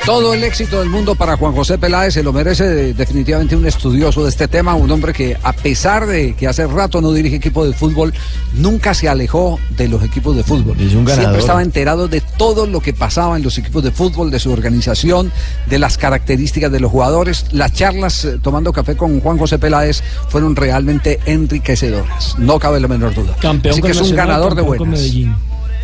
Todo 0.05 0.33
el 0.33 0.43
éxito 0.43 0.79
del 0.79 0.89
mundo 0.89 1.13
para 1.13 1.37
Juan 1.37 1.53
José 1.53 1.77
Peláez 1.77 2.15
se 2.15 2.23
lo 2.23 2.33
merece 2.33 2.67
de- 2.67 2.93
definitivamente 2.95 3.55
un 3.55 3.67
estudioso 3.67 4.23
de 4.23 4.29
este 4.29 4.47
tema, 4.47 4.73
un 4.73 4.89
hombre 4.89 5.13
que 5.13 5.37
a 5.43 5.53
pesar 5.53 6.07
de 6.07 6.33
que 6.33 6.47
hace 6.47 6.65
rato 6.65 7.01
no 7.01 7.13
dirige 7.13 7.35
equipo 7.35 7.63
de 7.65 7.71
fútbol, 7.73 8.11
nunca 8.55 8.95
se 8.95 9.07
alejó 9.07 9.59
de 9.77 9.87
los 9.87 10.03
equipos 10.03 10.35
de 10.35 10.43
fútbol. 10.43 10.75
un 10.75 11.05
ganador. 11.05 11.13
Siempre 11.15 11.39
estaba 11.39 11.61
enterado 11.61 12.07
de 12.07 12.19
todo 12.19 12.65
lo 12.65 12.79
que 12.79 12.93
pasaba 12.93 13.37
en 13.37 13.43
los 13.43 13.59
equipos 13.59 13.83
de 13.83 13.91
fútbol, 13.91 14.31
de 14.31 14.39
su 14.39 14.51
organización, 14.51 15.31
de 15.67 15.77
las 15.77 15.99
características 15.99 16.71
de 16.71 16.79
los 16.79 16.91
jugadores. 16.91 17.45
Las 17.51 17.71
charlas 17.73 18.25
eh, 18.25 18.39
tomando 18.41 18.73
café 18.73 18.97
con 18.97 19.19
Juan 19.21 19.37
José 19.37 19.59
Peláez 19.59 20.01
fueron 20.29 20.55
realmente 20.55 21.19
enriquecedoras, 21.27 22.37
no 22.39 22.57
cabe 22.57 22.79
la 22.79 22.87
menor 22.87 23.13
duda. 23.13 23.35
Campeón 23.39 23.73
Así 23.73 23.81
que 23.83 23.89
con 23.93 24.01
es 24.03 24.09
un 24.09 24.15
ganador 24.15 24.55
de 24.55 24.61
buenas. 24.63 24.99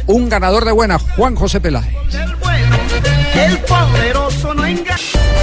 Un 0.07 0.29
ganador 0.29 0.63
de 0.63 0.71
buenas, 0.71 1.01
Juan 1.17 1.35
José 1.35 1.59
Peláez. 1.59 1.93
El 3.35 3.57
poderoso 3.59 4.53
no 4.53 4.65
engaña. 4.65 4.95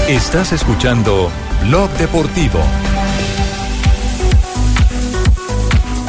Estás 0.09 0.53
escuchando 0.53 1.31
Blog 1.65 1.91
Deportivo. 1.99 2.61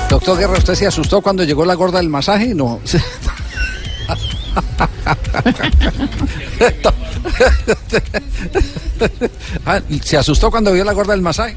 Doctor 0.09 0.37
Guerra, 0.37 0.57
¿usted 0.57 0.75
se 0.75 0.87
asustó 0.87 1.21
cuando 1.21 1.43
llegó 1.43 1.65
la 1.65 1.73
gorda 1.73 1.97
del 1.97 2.09
masaje? 2.09 2.55
No. 2.55 2.79
Ah, 9.65 9.81
¿Se 10.03 10.17
asustó 10.17 10.51
cuando 10.51 10.71
vio 10.71 10.85
la 10.85 10.93
gorda 10.93 11.13
del 11.13 11.21
masaje? 11.21 11.55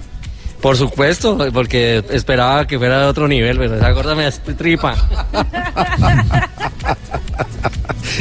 Por 0.60 0.76
supuesto, 0.76 1.38
porque 1.52 2.02
esperaba 2.10 2.66
que 2.66 2.78
fuera 2.78 3.00
de 3.00 3.06
otro 3.06 3.28
nivel, 3.28 3.58
pero 3.58 3.76
esa 3.76 3.90
gorda 3.92 4.14
me 4.14 4.24
da 4.24 4.30
tripa. 4.56 4.94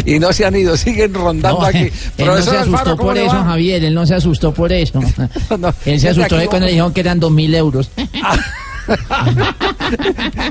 Y 0.05 0.19
no 0.19 0.31
se 0.31 0.45
han 0.45 0.55
ido, 0.55 0.77
siguen 0.77 1.13
rondando 1.13 1.59
No, 1.59 1.65
aquí. 1.65 1.77
él 1.79 1.91
no 2.19 2.25
Profesor 2.25 2.53
se 2.53 2.59
asustó 2.59 2.77
Alfaro, 2.77 2.97
¿cómo 2.97 3.09
por 3.09 3.17
eso? 3.17 3.43
Javier, 3.43 3.83
él 3.83 3.93
no 3.93 4.05
se 4.05 4.15
asustó 4.15 4.53
por 4.53 4.71
eso. 4.71 4.99
él 5.85 5.99
se 5.99 6.09
asustó 6.09 6.37
de 6.37 6.47
cuando 6.47 6.65
le 6.67 6.71
dijeron 6.73 6.93
que 6.93 6.99
eran 7.01 7.19
dos 7.19 7.31
mil 7.31 7.53
euros. 7.55 7.89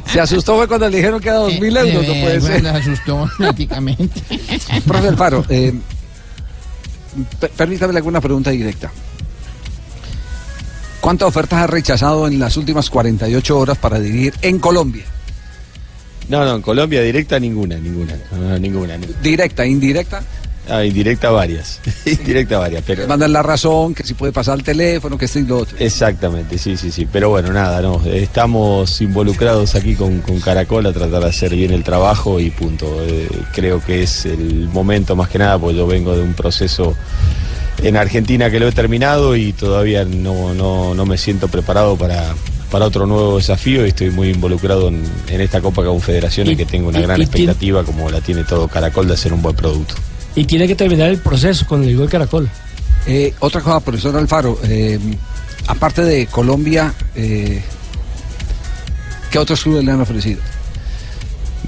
Se 0.06 0.20
asustó 0.20 0.56
fue 0.56 0.68
cuando 0.68 0.88
le 0.90 0.96
dijeron 0.98 1.20
que 1.20 1.28
era 1.28 1.38
dos 1.38 1.58
mil 1.58 1.74
euros, 1.76 2.06
no 2.06 2.12
Eh, 2.12 2.20
puede 2.22 2.40
ser. 2.40 2.50
bueno, 2.62 2.70
se 2.82 2.90
asustó 2.90 3.30
prácticamente. 3.38 4.20
Profe 4.86 5.08
Alfaro, 5.08 5.44
eh, 5.48 5.72
per- 7.40 7.50
permítame 7.50 7.96
alguna 7.96 8.20
pregunta 8.20 8.50
directa. 8.50 8.90
¿Cuántas 11.00 11.28
ofertas 11.28 11.60
ha 11.60 11.66
rechazado 11.66 12.26
en 12.26 12.38
las 12.38 12.56
últimas 12.56 12.90
48 12.90 13.58
horas 13.58 13.78
para 13.78 14.00
dirigir 14.00 14.34
en 14.42 14.58
Colombia? 14.58 15.04
No, 16.28 16.44
no, 16.44 16.56
en 16.56 16.62
Colombia 16.62 17.02
directa 17.02 17.38
ninguna, 17.38 17.78
ninguna, 17.78 18.16
no, 18.32 18.58
ninguna. 18.58 18.96
ninguna. 18.96 19.20
Directa, 19.22 19.64
indirecta. 19.64 20.22
Ah, 20.68 20.84
indirecta 20.84 21.30
varias, 21.30 21.80
indirecta 22.04 22.58
varias, 22.58 22.82
pero... 22.84 23.06
Mandan 23.06 23.32
la 23.32 23.42
razón, 23.42 23.94
que 23.94 24.02
si 24.02 24.14
puede 24.14 24.32
pasar 24.32 24.54
al 24.54 24.64
teléfono, 24.64 25.16
que 25.16 25.26
esto 25.26 25.38
y 25.38 25.46
lo 25.46 25.58
otro. 25.58 25.76
Exactamente, 25.78 26.58
sí, 26.58 26.76
sí, 26.76 26.90
sí. 26.90 27.06
Pero 27.10 27.30
bueno, 27.30 27.52
nada, 27.52 27.80
no. 27.80 28.02
Estamos 28.04 29.00
involucrados 29.00 29.76
aquí 29.76 29.94
con, 29.94 30.20
con 30.22 30.40
Caracol 30.40 30.84
a 30.86 30.92
tratar 30.92 31.22
de 31.22 31.28
hacer 31.28 31.54
bien 31.54 31.72
el 31.72 31.84
trabajo 31.84 32.40
y 32.40 32.50
punto. 32.50 33.00
Eh, 33.04 33.28
creo 33.54 33.80
que 33.84 34.02
es 34.02 34.26
el 34.26 34.68
momento 34.68 35.14
más 35.14 35.28
que 35.28 35.38
nada, 35.38 35.56
porque 35.56 35.76
yo 35.76 35.86
vengo 35.86 36.16
de 36.16 36.22
un 36.22 36.34
proceso 36.34 36.96
en 37.82 37.96
Argentina 37.96 38.50
que 38.50 38.58
lo 38.60 38.68
he 38.68 38.72
terminado 38.72 39.36
y 39.36 39.52
todavía 39.52 40.04
no, 40.04 40.54
no, 40.54 40.94
no 40.94 41.06
me 41.06 41.18
siento 41.18 41.48
preparado 41.48 41.96
para, 41.96 42.34
para 42.70 42.86
otro 42.86 43.06
nuevo 43.06 43.36
desafío 43.36 43.84
y 43.84 43.90
estoy 43.90 44.10
muy 44.10 44.30
involucrado 44.30 44.88
en, 44.88 45.02
en 45.28 45.40
esta 45.40 45.60
Copa 45.60 45.84
Confederaciones 45.84 46.54
Y- 46.54 46.56
que 46.56 46.66
tengo 46.66 46.88
una 46.88 46.98
y- 46.98 47.02
gran 47.02 47.20
y 47.20 47.26
tiene- 47.26 47.52
expectativa 47.52 47.84
como 47.84 48.10
la 48.10 48.20
tiene 48.20 48.44
todo 48.44 48.66
Caracol 48.68 49.06
de 49.08 49.14
hacer 49.14 49.32
un 49.32 49.42
buen 49.42 49.54
producto. 49.56 49.94
Y 50.34 50.44
tiene 50.44 50.66
que 50.66 50.74
terminar 50.74 51.08
el 51.10 51.18
proceso 51.18 51.66
con 51.66 51.82
el 51.84 51.96
gol 51.96 52.08
Caracol. 52.08 52.48
Eh, 53.06 53.32
otra 53.40 53.60
cosa, 53.60 53.80
profesor 53.80 54.16
Alfaro, 54.16 54.58
eh, 54.64 54.98
aparte 55.68 56.02
de 56.02 56.26
Colombia, 56.26 56.92
eh, 57.14 57.62
¿qué 59.30 59.38
otros 59.38 59.62
clubes 59.62 59.84
le 59.84 59.92
han 59.92 60.00
ofrecido? 60.00 60.40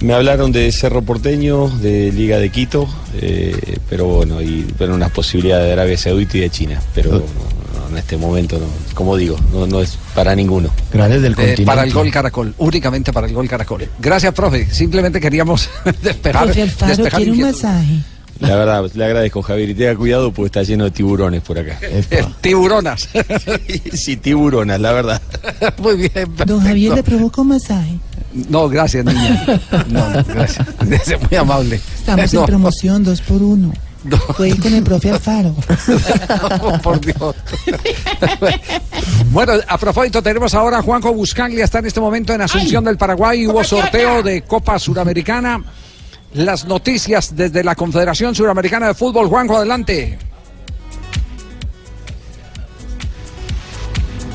Me 0.01 0.13
hablaron 0.13 0.53
de 0.53 0.71
Cerro 0.71 1.03
Porteño, 1.03 1.69
de 1.69 2.13
Liga 2.13 2.39
de 2.39 2.51
Quito, 2.51 2.89
eh, 3.21 3.79
pero 3.89 4.07
bueno, 4.07 4.41
y 4.41 4.65
bueno, 4.79 4.95
unas 4.95 5.11
posibilidades 5.11 5.67
de 5.67 5.73
Arabia 5.73 5.99
Saudita 5.99 6.39
y 6.39 6.41
de 6.41 6.51
China, 6.51 6.83
pero 6.95 7.13
no, 7.13 7.19
no, 7.19 7.89
en 7.91 7.99
este 7.99 8.17
momento, 8.17 8.59
no, 8.59 8.67
como 8.95 9.17
digo, 9.17 9.37
no, 9.53 9.67
no 9.67 9.81
es 9.81 9.99
para 10.15 10.37
ninguno. 10.37 10.71
Grandes 10.93 11.23
del 11.23 11.35
Eh, 11.39 11.63
para 11.65 11.83
el 11.83 11.93
gol 11.93 12.11
Caracol, 12.13 12.55
únicamente 12.59 13.13
para 13.13 13.27
el 13.27 13.35
gol 13.35 13.49
Caracol. 13.49 13.89
Gracias, 13.99 14.33
profe. 14.35 14.69
Simplemente 14.71 15.21
queríamos 15.21 15.69
despejar. 16.03 16.45
Profe 16.45 16.63
Alfaro 16.63 16.97
despejar 16.97 17.23
quiere 17.23 17.33
un 17.33 17.41
masaje. 17.41 18.03
La 18.41 18.55
verdad, 18.55 18.89
le 18.95 19.05
agradezco 19.05 19.43
Javier 19.43 19.71
y 19.71 19.75
tenga 19.75 19.97
cuidado 19.97 20.33
porque 20.33 20.47
está 20.47 20.63
lleno 20.63 20.85
de 20.85 20.93
tiburones 20.93 21.43
por 21.43 21.59
acá. 21.59 21.79
Tiburonas. 22.41 23.09
sí, 23.93 24.17
tiburonas, 24.17 24.81
la 24.81 24.93
verdad. 24.93 25.23
Muy 25.79 25.97
bien. 25.97 26.31
Don 26.47 26.61
Javier 26.61 26.95
le 26.95 27.03
provoca 27.03 27.43
un 27.43 27.49
masaje. 27.49 27.99
No, 28.49 28.69
gracias, 28.69 29.05
niña. 29.05 29.45
No, 29.89 30.05
gracias. 30.27 30.67
Es 30.91 31.21
muy 31.21 31.37
amable. 31.39 31.77
Estamos 31.77 32.33
No, 32.35 32.41
en 32.41 32.47
promoción 32.47 33.05
dos 33.05 33.21
por 33.23 33.43
uno. 33.43 33.73
Puede 34.37 34.51
ir 34.51 34.61
con 34.61 34.73
el 34.73 34.83
profe 34.85 35.11
Alfaro. 35.11 35.55
no, 36.63 36.81
por 36.83 37.01
Dios. 37.01 37.35
Bueno, 39.33 39.55
a 39.67 39.77
propósito, 39.79 40.23
tenemos 40.23 40.55
ahora 40.55 40.79
a 40.79 40.83
Juanjo 40.83 41.13
Buscaglia, 41.13 41.65
está 41.65 41.81
en 41.81 41.87
este 41.87 42.01
momento 42.01 42.33
en 42.33 42.41
Asunción 42.41 42.85
del 42.85 42.97
Paraguay. 42.97 43.47
Hubo 43.47 43.63
sorteo 43.65 44.23
de 44.23 44.43
Copa 44.43 44.79
Suramericana. 44.79 45.63
Las 46.35 46.65
noticias 46.67 47.35
desde 47.35 47.65
la 47.65 47.75
Confederación 47.75 48.35
Suramericana 48.35 48.89
de 48.89 48.95
Fútbol. 48.95 49.29
Juanjo, 49.29 49.57
adelante. 49.57 50.19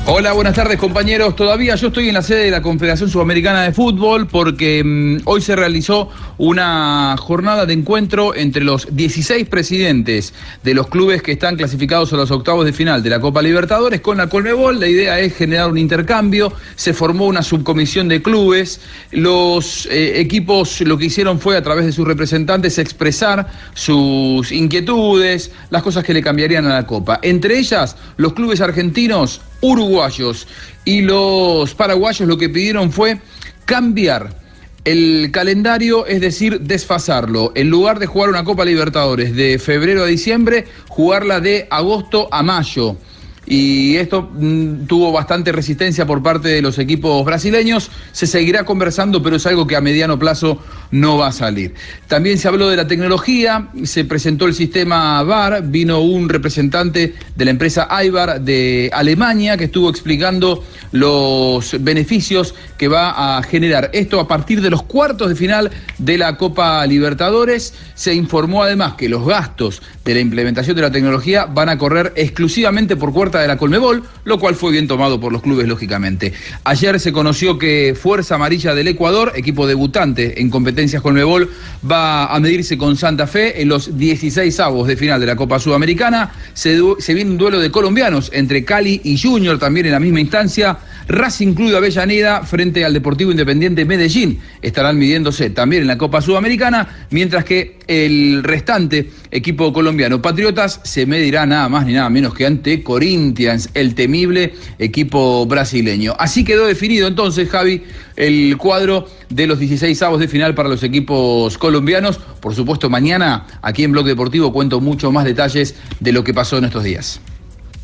Hola, 0.06 0.34
buenas 0.34 0.54
tardes 0.54 0.78
compañeros. 0.78 1.34
Todavía 1.34 1.76
yo 1.76 1.86
estoy 1.88 2.08
en 2.08 2.14
la 2.14 2.20
sede 2.20 2.44
de 2.44 2.50
la 2.50 2.60
Confederación 2.60 3.08
Sudamericana 3.08 3.62
de 3.62 3.72
Fútbol 3.72 4.26
porque 4.26 4.84
mm, 4.84 5.22
hoy 5.24 5.40
se 5.40 5.56
realizó 5.56 6.10
una 6.36 7.16
jornada 7.18 7.64
de 7.64 7.72
encuentro 7.72 8.34
entre 8.34 8.64
los 8.64 8.86
16 8.94 9.48
presidentes 9.48 10.34
de 10.62 10.74
los 10.74 10.88
clubes 10.88 11.22
que 11.22 11.32
están 11.32 11.56
clasificados 11.56 12.12
a 12.12 12.16
los 12.16 12.30
octavos 12.30 12.66
de 12.66 12.74
final 12.74 13.02
de 13.02 13.08
la 13.08 13.18
Copa 13.18 13.40
Libertadores 13.40 14.02
con 14.02 14.18
la 14.18 14.28
Colmebol. 14.28 14.78
La 14.78 14.88
idea 14.88 15.18
es 15.20 15.34
generar 15.34 15.70
un 15.70 15.78
intercambio. 15.78 16.52
Se 16.76 16.92
formó 16.92 17.24
una 17.24 17.42
subcomisión 17.42 18.06
de 18.06 18.20
clubes. 18.20 18.82
Los 19.10 19.86
eh, 19.86 20.20
equipos 20.20 20.82
lo 20.82 20.98
que 20.98 21.06
hicieron 21.06 21.40
fue 21.40 21.56
a 21.56 21.62
través 21.62 21.86
de 21.86 21.92
sus 21.92 22.06
representantes 22.06 22.78
expresar 22.78 23.48
sus 23.72 24.52
inquietudes, 24.52 25.50
las 25.70 25.82
cosas 25.82 26.04
que 26.04 26.12
le 26.12 26.22
cambiarían 26.22 26.66
a 26.66 26.74
la 26.74 26.86
Copa. 26.86 27.20
Entre 27.22 27.58
ellas, 27.58 27.96
los 28.18 28.34
clubes 28.34 28.60
argentinos 28.60 29.40
uruguayos 29.64 30.46
y 30.84 31.00
los 31.00 31.74
paraguayos 31.74 32.28
lo 32.28 32.36
que 32.36 32.50
pidieron 32.50 32.92
fue 32.92 33.18
cambiar 33.64 34.36
el 34.84 35.30
calendario, 35.32 36.06
es 36.06 36.20
decir, 36.20 36.60
desfasarlo. 36.60 37.52
En 37.54 37.70
lugar 37.70 37.98
de 37.98 38.06
jugar 38.06 38.28
una 38.28 38.44
Copa 38.44 38.66
Libertadores 38.66 39.34
de 39.34 39.58
febrero 39.58 40.04
a 40.04 40.06
diciembre, 40.06 40.66
jugarla 40.88 41.40
de 41.40 41.66
agosto 41.70 42.28
a 42.30 42.42
mayo 42.42 42.96
y 43.46 43.96
esto 43.96 44.30
mm, 44.32 44.86
tuvo 44.86 45.12
bastante 45.12 45.52
resistencia 45.52 46.06
por 46.06 46.22
parte 46.22 46.48
de 46.48 46.62
los 46.62 46.78
equipos 46.78 47.24
brasileños. 47.24 47.90
Se 48.12 48.26
seguirá 48.26 48.64
conversando, 48.64 49.22
pero 49.22 49.36
es 49.36 49.46
algo 49.46 49.66
que 49.66 49.76
a 49.76 49.80
mediano 49.80 50.18
plazo 50.18 50.62
no 50.90 51.18
va 51.18 51.28
a 51.28 51.32
salir. 51.32 51.74
También 52.06 52.38
se 52.38 52.48
habló 52.48 52.68
de 52.68 52.76
la 52.76 52.86
tecnología, 52.86 53.68
se 53.84 54.04
presentó 54.04 54.46
el 54.46 54.54
sistema 54.54 55.22
VAR, 55.22 55.62
vino 55.64 56.00
un 56.00 56.28
representante 56.28 57.14
de 57.34 57.44
la 57.44 57.50
empresa 57.50 57.86
Aibar 57.90 58.40
de 58.40 58.90
Alemania 58.92 59.56
que 59.56 59.64
estuvo 59.64 59.90
explicando 59.90 60.64
los 60.92 61.76
beneficios 61.80 62.54
va 62.88 63.38
a 63.38 63.42
generar. 63.42 63.90
Esto 63.92 64.20
a 64.20 64.28
partir 64.28 64.60
de 64.60 64.70
los 64.70 64.82
cuartos 64.82 65.28
de 65.28 65.34
final 65.34 65.70
de 65.98 66.18
la 66.18 66.36
Copa 66.36 66.86
Libertadores. 66.86 67.74
Se 67.94 68.14
informó 68.14 68.62
además 68.62 68.94
que 68.94 69.08
los 69.08 69.26
gastos 69.26 69.82
de 70.04 70.14
la 70.14 70.20
implementación 70.20 70.76
de 70.76 70.82
la 70.82 70.90
tecnología 70.90 71.46
van 71.46 71.68
a 71.68 71.78
correr 71.78 72.12
exclusivamente 72.16 72.96
por 72.96 73.12
cuarta 73.12 73.40
de 73.40 73.48
la 73.48 73.56
Colmebol, 73.56 74.02
lo 74.24 74.38
cual 74.38 74.54
fue 74.54 74.72
bien 74.72 74.86
tomado 74.86 75.20
por 75.20 75.32
los 75.32 75.42
clubes, 75.42 75.66
lógicamente. 75.66 76.32
Ayer 76.64 77.00
se 77.00 77.12
conoció 77.12 77.58
que 77.58 77.96
Fuerza 78.00 78.34
Amarilla 78.34 78.74
del 78.74 78.88
Ecuador, 78.88 79.32
equipo 79.34 79.66
debutante 79.66 80.40
en 80.40 80.50
competencias 80.50 81.02
Colmebol, 81.02 81.50
va 81.90 82.26
a 82.26 82.40
medirse 82.40 82.76
con 82.76 82.96
Santa 82.96 83.26
Fe 83.26 83.62
en 83.62 83.68
los 83.68 83.96
16 83.96 84.60
avos 84.60 84.86
de 84.86 84.96
final 84.96 85.20
de 85.20 85.26
la 85.26 85.36
Copa 85.36 85.58
Sudamericana. 85.58 86.32
Se, 86.52 86.78
se 86.98 87.14
viene 87.14 87.30
un 87.30 87.38
duelo 87.38 87.58
de 87.58 87.70
colombianos 87.70 88.30
entre 88.32 88.64
Cali 88.64 89.00
y 89.04 89.18
Junior 89.18 89.58
también 89.58 89.86
en 89.86 89.92
la 89.92 90.00
misma 90.00 90.20
instancia. 90.20 90.78
Racing 91.08 91.54
Club 91.54 91.70
de 91.70 91.76
Avellaneda 91.76 92.42
frente 92.44 92.73
al 92.82 92.94
Deportivo 92.94 93.30
Independiente 93.30 93.84
Medellín 93.84 94.40
estarán 94.62 94.96
midiéndose 94.96 95.50
también 95.50 95.82
en 95.82 95.88
la 95.88 95.98
Copa 95.98 96.22
Sudamericana, 96.22 97.06
mientras 97.10 97.44
que 97.44 97.78
el 97.86 98.42
restante 98.42 99.10
equipo 99.30 99.74
colombiano 99.74 100.22
Patriotas 100.22 100.80
se 100.84 101.04
medirá 101.04 101.44
nada 101.44 101.68
más 101.68 101.84
ni 101.84 101.92
nada 101.92 102.08
menos 102.08 102.32
que 102.32 102.46
ante 102.46 102.82
Corinthians, 102.82 103.68
el 103.74 103.94
temible 103.94 104.54
equipo 104.78 105.44
brasileño. 105.44 106.14
Así 106.18 106.42
quedó 106.44 106.66
definido 106.66 107.06
entonces, 107.06 107.50
Javi, 107.50 107.82
el 108.16 108.56
cuadro 108.56 109.06
de 109.28 109.46
los 109.46 109.58
16 109.58 110.00
avos 110.02 110.20
de 110.20 110.28
final 110.28 110.54
para 110.54 110.70
los 110.70 110.82
equipos 110.82 111.58
colombianos. 111.58 112.18
Por 112.40 112.54
supuesto, 112.54 112.88
mañana 112.88 113.46
aquí 113.60 113.84
en 113.84 113.92
Blog 113.92 114.06
Deportivo 114.06 114.52
cuento 114.52 114.80
mucho 114.80 115.12
más 115.12 115.24
detalles 115.24 115.74
de 116.00 116.12
lo 116.12 116.24
que 116.24 116.32
pasó 116.32 116.56
en 116.56 116.64
estos 116.64 116.84
días. 116.84 117.20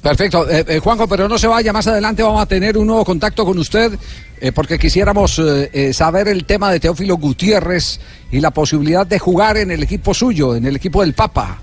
Perfecto, 0.03 0.48
eh, 0.48 0.64
eh, 0.66 0.78
Juanjo, 0.78 1.07
pero 1.07 1.28
no 1.28 1.36
se 1.36 1.46
vaya, 1.46 1.74
más 1.74 1.86
adelante 1.86 2.22
vamos 2.22 2.40
a 2.40 2.46
tener 2.46 2.78
un 2.78 2.86
nuevo 2.86 3.05
contacto 3.05 3.44
con 3.44 3.59
usted 3.59 3.92
eh, 4.40 4.51
porque 4.51 4.78
quisiéramos 4.78 5.38
saber 5.92 6.28
el 6.28 6.46
tema 6.46 6.72
de 6.72 6.80
Teófilo 6.80 7.16
Gutiérrez 7.18 8.01
y 8.32 8.40
la 8.40 8.51
posibilidad 8.51 9.07
de 9.07 9.18
jugar 9.18 9.59
en 9.59 9.70
el 9.70 9.82
equipo 9.82 10.14
suyo, 10.14 10.57
en 10.57 10.64
el 10.64 10.76
equipo 10.76 11.03
del 11.03 11.12
Papa, 11.12 11.61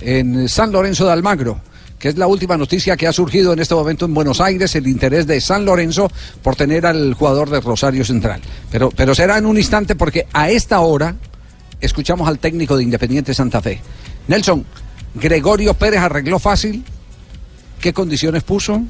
en 0.00 0.48
San 0.48 0.72
Lorenzo 0.72 1.06
de 1.06 1.12
Almagro 1.12 1.60
que 1.98 2.08
es 2.08 2.18
la 2.18 2.26
última 2.26 2.58
noticia 2.58 2.94
que 2.94 3.06
ha 3.06 3.12
surgido 3.12 3.54
en 3.54 3.58
este 3.58 3.74
momento 3.74 4.04
en 4.04 4.12
Buenos 4.12 4.40
Aires, 4.42 4.74
el 4.74 4.86
interés 4.86 5.26
de 5.26 5.40
San 5.40 5.64
Lorenzo 5.64 6.10
por 6.42 6.54
tener 6.54 6.84
al 6.84 7.14
jugador 7.14 7.48
de 7.48 7.58
Rosario 7.60 8.04
Central. 8.04 8.42
Pero, 8.70 8.90
pero 8.90 9.14
será 9.14 9.38
en 9.38 9.46
un 9.46 9.56
instante 9.56 9.96
porque 9.96 10.26
a 10.34 10.50
esta 10.50 10.80
hora 10.80 11.16
escuchamos 11.80 12.28
al 12.28 12.38
técnico 12.38 12.76
de 12.76 12.82
Independiente 12.82 13.32
Santa 13.32 13.62
Fe. 13.62 13.80
Nelson, 14.28 14.66
Gregorio 15.14 15.72
Pérez 15.72 16.00
arregló 16.00 16.38
fácil 16.38 16.84
¿Qué 17.80 17.92
condiciones 17.92 18.42
puso? 18.42 18.82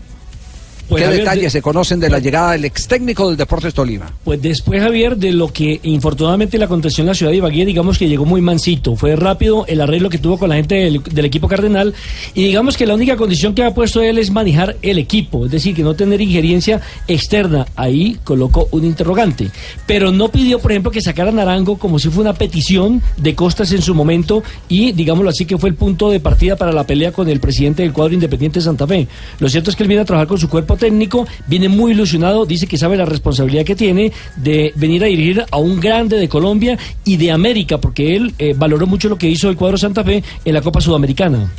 Pues, 0.88 1.00
¿Qué 1.02 1.06
Javier, 1.06 1.24
detalles 1.24 1.44
de- 1.44 1.50
se 1.50 1.62
conocen 1.62 1.98
de 2.00 2.08
la 2.10 2.18
llegada 2.18 2.52
del 2.52 2.64
ex 2.64 2.86
técnico 2.86 3.28
del 3.28 3.36
Deportes 3.36 3.74
Tolima? 3.74 4.12
Pues 4.24 4.40
después, 4.40 4.80
Javier, 4.80 5.16
de 5.16 5.32
lo 5.32 5.52
que 5.52 5.80
infortunadamente 5.82 6.58
le 6.58 6.64
aconteció 6.64 7.02
en 7.02 7.08
la 7.08 7.14
ciudad 7.14 7.32
de 7.32 7.38
Ibagué, 7.38 7.64
digamos 7.66 7.98
que 7.98 8.08
llegó 8.08 8.24
muy 8.24 8.40
mansito. 8.40 8.94
Fue 8.96 9.16
rápido 9.16 9.64
el 9.66 9.80
arreglo 9.80 10.08
que 10.10 10.18
tuvo 10.18 10.38
con 10.38 10.48
la 10.48 10.54
gente 10.56 10.76
del, 10.76 11.02
del 11.02 11.24
equipo 11.24 11.48
cardenal. 11.48 11.92
Y 12.34 12.44
digamos 12.44 12.76
que 12.76 12.86
la 12.86 12.94
única 12.94 13.16
condición 13.16 13.54
que 13.54 13.64
ha 13.64 13.74
puesto 13.74 14.00
él 14.02 14.18
es 14.18 14.30
manejar 14.30 14.76
el 14.82 14.98
equipo, 14.98 15.46
es 15.46 15.50
decir, 15.52 15.74
que 15.74 15.82
no 15.82 15.94
tener 15.94 16.20
injerencia 16.20 16.80
externa. 17.08 17.66
Ahí 17.76 18.18
colocó 18.24 18.68
un 18.70 18.84
interrogante. 18.84 19.50
Pero 19.86 20.12
no 20.12 20.28
pidió, 20.28 20.58
por 20.58 20.70
ejemplo, 20.72 20.90
que 20.90 21.00
sacaran 21.00 21.38
Arango 21.38 21.78
como 21.78 21.98
si 21.98 22.08
fue 22.10 22.22
una 22.22 22.34
petición 22.34 23.02
de 23.16 23.34
Costas 23.34 23.72
en 23.72 23.82
su 23.82 23.94
momento. 23.94 24.42
Y 24.68 24.92
digámoslo 24.92 25.30
así, 25.30 25.44
que 25.46 25.58
fue 25.58 25.68
el 25.68 25.74
punto 25.74 26.10
de 26.10 26.20
partida 26.20 26.56
para 26.56 26.72
la 26.72 26.84
pelea 26.86 27.12
con 27.12 27.28
el 27.28 27.40
presidente 27.40 27.82
del 27.82 27.92
cuadro 27.92 28.14
independiente 28.14 28.58
de 28.60 28.64
Santa 28.64 28.86
Fe. 28.86 29.08
Lo 29.40 29.48
cierto 29.48 29.70
es 29.70 29.76
que 29.76 29.82
él 29.82 29.88
viene 29.88 30.02
a 30.02 30.04
trabajar 30.04 30.28
con 30.28 30.38
su 30.38 30.48
cuerpo 30.48 30.75
técnico, 30.76 31.26
viene 31.46 31.68
muy 31.68 31.92
ilusionado, 31.92 32.46
dice 32.46 32.66
que 32.66 32.78
sabe 32.78 32.96
la 32.96 33.04
responsabilidad 33.04 33.64
que 33.64 33.76
tiene 33.76 34.12
de 34.36 34.72
venir 34.76 35.02
a 35.04 35.06
dirigir 35.06 35.44
a 35.50 35.56
un 35.58 35.80
grande 35.80 36.16
de 36.18 36.28
Colombia 36.28 36.78
y 37.04 37.16
de 37.16 37.32
América, 37.32 37.78
porque 37.78 38.16
él 38.16 38.34
eh, 38.38 38.54
valoró 38.56 38.86
mucho 38.86 39.08
lo 39.08 39.16
que 39.16 39.28
hizo 39.28 39.48
el 39.48 39.56
cuadro 39.56 39.76
Santa 39.76 40.04
Fe 40.04 40.22
en 40.44 40.54
la 40.54 40.62
Copa 40.62 40.80
Sudamericana. 40.80 41.50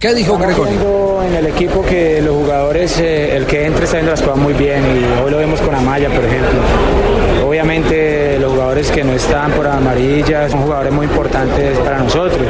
¿Qué 0.00 0.14
dijo 0.14 0.38
Gregorio? 0.38 0.64
viendo 0.64 1.22
en 1.22 1.34
el 1.34 1.46
equipo 1.48 1.84
que 1.84 2.22
los 2.22 2.34
jugadores, 2.34 2.98
eh, 3.00 3.36
el 3.36 3.44
que 3.44 3.66
entre 3.66 3.84
está 3.84 3.98
haciendo 3.98 4.12
las 4.12 4.22
cosas 4.22 4.38
muy 4.38 4.54
bien 4.54 4.82
y 4.82 5.22
hoy 5.22 5.30
lo 5.30 5.36
vemos 5.36 5.60
con 5.60 5.74
Amaya, 5.74 6.08
por 6.08 6.24
ejemplo. 6.24 6.58
Obviamente 7.46 8.38
los 8.38 8.50
jugadores 8.52 8.90
que 8.90 9.04
no 9.04 9.12
están 9.12 9.52
por 9.52 9.66
amarilla 9.66 10.48
son 10.48 10.62
jugadores 10.62 10.92
muy 10.94 11.04
importantes 11.04 11.76
para 11.80 11.98
nosotros, 11.98 12.46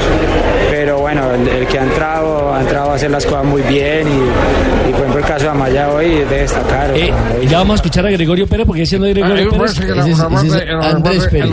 pero 0.91 1.03
bueno, 1.03 1.32
el, 1.32 1.47
el 1.47 1.66
que 1.68 1.78
ha 1.78 1.84
entrado, 1.84 2.53
ha 2.53 2.62
entrado 2.62 2.91
a 2.91 2.95
hacer 2.95 3.12
las 3.12 3.24
cosas 3.24 3.45
muy 3.45 3.62
bien 3.62 4.09
y, 4.09 4.88
y 4.88 4.93
por 4.93 5.01
ejemplo 5.03 5.18
el 5.20 5.24
caso 5.24 5.45
de 5.45 5.51
Amaya 5.53 5.88
hoy 5.93 6.07
es 6.07 6.28
de 6.30 6.36
destacar. 6.38 6.91
Eh, 6.97 7.12
y 7.41 7.47
ya 7.47 7.59
vamos 7.59 7.74
a 7.74 7.76
escuchar 7.76 8.07
a 8.07 8.11
Gregorio 8.11 8.49
Pérez, 8.49 8.66
porque 8.66 8.82
ese 8.82 8.99
no 8.99 9.07
es 9.07 9.14
Gregorio 9.14 9.47
Ah, 9.47 9.51
Pérez. 9.53 9.59
parece 9.59 9.86
que 9.86 9.95
la- 9.95 10.03
ese 10.03 10.11
es- 10.11 10.18
es 10.18 10.24
Andrés 10.24 11.26
Pérez. 11.30 11.51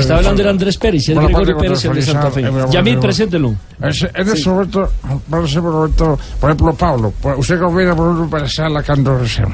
está 0.00 0.16
hablando 0.16 0.42
de 0.42 0.48
Andrés 0.50 0.76
Pérez, 0.78 1.08
y 1.08 1.12
es 1.12 1.18
Gregorio 1.20 1.56
Pérez, 1.58 1.84
el 1.84 1.94
de 1.94 2.02
Santa 2.02 2.30
Fe. 2.32 2.44
Yamil, 2.72 2.94
eh, 2.94 2.98
preséntelo. 3.00 3.54
Es- 3.80 4.02
En 4.02 4.28
este 4.28 4.50
momento, 4.50 4.90
por 5.30 5.62
momento, 5.62 6.18
por 6.40 6.50
ejemplo, 6.50 6.74
Pablo, 6.74 7.12
¿usted 7.36 7.56
qué 7.56 7.64
opina 7.64 7.94
por 7.94 8.06
ejemplo, 8.08 8.28
para 8.30 8.48
ser 8.48 8.68
la 8.68 8.82
cantorización? 8.82 9.52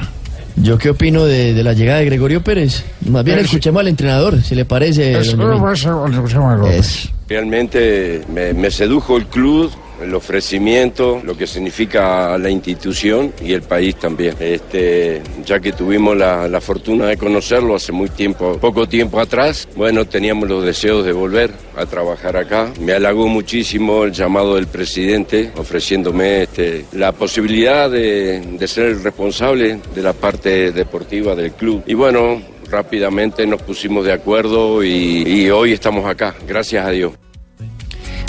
¿Yo 0.56 0.78
qué 0.78 0.88
opino 0.88 1.24
de, 1.26 1.52
de 1.52 1.62
la 1.62 1.74
llegada 1.74 1.98
de 1.98 2.06
Gregorio 2.06 2.42
Pérez? 2.42 2.82
Más 3.10 3.22
bien 3.24 3.36
Eh, 3.38 3.42
sí. 3.42 3.46
escuchemos 3.48 3.80
al 3.80 3.88
entrenador, 3.88 4.42
si 4.42 4.54
le 4.54 4.64
parece. 4.64 5.18
Es- 5.18 5.36
don 5.36 5.70
escuchemos 5.70 6.52
algo. 6.54 6.66
Es- 6.66 7.10
Realmente 7.28 8.22
me, 8.32 8.70
sedujo 8.70 9.18
el 9.18 9.26
club, 9.26 9.70
el 10.02 10.14
ofrecimiento, 10.14 11.20
lo 11.22 11.36
que 11.36 11.46
significa 11.46 12.38
la 12.38 12.48
institución 12.48 13.34
y 13.44 13.52
el 13.52 13.60
país 13.60 13.96
también. 13.96 14.34
Este, 14.40 15.20
ya 15.44 15.60
que 15.60 15.72
tuvimos 15.72 16.16
la, 16.16 16.48
la 16.48 16.62
fortuna 16.62 17.04
de 17.04 17.18
conocerlo 17.18 17.74
hace 17.74 17.92
muy 17.92 18.08
tiempo, 18.08 18.56
poco 18.58 18.88
tiempo 18.88 19.20
atrás, 19.20 19.68
bueno, 19.76 20.06
teníamos 20.06 20.48
los 20.48 20.64
deseos 20.64 21.04
de 21.04 21.12
volver 21.12 21.50
a 21.76 21.84
trabajar 21.84 22.38
acá. 22.38 22.72
Me 22.80 22.94
halagó 22.94 23.28
muchísimo 23.28 24.04
el 24.04 24.12
llamado 24.12 24.54
del 24.54 24.66
presidente 24.66 25.52
ofreciéndome 25.58 26.44
este, 26.44 26.86
la 26.92 27.12
posibilidad 27.12 27.90
de, 27.90 28.40
de 28.40 28.68
ser 28.68 28.86
el 28.86 29.02
responsable 29.02 29.80
de 29.94 30.02
la 30.02 30.14
parte 30.14 30.72
deportiva 30.72 31.34
del 31.34 31.52
club. 31.52 31.82
Y 31.86 31.92
bueno, 31.92 32.40
rápidamente 32.70 33.46
nos 33.46 33.62
pusimos 33.62 34.04
de 34.04 34.12
acuerdo 34.12 34.82
y, 34.84 35.50
hoy 35.50 35.72
estamos 35.72 36.06
acá, 36.06 36.34
gracias 36.46 36.86
a 36.86 36.90
Dios. 36.90 37.12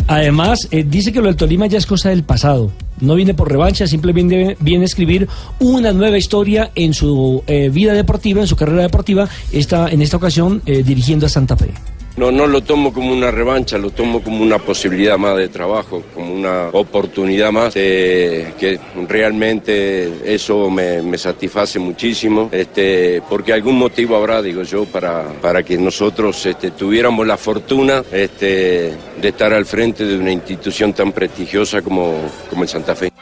Además, 0.08 0.68
eh, 0.72 0.84
dice 0.88 1.12
que 1.14 1.20
lo 1.20 1.28
del 1.28 1.36
Tolima 1.36 1.68
ya 1.68 1.78
es 1.78 1.86
cosa 1.86 2.10
del 2.10 2.24
pasado. 2.24 2.72
No 3.00 3.16
viene 3.16 3.36
por 3.36 3.50
revancha, 3.50 3.86
simplemente 3.86 4.58
viene 4.60 4.84
a 4.84 4.86
escribir 4.88 5.28
una 5.60 5.94
nueva 5.94 6.18
historia 6.18 6.72
en 6.74 6.94
su 6.94 7.44
eh, 7.46 7.70
vida 7.70 7.94
deportiva, 7.94 8.42
en 8.42 8.48
su 8.48 8.56
carrera 8.56 8.82
deportiva, 8.82 9.30
esta, 9.52 9.88
en 9.90 10.02
esta 10.02 10.18
ocasión 10.18 10.62
eh, 10.66 10.84
dirigiendo 10.84 11.28
a 11.28 11.30
Santa 11.30 11.56
Fe. 11.56 11.72
No, 12.20 12.34
no 12.34 12.48
lo 12.48 12.60
tomo 12.60 12.92
como 12.92 13.14
una 13.14 13.32
revancha, 13.32 13.78
lo 13.78 13.92
tomo 13.92 14.22
como 14.22 14.44
una 14.44 14.60
posibilidad 14.60 15.18
más 15.18 15.38
de 15.38 15.48
trabajo, 15.48 16.04
como 16.14 16.34
una 16.34 16.68
oportunidad 16.74 17.50
más, 17.50 17.74
que 17.74 18.78
realmente 19.08 20.34
eso 20.36 20.70
me, 20.70 21.02
me 21.02 21.18
satisface 21.18 21.80
muchísimo, 21.80 22.50
este, 22.52 23.22
porque 23.30 23.54
algún 23.54 23.78
motivo 23.78 24.18
habrá, 24.18 24.42
digo 24.42 24.64
yo, 24.64 24.84
para, 24.84 25.30
para 25.42 25.64
que 25.64 25.78
nosotros 25.78 26.46
este, 26.46 26.72
tuviéramos 26.72 27.26
la 27.26 27.38
fortuna 27.38 28.04
este, 28.12 28.98
de 29.22 29.28
estar 29.30 29.54
al 29.54 29.66
frente 29.66 30.04
de 30.04 30.18
una 30.18 30.34
institución 30.34 30.92
tan 30.92 31.14
prestigiosa 31.14 31.82
como, 31.82 32.16
como 32.50 32.64
el 32.64 32.68
Santa 32.68 32.98
Fe. 32.98 33.14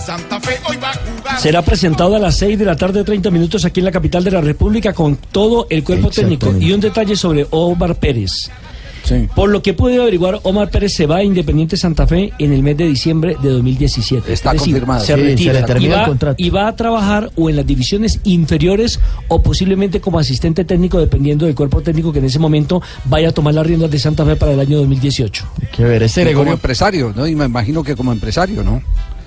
Santa 0.00 0.40
Fe 0.40 0.58
hoy 0.70 0.78
va. 0.78 0.92
Será 1.38 1.62
presentado 1.62 2.16
a 2.16 2.18
las 2.18 2.36
6 2.38 2.58
de 2.58 2.64
la 2.64 2.76
tarde, 2.76 3.04
30 3.04 3.30
minutos 3.30 3.64
aquí 3.64 3.80
en 3.80 3.86
la 3.86 3.92
capital 3.92 4.24
de 4.24 4.30
la 4.30 4.40
República 4.40 4.92
con 4.92 5.16
todo 5.16 5.66
el 5.70 5.84
cuerpo 5.84 6.10
técnico. 6.10 6.54
Y 6.58 6.72
un 6.72 6.80
detalle 6.80 7.16
sobre 7.16 7.46
Omar 7.50 7.96
Pérez. 7.96 8.50
Por 9.34 9.50
lo 9.50 9.60
que 9.60 9.74
pude 9.74 10.00
averiguar, 10.00 10.40
Omar 10.44 10.70
Pérez 10.70 10.94
se 10.94 11.04
va 11.06 11.16
a 11.16 11.22
Independiente 11.22 11.76
Santa 11.76 12.06
Fe 12.06 12.32
en 12.38 12.54
el 12.54 12.62
mes 12.62 12.78
de 12.78 12.86
diciembre 12.86 13.36
de 13.42 13.50
2017. 13.50 14.32
Está 14.32 14.52
Es 14.52 14.60
decir, 14.60 14.72
confirmado. 14.72 15.04
Se 15.04 15.14
Sí, 15.14 15.20
retira 15.20 15.52
se 15.52 15.60
le 15.60 15.66
termina 15.66 15.90
y, 15.90 15.92
el 15.92 16.00
va, 16.00 16.06
contrato. 16.06 16.34
y 16.38 16.48
va 16.50 16.68
a 16.68 16.74
trabajar 16.76 17.30
o 17.36 17.50
en 17.50 17.56
las 17.56 17.66
divisiones 17.66 18.20
inferiores 18.24 18.98
o 19.28 19.42
posiblemente 19.42 20.00
como 20.00 20.18
asistente 20.18 20.64
técnico, 20.64 20.98
dependiendo 20.98 21.44
del 21.44 21.54
cuerpo 21.54 21.82
técnico 21.82 22.14
que 22.14 22.20
en 22.20 22.24
ese 22.24 22.38
momento 22.38 22.80
vaya 23.04 23.28
a 23.28 23.32
tomar 23.32 23.52
las 23.52 23.66
riendas 23.66 23.90
de 23.90 23.98
Santa 23.98 24.24
Fe 24.24 24.36
para 24.36 24.52
el 24.52 24.60
año 24.60 24.78
2018. 24.78 25.44
Que 25.76 25.84
ver, 25.84 26.02
ese 26.04 26.22
Y 26.22 26.24
como 26.24 26.30
Gregorio 26.30 26.52
empresario, 26.54 27.12
¿no? 27.14 27.26
Y 27.28 27.34
me 27.34 27.44
imagino 27.44 27.84
que 27.84 27.94
como 27.96 28.10
empresario, 28.10 28.64
¿no? 28.64 28.80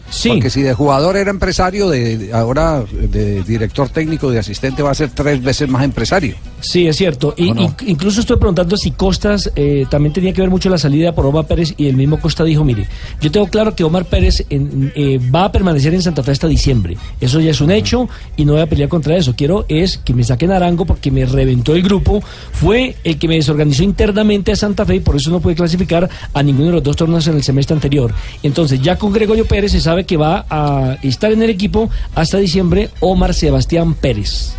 Sí. 0.09 0.29
Porque 0.29 0.49
si 0.49 0.61
de 0.61 0.73
jugador 0.73 1.17
era 1.17 1.29
empresario, 1.29 1.89
de, 1.89 2.29
ahora 2.33 2.83
de 2.91 3.43
director 3.43 3.89
técnico, 3.89 4.31
de 4.31 4.39
asistente, 4.39 4.81
va 4.81 4.91
a 4.91 4.95
ser 4.95 5.09
tres 5.09 5.43
veces 5.43 5.67
más 5.69 5.83
empresario. 5.83 6.35
Sí, 6.59 6.87
es 6.87 6.95
cierto. 6.95 7.33
Y, 7.37 7.51
incluso 7.85 8.21
estoy 8.21 8.37
preguntando 8.37 8.77
si 8.77 8.91
Costas 8.91 9.51
eh, 9.55 9.85
también 9.89 10.13
tenía 10.13 10.33
que 10.33 10.41
ver 10.41 10.49
mucho 10.49 10.69
la 10.69 10.77
salida 10.77 11.13
por 11.13 11.25
Omar 11.25 11.45
Pérez 11.45 11.73
y 11.77 11.87
el 11.87 11.95
mismo 11.95 12.19
Costa 12.19 12.43
dijo, 12.43 12.63
mire, 12.63 12.87
yo 13.21 13.31
tengo 13.31 13.47
claro 13.47 13.75
que 13.75 13.83
Omar 13.83 14.05
Pérez 14.05 14.45
en- 14.49 14.91
eh, 14.95 15.19
va 15.33 15.45
a 15.45 15.51
permanecer 15.51 15.93
en 15.93 16.01
Santa 16.01 16.23
Fe 16.23 16.31
hasta 16.31 16.47
diciembre. 16.47 16.97
Eso 17.21 17.39
ya 17.39 17.51
es 17.51 17.61
un 17.61 17.71
hecho 17.71 18.09
y 18.35 18.45
no 18.45 18.53
voy 18.53 18.61
a 18.61 18.67
pelear 18.67 18.89
contra 18.89 19.15
eso. 19.17 19.35
Quiero 19.35 19.65
es 19.67 19.97
que 19.97 20.13
me 20.13 20.23
saquen 20.23 20.51
Arango 20.51 20.85
porque 20.85 21.11
me 21.11 21.25
reventó 21.25 21.75
el 21.75 21.83
grupo. 21.83 22.23
Fue 22.53 22.95
el 23.03 23.19
que 23.19 23.27
me 23.27 23.35
desorganizó 23.35 23.83
internamente 23.83 24.51
a 24.51 24.55
Santa 24.55 24.85
Fe 24.85 24.95
y 24.95 24.99
por 24.99 25.15
eso 25.15 25.29
no 25.29 25.39
pude 25.41 25.55
clasificar 25.55 26.09
a 26.33 26.43
ninguno 26.43 26.67
de 26.67 26.73
los 26.73 26.83
dos 26.83 26.95
torneos 26.95 27.27
en 27.27 27.35
el 27.35 27.43
semestre 27.43 27.75
anterior. 27.75 28.13
Entonces 28.41 28.81
ya 28.81 28.97
con 28.97 29.13
Gregorio 29.13 29.45
Pérez 29.45 29.71
se 29.73 29.81
sabe 29.81 29.96
que 30.05 30.17
va 30.17 30.45
a 30.49 30.97
estar 31.03 31.31
en 31.31 31.41
el 31.41 31.49
equipo 31.49 31.89
hasta 32.15 32.37
diciembre 32.37 32.89
Omar 32.99 33.33
Sebastián 33.33 33.93
Pérez. 33.93 34.53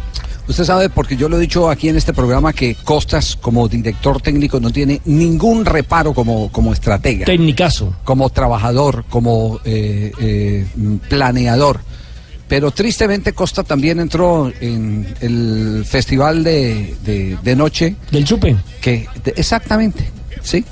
Usted 0.49 0.65
sabe, 0.65 0.89
porque 0.89 1.15
yo 1.15 1.29
lo 1.29 1.37
he 1.37 1.41
dicho 1.41 1.69
aquí 1.69 1.91
en 1.91 1.97
este 1.97 2.15
programa, 2.15 2.55
que 2.55 2.75
Costas, 2.83 3.37
como 3.37 3.69
director 3.69 4.23
técnico, 4.23 4.59
no 4.59 4.71
tiene 4.71 5.01
ningún 5.05 5.67
reparo 5.67 6.15
como, 6.15 6.51
como 6.51 6.73
estratega. 6.73 7.27
Técnicazo. 7.27 7.95
Como 8.03 8.31
trabajador, 8.31 9.05
como 9.11 9.61
eh, 9.67 10.11
eh, 10.19 10.67
planeador. 11.07 11.81
Pero 12.49 12.71
tristemente 12.71 13.35
Costa 13.35 13.63
también 13.63 14.01
entró 14.01 14.51
en 14.59 15.07
el 15.21 15.85
festival 15.87 16.43
de, 16.43 16.97
de- 17.05 17.37
de 17.43 17.55
noche. 17.57 17.95
Del 18.11 18.25
chupe. 18.25 18.57
Que, 18.81 19.07
de- 19.23 19.35
exactamente, 19.37 20.09
sí. 20.43 20.65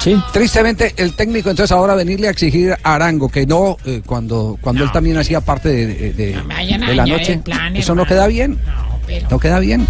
Sí. 0.00 0.16
Tristemente 0.32 0.94
el 0.96 1.12
técnico 1.14 1.50
entonces 1.50 1.72
ahora 1.72 1.94
venirle 1.94 2.28
a 2.28 2.30
exigir 2.30 2.74
a 2.82 2.94
Arango 2.94 3.28
que 3.28 3.46
no, 3.46 3.76
eh, 3.84 4.00
cuando, 4.04 4.56
cuando 4.60 4.84
él 4.84 4.92
también 4.92 5.18
hacía 5.18 5.40
parte 5.42 5.68
de, 5.68 5.86
de- 5.86 6.12
de- 6.14 6.42
vayan 6.48 6.82
a 6.84 6.88
de 6.90 6.94
la 6.96 7.06
noche. 7.06 7.38
plan, 7.38 7.76
Eso 7.76 7.94
no 7.94 8.06
queda 8.06 8.26
bien. 8.26 8.58
pero- 9.06 9.28
No 9.30 9.38
queda 9.38 9.58
bien. 9.58 9.86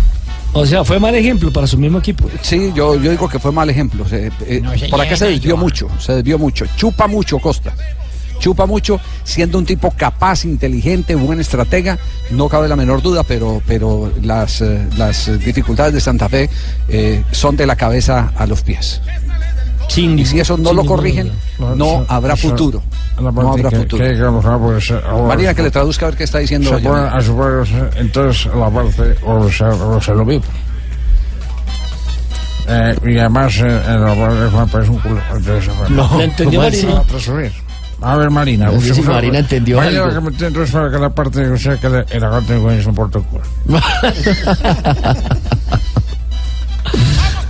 O 0.53 0.67
sea, 0.67 0.83
fue 0.85 0.99
mal 0.99 1.15
ejemplo 1.15 1.53
para 1.53 1.69
su 1.69 1.79
mismo 1.79 1.99
equipo. 1.99 2.29
Sí, 2.43 2.73
yo, 2.75 3.01
yo 3.01 3.11
digo 3.13 3.29
que 3.29 3.39
fue 3.39 3.53
mal 3.53 3.71
ejemplo. 3.71 4.09
Se- 4.09 4.33
eh, 4.47 4.61
No 4.61 4.77
se 4.77 4.89
por 4.89 5.01
acá 5.01 5.17
se 5.17 5.29
desvió 5.29 5.57
mucho, 5.57 5.89
se 6.01 6.15
desvió 6.15 6.39
mucho. 6.39 6.67
Chupa 6.77 7.07
mucho 7.07 7.39
Costa. 7.39 7.73
Chupa 8.41 8.65
mucho, 8.67 8.99
siendo 9.23 9.59
un 9.59 9.67
tipo 9.67 9.91
capaz, 9.91 10.47
inteligente, 10.47 11.15
buen 11.15 11.41
estratega, 11.41 11.99
no 12.31 12.49
cabe 12.49 12.69
la 12.69 12.75
menor 12.75 13.03
duda, 13.03 13.23
pero, 13.23 13.63
pero 13.67 14.11
las, 14.23 14.63
eh, 14.63 14.81
las 14.97 15.39
dificultades 15.45 15.93
de 15.93 16.01
Santa 16.01 16.27
Fe 16.29 16.49
eh, 16.89 17.23
son 17.33 17.55
de 17.57 17.67
la 17.67 17.77
cabeza 17.77 18.33
a 18.35 18.47
los 18.47 18.63
pies. 18.63 19.03
Y 19.97 20.25
si 20.25 20.41
eso 20.41 20.57
no 20.57 20.73
lo 20.73 20.85
corrigen, 20.85 21.31
no 21.77 22.05
habrá 22.09 22.37
futuro. 22.37 22.83
No 23.21 23.29
habrá 23.29 23.71
futuro. 23.71 24.05
Marina, 25.27 25.53
que 25.55 25.63
le 25.63 25.71
traduzca 25.71 26.07
a 26.07 26.09
ver 26.11 26.19
qué 26.19 26.25
está 26.25 26.39
diciendo. 26.39 26.71
Se 26.71 26.79
pone 26.83 27.01
a 27.03 27.21
suponer, 27.21 27.91
entonces 27.97 28.47
la 28.55 28.71
parte 28.71 29.17
o 29.25 29.51
se, 29.51 29.65
o 29.65 30.01
se 30.01 30.15
lo 30.15 30.25
vive. 30.25 30.43
Eh, 32.69 32.95
y 33.05 33.19
además 33.19 33.57
eh, 33.59 33.83
en 33.89 34.01
la 34.05 34.15
parte 34.15 34.47
Juan 34.53 34.69
Pérez 34.69 34.85
es 34.85 34.91
un 34.91 34.99
culo. 35.01 35.21
Entonces, 35.35 35.71
No, 35.91 36.19
¿le 36.19 36.25
entendió 36.25 36.61
¿cómo 36.61 36.71
Marina? 36.71 37.03
A 38.03 38.17
ver, 38.17 38.31
Marina. 38.31 38.67
No 38.71 38.81
sé 38.81 38.95
si 38.95 39.03
Marina 39.03 39.39
entendió 39.41 39.77
Marina, 39.79 40.05
algo. 40.05 40.15
que 40.15 40.21
me 40.21 40.47
entonces 40.47 40.71
para 40.75 40.91
que 40.91 40.99
la 40.99 41.11
parte, 41.11 41.47
o 41.51 41.57
sea, 41.59 41.77
que 41.77 41.89
le- 41.89 42.05
el 42.11 42.25
agante 42.25 42.59
de 42.59 42.79
es 42.79 42.87
un 42.87 42.95
portoculo. 42.95 43.43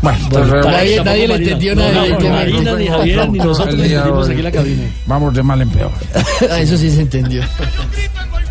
Bueno, 0.02 0.18
entonces, 0.24 0.64
Nadie- 0.66 1.04
nadie 1.04 1.28
le 1.28 1.34
entendió 1.34 1.74
No, 1.74 1.82
nada, 1.82 1.92
no, 1.94 2.04
evidentemente. 2.04 2.52
Marina, 2.54 2.74
ni 2.76 2.86
Javier, 2.86 3.30
ni 3.30 3.38
nosotros 3.38 3.74
El 3.74 3.80
le 3.82 3.88
día 3.88 3.96
entendimos 3.98 4.26
hoy, 4.26 4.32
aquí 4.34 4.42
la 4.42 4.50
cabina. 4.52 4.82
Vamos 5.06 5.34
de 5.34 5.42
mal 5.42 5.60
en 5.62 5.68
peor. 5.68 5.90
Eso 6.58 6.76
sí 6.78 6.90
se 6.90 7.00
entendió. 7.02 7.42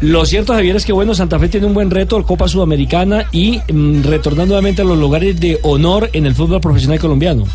Lo 0.01 0.25
cierto, 0.25 0.53
Javier, 0.53 0.75
es 0.75 0.85
que 0.85 0.93
bueno, 0.93 1.13
Santa 1.15 1.39
Fe 1.39 1.49
tiene 1.49 1.65
un 1.65 1.73
buen 1.73 1.89
reto, 1.89 2.21
Copa 2.23 2.47
Sudamericana 2.47 3.25
y 3.31 3.59
mm, 3.71 4.03
retornando 4.03 4.53
nuevamente 4.53 4.81
a 4.83 4.85
los 4.85 4.97
lugares 4.97 5.39
de 5.39 5.59
honor 5.63 6.09
en 6.13 6.25
el 6.25 6.35
fútbol 6.35 6.61
profesional 6.61 6.99
colombiano. 6.99 7.45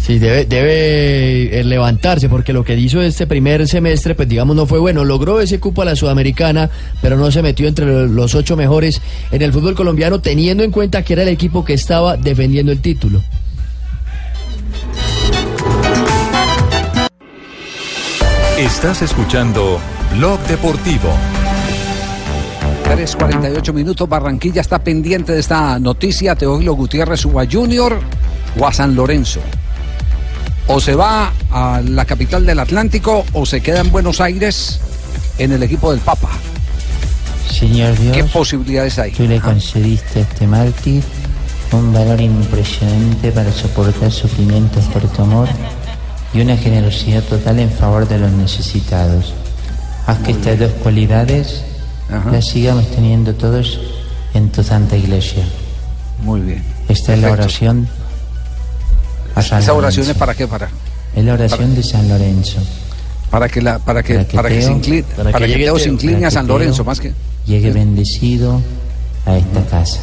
Sí, 0.00 0.18
debe, 0.18 0.44
debe 0.46 1.60
eh, 1.60 1.62
levantarse 1.64 2.28
porque 2.28 2.52
lo 2.52 2.64
que 2.64 2.74
hizo 2.76 3.00
este 3.02 3.26
primer 3.26 3.68
semestre, 3.68 4.14
pues 4.14 4.28
digamos, 4.28 4.56
no 4.56 4.66
fue 4.66 4.78
bueno. 4.78 5.04
Logró 5.04 5.40
ese 5.40 5.60
cupo 5.60 5.82
a 5.82 5.84
la 5.84 5.94
Sudamericana, 5.94 6.70
pero 7.02 7.16
no 7.16 7.30
se 7.30 7.42
metió 7.42 7.68
entre 7.68 7.84
lo- 7.86 8.06
los 8.06 8.34
ocho 8.34 8.56
mejores 8.56 9.00
en 9.30 9.42
el 9.42 9.52
fútbol 9.52 9.74
colombiano, 9.74 10.20
teniendo 10.20 10.64
en 10.64 10.70
cuenta 10.72 11.02
que 11.04 11.12
era 11.12 11.22
el 11.22 11.28
equipo 11.28 11.64
que 11.64 11.74
estaba 11.74 12.16
defendiendo 12.16 12.72
el 12.72 12.80
título. 12.80 13.22
Estás 18.58 19.02
escuchando 19.02 19.78
Blog 20.16 20.38
Deportivo. 20.40 21.08
3.48 22.84 23.72
minutos, 23.72 24.08
Barranquilla 24.08 24.60
está 24.60 24.78
pendiente 24.80 25.32
de 25.32 25.40
esta 25.40 25.78
noticia. 25.78 26.34
Teófilo 26.34 26.74
Gutiérrez 26.74 27.24
o 27.26 27.38
a 27.40 27.46
Junior 27.50 27.98
o 28.58 28.66
a 28.66 28.72
San 28.72 28.94
Lorenzo. 28.94 29.40
O 30.72 30.78
se 30.78 30.94
va 30.94 31.32
a 31.50 31.82
la 31.84 32.04
capital 32.04 32.46
del 32.46 32.60
Atlántico 32.60 33.24
o 33.32 33.44
se 33.44 33.60
queda 33.60 33.80
en 33.80 33.90
Buenos 33.90 34.20
Aires 34.20 34.78
en 35.36 35.50
el 35.50 35.64
equipo 35.64 35.90
del 35.90 35.98
Papa. 35.98 36.28
Señor 37.50 37.98
Dios, 37.98 38.16
¿Qué 38.16 38.22
posibilidades 38.22 38.96
hay? 39.00 39.10
tú 39.10 39.24
le 39.24 39.40
concediste 39.40 40.20
a 40.20 40.22
este 40.22 40.46
mártir 40.46 41.02
un 41.72 41.92
valor 41.92 42.20
impresionante 42.20 43.32
para 43.32 43.50
soportar 43.52 44.12
sufrimientos 44.12 44.84
por 44.84 45.02
tu 45.08 45.22
amor 45.22 45.48
y 46.32 46.40
una 46.40 46.56
generosidad 46.56 47.24
total 47.24 47.58
en 47.58 47.70
favor 47.72 48.06
de 48.06 48.20
los 48.20 48.30
necesitados. 48.30 49.34
Haz 50.06 50.18
que 50.18 50.30
estas 50.30 50.56
dos 50.56 50.70
cualidades 50.84 51.64
las 52.30 52.46
sigamos 52.46 52.88
teniendo 52.92 53.34
todos 53.34 53.80
en 54.34 54.50
tu 54.52 54.62
santa 54.62 54.96
iglesia. 54.96 55.42
Muy 56.22 56.42
bien. 56.42 56.62
Esta 56.88 57.14
es 57.14 57.20
la 57.22 57.32
oración 57.32 57.88
a 59.34 59.42
San 59.42 59.60
¿Esa 59.62 59.72
oración 59.74 60.08
es 60.10 60.16
para 60.16 60.34
qué? 60.34 60.46
Para, 60.46 60.68
Es 61.14 61.24
la 61.24 61.34
oración 61.34 61.74
de 61.74 61.82
San 61.82 62.08
Lorenzo. 62.08 62.58
para 63.30 63.48
que, 63.48 63.60
la, 63.62 63.78
para 63.78 64.02
que, 64.02 64.18
para 64.20 64.48
que, 64.48 64.58
Teo- 64.60 64.66
se 64.66 64.72
incline, 64.72 65.04
para 65.32 65.46
que 65.46 65.54
Teo 65.54 65.78
se 65.78 65.88
incline 65.88 66.14
para 66.16 66.26
a 66.26 66.30
que 66.30 66.34
San 66.34 66.46
Lorenzo 66.46 66.84
más 66.84 67.00
que. 67.00 67.12
Llegue 67.46 67.70
bendecido 67.72 68.60
a 69.26 69.36
esta 69.36 69.64
casa. 69.66 69.98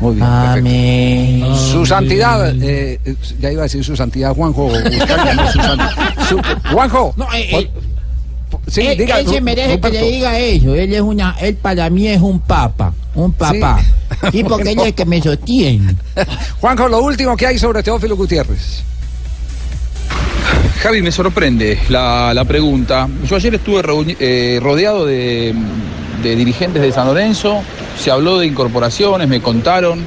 Muy 0.00 0.14
bien. 0.16 0.26
Amén. 0.26 1.44
Su 1.72 1.86
santidad, 1.86 2.50
eh, 2.62 3.00
eh, 3.02 3.16
ya 3.40 3.50
iba 3.50 3.62
a 3.62 3.64
decir 3.64 3.82
su 3.82 3.96
santidad 3.96 4.34
Juanjo. 4.34 4.64
Buscalia, 4.68 5.34
no, 5.34 5.50
su 6.28 6.40
Juanjo. 6.70 7.14
No, 7.16 7.24
eh, 7.32 7.48
eh, 7.50 7.70
sí, 8.66 8.82
él, 8.86 8.98
diga, 8.98 9.20
él 9.20 9.28
se 9.28 9.40
merece 9.40 9.80
que 9.80 9.90
le 9.90 10.02
diga 10.10 10.38
eso. 10.38 10.74
Él 10.74 10.92
es 10.92 11.00
una, 11.00 11.36
él 11.40 11.54
para 11.56 11.88
mí 11.90 12.08
es 12.08 12.20
un 12.20 12.40
papa, 12.40 12.92
un 13.14 13.32
papá. 13.32 13.80
Sí, 14.32 14.44
porque 14.44 14.70
él 14.72 14.78
es 14.80 14.86
el 14.86 14.94
que 14.94 15.04
me 15.04 15.20
sostiene. 15.20 15.94
Juanjo, 16.60 16.88
lo 16.88 17.02
último 17.02 17.36
que 17.36 17.46
hay 17.46 17.58
sobre 17.58 17.82
Teófilo 17.82 18.16
Gutiérrez. 18.16 18.82
Javi, 20.82 21.02
me 21.02 21.10
sorprende 21.10 21.78
la, 21.88 22.32
la 22.32 22.44
pregunta. 22.44 23.08
Yo 23.28 23.36
ayer 23.36 23.54
estuve 23.56 23.82
reuni- 23.82 24.16
eh, 24.20 24.58
rodeado 24.62 25.04
de, 25.04 25.52
de 26.22 26.36
dirigentes 26.36 26.80
de 26.82 26.92
San 26.92 27.06
Lorenzo, 27.08 27.62
se 27.98 28.10
habló 28.10 28.38
de 28.38 28.46
incorporaciones, 28.46 29.28
me 29.28 29.40
contaron 29.42 30.04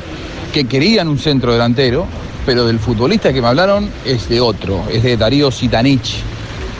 que 0.53 0.65
querían 0.65 1.07
un 1.07 1.19
centro 1.19 1.51
delantero, 1.51 2.05
pero 2.45 2.65
del 2.65 2.79
futbolista 2.79 3.33
que 3.33 3.41
me 3.41 3.47
hablaron 3.47 3.89
es 4.05 4.29
de 4.29 4.39
otro, 4.39 4.85
es 4.91 5.03
de 5.03 5.17
Darío 5.17 5.51
Sitanich, 5.51 6.15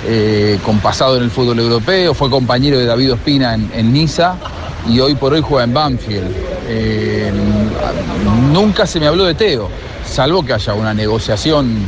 eh, 0.06 0.60
con 0.64 0.80
pasado 0.80 1.18
en 1.18 1.24
el 1.24 1.32
fútbol 1.32 1.60
europeo, 1.60 2.14
fue 2.14 2.30
compañero 2.30 2.78
de 2.78 2.86
David 2.86 3.14
Ospina 3.14 3.54
en, 3.54 3.94
Niza 3.94 4.36
y 4.88 5.00
hoy 5.00 5.16
por 5.16 5.34
hoy 5.34 5.42
juega 5.42 5.66
en 5.66 5.74
Banfield. 5.74 6.32
Eh, 6.68 7.32
nunca 8.52 8.86
se 8.86 9.00
me 9.00 9.08
habló 9.08 9.26
de 9.26 9.34
Teo, 9.34 9.70
salvo 10.06 10.44
que 10.44 10.54
haya 10.54 10.74
una 10.74 10.94
negociación 10.94 11.80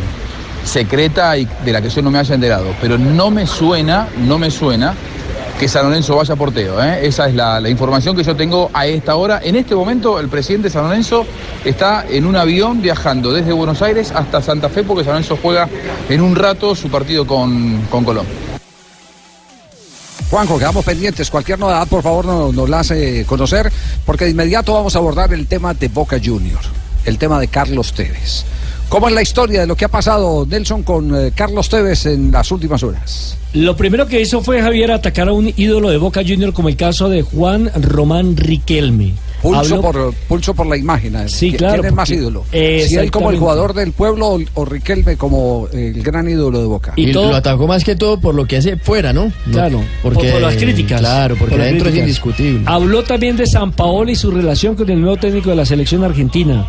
secreta 0.65 1.37
y 1.37 1.47
de 1.65 1.71
la 1.71 1.81
que 1.81 1.89
yo 1.89 2.01
no 2.01 2.11
me 2.11 2.19
haya 2.19 2.35
enterado. 2.35 2.67
Pero 2.81 2.97
no 2.97 3.31
me 3.31 3.47
suena, 3.47 4.07
no 4.27 4.37
me 4.37 4.51
suena 4.51 4.93
que 5.61 5.67
San 5.67 5.85
Lorenzo 5.85 6.15
vaya 6.15 6.35
por 6.35 6.51
Teo. 6.51 6.81
¿eh? 6.83 7.05
Esa 7.05 7.27
es 7.27 7.35
la, 7.35 7.61
información 7.69 8.15
que 8.15 8.23
yo 8.23 8.35
tengo 8.35 8.71
a 8.73 8.87
esta 8.87 9.15
hora. 9.15 9.41
En 9.43 9.55
este 9.55 9.75
momento 9.75 10.19
el 10.19 10.27
presidente 10.27 10.69
de 10.69 10.73
San 10.73 10.85
Lorenzo 10.85 11.23
está 11.63 12.03
en 12.09 12.25
un 12.25 12.35
avión 12.35 12.81
viajando 12.81 13.31
desde 13.31 13.53
Buenos 13.53 13.79
Aires 13.83 14.11
hasta 14.11 14.41
Santa 14.41 14.69
Fe 14.69 14.81
porque 14.81 15.03
San 15.03 15.13
Lorenzo 15.13 15.37
juega 15.39 15.69
en 16.09 16.19
un 16.21 16.35
rato 16.35 16.73
su 16.73 16.89
partido 16.89 17.27
con, 17.27 17.79
con 17.91 18.03
Colón. 18.03 18.25
Juanjo, 20.31 20.57
quedamos 20.57 20.83
pendientes. 20.83 21.29
Cualquier 21.29 21.59
novedad, 21.59 21.87
por 21.87 22.01
favor, 22.01 22.25
no- 22.25 22.51
nos, 22.51 22.67
la 22.67 22.79
hace 22.79 23.23
conocer, 23.27 23.71
porque 24.03 24.25
de 24.25 24.31
inmediato 24.31 24.73
vamos 24.73 24.95
a 24.95 24.97
abordar 24.97 25.31
el 25.31 25.45
tema 25.45 25.75
de 25.75 25.89
Boca 25.89 26.17
Junior, 26.23 26.61
el 27.05 27.19
tema 27.19 27.39
de 27.39 27.49
Carlos 27.49 27.93
Tevez. 27.93 28.45
¿Cómo 28.91 29.07
es 29.07 29.13
la 29.13 29.21
historia 29.21 29.61
de 29.61 29.67
lo 29.67 29.77
que 29.77 29.85
ha 29.85 29.87
pasado, 29.87 30.45
Nelson, 30.45 30.83
con 30.83 31.15
eh, 31.15 31.31
Carlos 31.33 31.69
Tevez 31.69 32.05
en 32.07 32.29
las 32.29 32.51
últimas 32.51 32.83
horas? 32.83 33.37
Lo 33.53 33.73
primero 33.77 34.05
que 34.05 34.19
hizo 34.19 34.41
fue 34.41 34.61
Javier 34.61 34.91
atacar 34.91 35.29
a 35.29 35.31
un 35.31 35.49
ídolo 35.55 35.89
de 35.89 35.97
Boca 35.97 36.21
Junior 36.27 36.51
como 36.51 36.67
el 36.67 36.75
caso 36.75 37.07
de 37.07 37.21
Juan 37.21 37.71
Román 37.81 38.35
Riquelme. 38.35 39.13
Pulso, 39.41 39.75
Habló- 39.77 39.81
por, 39.81 40.13
pulso 40.27 40.53
por 40.53 40.67
la 40.67 40.75
imagen. 40.75 41.15
eh. 41.15 41.29
Sí, 41.29 41.53
¿Qui- 41.53 41.57
claro, 41.57 41.75
¿Quién 41.81 41.85
es 41.85 41.93
más 41.93 42.09
porque- 42.09 42.21
ídolo? 42.21 42.45
Si 42.51 42.95
él 42.97 43.09
como 43.11 43.31
el 43.31 43.39
jugador 43.39 43.73
del 43.73 43.93
pueblo 43.93 44.27
o, 44.27 44.39
o 44.55 44.65
Riquelme 44.65 45.15
como 45.15 45.69
el 45.71 46.03
gran 46.03 46.29
ídolo 46.29 46.59
de 46.59 46.65
Boca. 46.67 46.91
Y, 46.97 47.13
lo 47.13 47.33
atacó 47.33 47.67
más 47.67 47.85
que 47.85 47.95
todo 47.95 48.19
por 48.19 48.35
lo 48.35 48.45
que 48.45 48.57
hace 48.57 48.75
fuera, 48.75 49.13
¿no? 49.13 49.31
Claro, 49.51 49.81
porque 50.03 50.23
por, 50.25 50.31
por 50.33 50.41
las 50.41 50.57
críticas. 50.57 50.99
Claro, 50.99 51.35
porque 51.39 51.55
por 51.55 51.61
adentro 51.61 51.87
es 51.89 51.95
indiscutible. 51.95 52.63
Habló 52.65 53.03
también 53.03 53.37
de 53.37 53.47
San 53.47 53.71
Paolo 53.71 54.11
y 54.11 54.15
su 54.15 54.29
relación 54.31 54.75
con 54.75 54.89
el 54.89 54.99
nuevo 54.99 55.15
técnico 55.15 55.49
de 55.49 55.55
la 55.55 55.65
selección 55.65 56.03
argentina. 56.03 56.67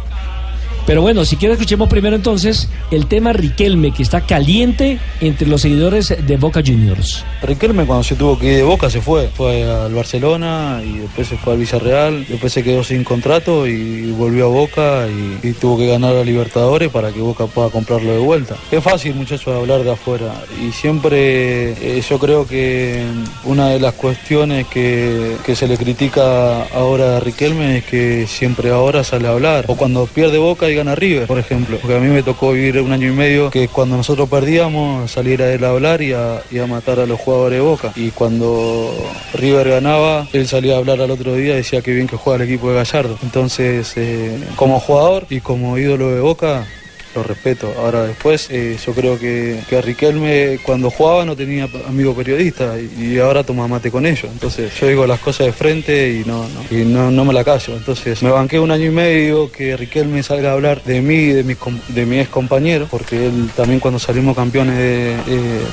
Pero 0.87 1.01
bueno, 1.01 1.25
si 1.25 1.37
quiere 1.37 1.55
escuchemos 1.55 1.89
primero 1.89 2.17
entonces 2.17 2.69
el 2.91 3.07
tema 3.07 3.33
Riquelme, 3.33 3.93
que 3.93 4.03
está 4.03 4.23
caliente 4.23 4.99
entre 5.21 5.47
los 5.47 5.63
seguidores 5.63 6.15
de 6.27 6.37
Boca 6.37 6.61
Juniors. 6.65 7.25
Riquelme 7.43 7.85
cuando 7.87 8.03
se 8.05 8.17
tuvo 8.17 8.39
que 8.39 8.47
ir 8.47 8.57
de 8.57 8.63
Boca 8.63 8.91
se 8.91 9.01
fue, 9.01 9.29
fue 9.29 9.65
al 9.65 9.95
Barcelona 9.95 10.81
y 10.85 10.99
después 10.99 11.29
se 11.29 11.37
fue 11.37 11.55
al 11.55 11.61
Villarreal, 11.61 12.27
después 12.27 12.53
se 12.53 12.63
quedó 12.63 12.83
sin 12.83 13.05
contrato 13.05 13.67
y 13.67 14.11
volvió 14.13 14.47
a 14.47 14.49
Boca 14.49 15.07
y, 15.09 15.49
y 15.49 15.53
tuvo 15.53 15.79
que 15.79 15.87
ganar 15.87 16.17
a 16.17 16.25
Libertadores 16.25 16.91
para 16.91 17.13
que 17.13 17.21
Boca 17.21 17.47
pueda 17.47 17.71
comprarlo 17.71 18.13
de 18.13 18.19
vuelta. 18.19 18.57
Es 18.71 18.83
fácil 18.83 19.15
muchachos 19.15 19.55
hablar 19.55 19.85
de 19.85 19.93
afuera 19.93 20.35
y 20.61 20.73
siempre 20.73 21.73
eh, 21.73 22.03
yo 22.09 22.19
creo 22.19 22.47
que 22.47 23.05
una 23.45 23.69
de 23.69 23.81
las 23.81 23.95
cuestiones 23.95 24.67
que, 24.67 25.37
que 25.45 25.55
se 25.55 25.69
le 25.69 25.77
critica 25.77 26.65
ahora 26.75 27.17
a 27.17 27.21
Riquelme 27.21 27.79
es 27.79 27.85
que 27.85 28.27
siempre 28.27 28.71
ahora 28.71 29.05
sale 29.05 29.29
a 29.29 29.33
hablar 29.33 29.65
o 29.69 29.77
cuando 29.77 30.07
pierde 30.07 30.39
Boca 30.39 30.72
y 30.73 30.77
gana 30.77 30.95
River, 30.95 31.27
por 31.27 31.39
ejemplo, 31.39 31.79
porque 31.81 31.97
a 31.97 32.01
mí 32.01 32.09
me 32.09 32.23
tocó 32.23 32.53
vivir 32.53 32.81
un 32.81 32.93
año 32.93 33.09
y 33.09 33.13
medio 33.13 33.51
que 33.51 33.69
cuando 33.69 33.97
nosotros 33.97 34.29
perdíamos 34.29 35.11
salir 35.11 35.43
a 35.43 35.53
él 35.53 35.65
a 35.65 35.71
hablar 35.71 36.03
y 36.03 36.13
a, 36.13 36.43
y 36.51 36.59
a 36.59 36.67
matar 36.67 37.01
a 37.01 37.07
los 37.07 37.21
jugadores 37.21 37.59
de 37.59 37.65
Boca. 37.65 37.93
Y 37.97 38.11
cuando 38.11 38.93
River 39.35 39.69
ganaba, 39.69 40.27
él 40.33 40.47
salía 40.49 40.75
a 40.75 40.79
hablar 40.79 41.01
al 41.01 41.11
otro 41.11 41.35
día 41.35 41.55
y 41.55 41.57
decía 41.57 41.83
que 41.83 41.93
bien 41.93 42.07
que 42.07 42.17
juega 42.17 42.43
el 42.43 42.49
equipo 42.49 42.71
de 42.71 42.77
Gallardo. 42.77 43.19
Entonces, 43.23 43.93
eh, 43.97 44.39
como 44.57 44.81
jugador 44.81 45.27
y 45.31 45.41
como 45.41 45.79
ídolo 45.79 46.11
de 46.11 46.21
Boca, 46.21 46.67
lo 47.15 47.23
respeto. 47.23 47.73
Ahora 47.79 48.03
después, 48.05 48.49
eh, 48.51 48.77
yo 48.85 48.93
creo 48.93 49.19
que, 49.19 49.59
que 49.69 49.81
Riquelme 49.83 50.59
cuando 50.63 50.91
jugaba 50.91 51.25
no 51.25 51.37
tenía 51.37 51.69
amigos 51.87 52.17
periodistas 52.17 52.79
y, 52.99 53.19
ahora 53.19 53.45
toma 53.45 53.69
mate 53.69 53.91
con 53.91 54.07
ellos. 54.07 54.25
Entonces 54.33 54.73
yo 54.81 54.89
digo 54.89 55.07
las 55.07 55.21
cosas 55.21 55.47
de 55.47 55.53
frente 55.53 56.13
y 56.13 56.25
no, 56.29 56.47
y 56.71 56.77
no, 56.85 57.11
no 57.11 57.25
me 57.25 57.33
la 57.33 57.45
callo. 57.45 57.75
Entonces 57.77 58.23
me 58.23 58.31
banqué 58.31 58.59
un 58.59 58.71
año 58.71 58.87
y 58.87 58.91
medio 58.91 59.51
que 59.53 59.77
Riquelme 59.77 60.23
salga 60.23 60.51
a 60.51 60.53
hablar 60.55 60.83
de 60.85 61.01
mí 61.01 61.15
y 61.15 61.33
de 61.33 61.45
mis, 61.45 61.57
de 61.89 62.07
mi 62.07 62.19
ex 62.21 62.29
compañero, 62.31 62.87
porque 62.91 63.27
él 63.27 63.51
también 63.57 63.81
cuando 63.81 63.99
salimos 63.99 64.35
campeones 64.37 64.77
de- 64.79 65.17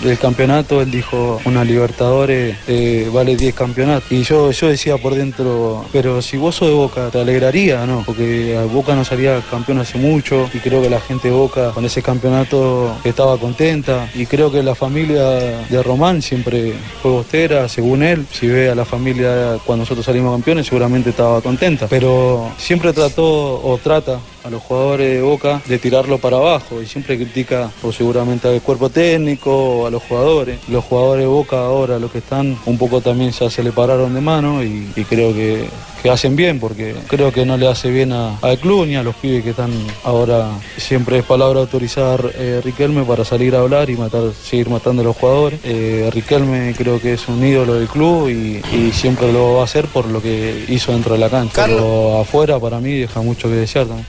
del 0.03 0.17
campeonato, 0.17 0.81
él 0.81 0.91
dijo 0.91 1.39
una 1.45 1.63
Libertadores 1.63 2.55
eh, 2.67 3.09
vale 3.13 3.35
10 3.35 3.53
campeonatos. 3.55 4.11
Y 4.11 4.23
yo, 4.23 4.51
yo 4.51 4.67
decía 4.69 4.97
por 4.97 5.15
dentro, 5.15 5.85
pero 5.91 6.21
si 6.21 6.37
vos 6.37 6.55
sos 6.55 6.67
de 6.69 6.73
Boca, 6.73 7.09
te 7.11 7.19
alegraría, 7.19 7.85
¿no? 7.85 8.03
Porque 8.05 8.57
Boca 8.71 8.95
no 8.95 9.03
salía 9.05 9.41
campeón 9.49 9.79
hace 9.79 9.97
mucho 9.97 10.49
y 10.53 10.59
creo 10.59 10.81
que 10.81 10.89
la 10.89 10.99
gente 10.99 11.28
Boca 11.31 11.71
con 11.71 11.85
ese 11.85 12.01
campeonato 12.01 12.95
estaba 13.03 13.37
contenta 13.37 14.09
y 14.13 14.25
creo 14.25 14.51
que 14.51 14.63
la 14.63 14.75
familia 14.75 15.23
de 15.69 15.83
Román 15.83 16.21
siempre 16.21 16.73
fue 17.01 17.11
bostera, 17.11 17.67
según 17.67 18.03
él. 18.03 18.25
Si 18.31 18.47
ve 18.47 18.69
a 18.69 18.75
la 18.75 18.85
familia 18.85 19.57
cuando 19.65 19.83
nosotros 19.83 20.05
salimos 20.05 20.33
campeones, 20.33 20.67
seguramente 20.67 21.11
estaba 21.11 21.41
contenta. 21.41 21.87
Pero 21.87 22.51
siempre 22.57 22.93
trató 22.93 23.61
o 23.63 23.79
trata 23.81 24.19
a 24.43 24.49
los 24.49 24.61
jugadores 24.63 25.13
de 25.15 25.21
Boca 25.21 25.61
de 25.65 25.77
tirarlo 25.79 26.17
para 26.17 26.37
abajo 26.37 26.81
y 26.81 26.85
siempre 26.85 27.17
critica 27.17 27.69
o 27.83 27.91
seguramente 27.91 28.47
al 28.47 28.61
cuerpo 28.61 28.89
técnico 28.89 29.85
a 29.85 29.89
los 29.91 30.03
jugadores. 30.03 30.59
Los 30.69 30.83
jugadores 30.85 31.23
de 31.23 31.27
Boca 31.27 31.59
ahora, 31.59 31.99
los 31.99 32.11
que 32.11 32.19
están, 32.19 32.57
un 32.65 32.77
poco 32.77 33.01
también 33.01 33.31
ya 33.31 33.49
se 33.49 33.63
le 33.63 33.71
pararon 33.71 34.13
de 34.13 34.21
mano 34.21 34.63
y, 34.63 34.89
y 34.95 35.03
creo 35.03 35.33
que, 35.33 35.65
que 36.01 36.09
hacen 36.09 36.35
bien 36.35 36.59
porque 36.59 36.95
creo 37.07 37.31
que 37.31 37.45
no 37.45 37.57
le 37.57 37.67
hace 37.67 37.89
bien 37.91 38.13
a- 38.13 38.37
al 38.41 38.57
club 38.59 38.85
ni 38.87 38.95
a 38.95 39.03
los 39.03 39.15
pibes 39.15 39.43
que 39.43 39.49
están 39.51 39.71
ahora. 40.03 40.49
Siempre 40.77 41.19
es 41.19 41.25
palabra 41.25 41.59
autorizar 41.59 42.31
eh, 42.35 42.61
Riquelme 42.63 43.03
para 43.03 43.25
salir 43.25 43.55
a 43.55 43.59
hablar 43.59 43.89
y 43.89 43.97
matar, 43.97 44.23
seguir 44.41 44.69
matando 44.69 45.01
a 45.01 45.05
los 45.05 45.17
jugadores. 45.17 45.59
Eh, 45.63 46.09
Riquelme 46.13 46.73
creo 46.77 46.99
que 47.01 47.13
es 47.13 47.27
un 47.27 47.43
ídolo 47.45 47.73
del 47.75 47.87
club 47.87 48.29
y, 48.29 48.61
y 48.75 48.91
siempre 48.93 49.31
lo 49.33 49.55
va 49.55 49.61
a 49.61 49.63
hacer 49.65 49.85
por 49.87 50.05
lo 50.07 50.21
que 50.21 50.65
hizo 50.69 50.91
dentro 50.93 51.13
de 51.13 51.19
la 51.19 51.29
cancha. 51.29 51.65
Pero 51.65 52.19
afuera 52.19 52.59
para 52.59 52.79
mí 52.79 52.93
deja 52.99 53.21
mucho 53.21 53.47
que 53.49 53.55
desear 53.55 53.85
también. 53.87 54.07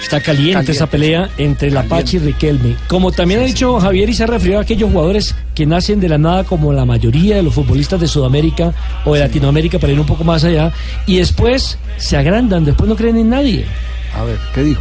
Está 0.00 0.20
caliente, 0.20 0.52
Caliente, 0.52 0.72
esa 0.72 0.86
pelea 0.86 1.28
entre 1.38 1.70
la 1.70 1.82
Pachi 1.82 2.16
y 2.16 2.20
Riquelme. 2.20 2.76
Como 2.86 3.12
también 3.12 3.40
ha 3.40 3.44
dicho 3.44 3.78
Javier 3.80 4.08
y 4.08 4.14
se 4.14 4.24
ha 4.24 4.26
referido 4.26 4.58
a 4.58 4.62
aquellos 4.62 4.90
jugadores 4.90 5.34
que 5.54 5.66
nacen 5.66 6.00
de 6.00 6.08
la 6.08 6.18
nada, 6.18 6.44
como 6.44 6.72
la 6.72 6.84
mayoría 6.84 7.36
de 7.36 7.42
los 7.42 7.54
futbolistas 7.54 8.00
de 8.00 8.06
Sudamérica 8.06 8.72
o 9.04 9.14
de 9.14 9.20
Latinoamérica, 9.20 9.78
para 9.78 9.92
ir 9.92 10.00
un 10.00 10.06
poco 10.06 10.24
más 10.24 10.44
allá, 10.44 10.72
y 11.06 11.18
después 11.18 11.78
se 11.96 12.16
agrandan, 12.16 12.64
después 12.64 12.88
no 12.88 12.96
creen 12.96 13.18
en 13.18 13.30
nadie. 13.30 13.64
A 14.14 14.22
ver, 14.22 14.38
¿qué 14.54 14.62
dijo? 14.62 14.80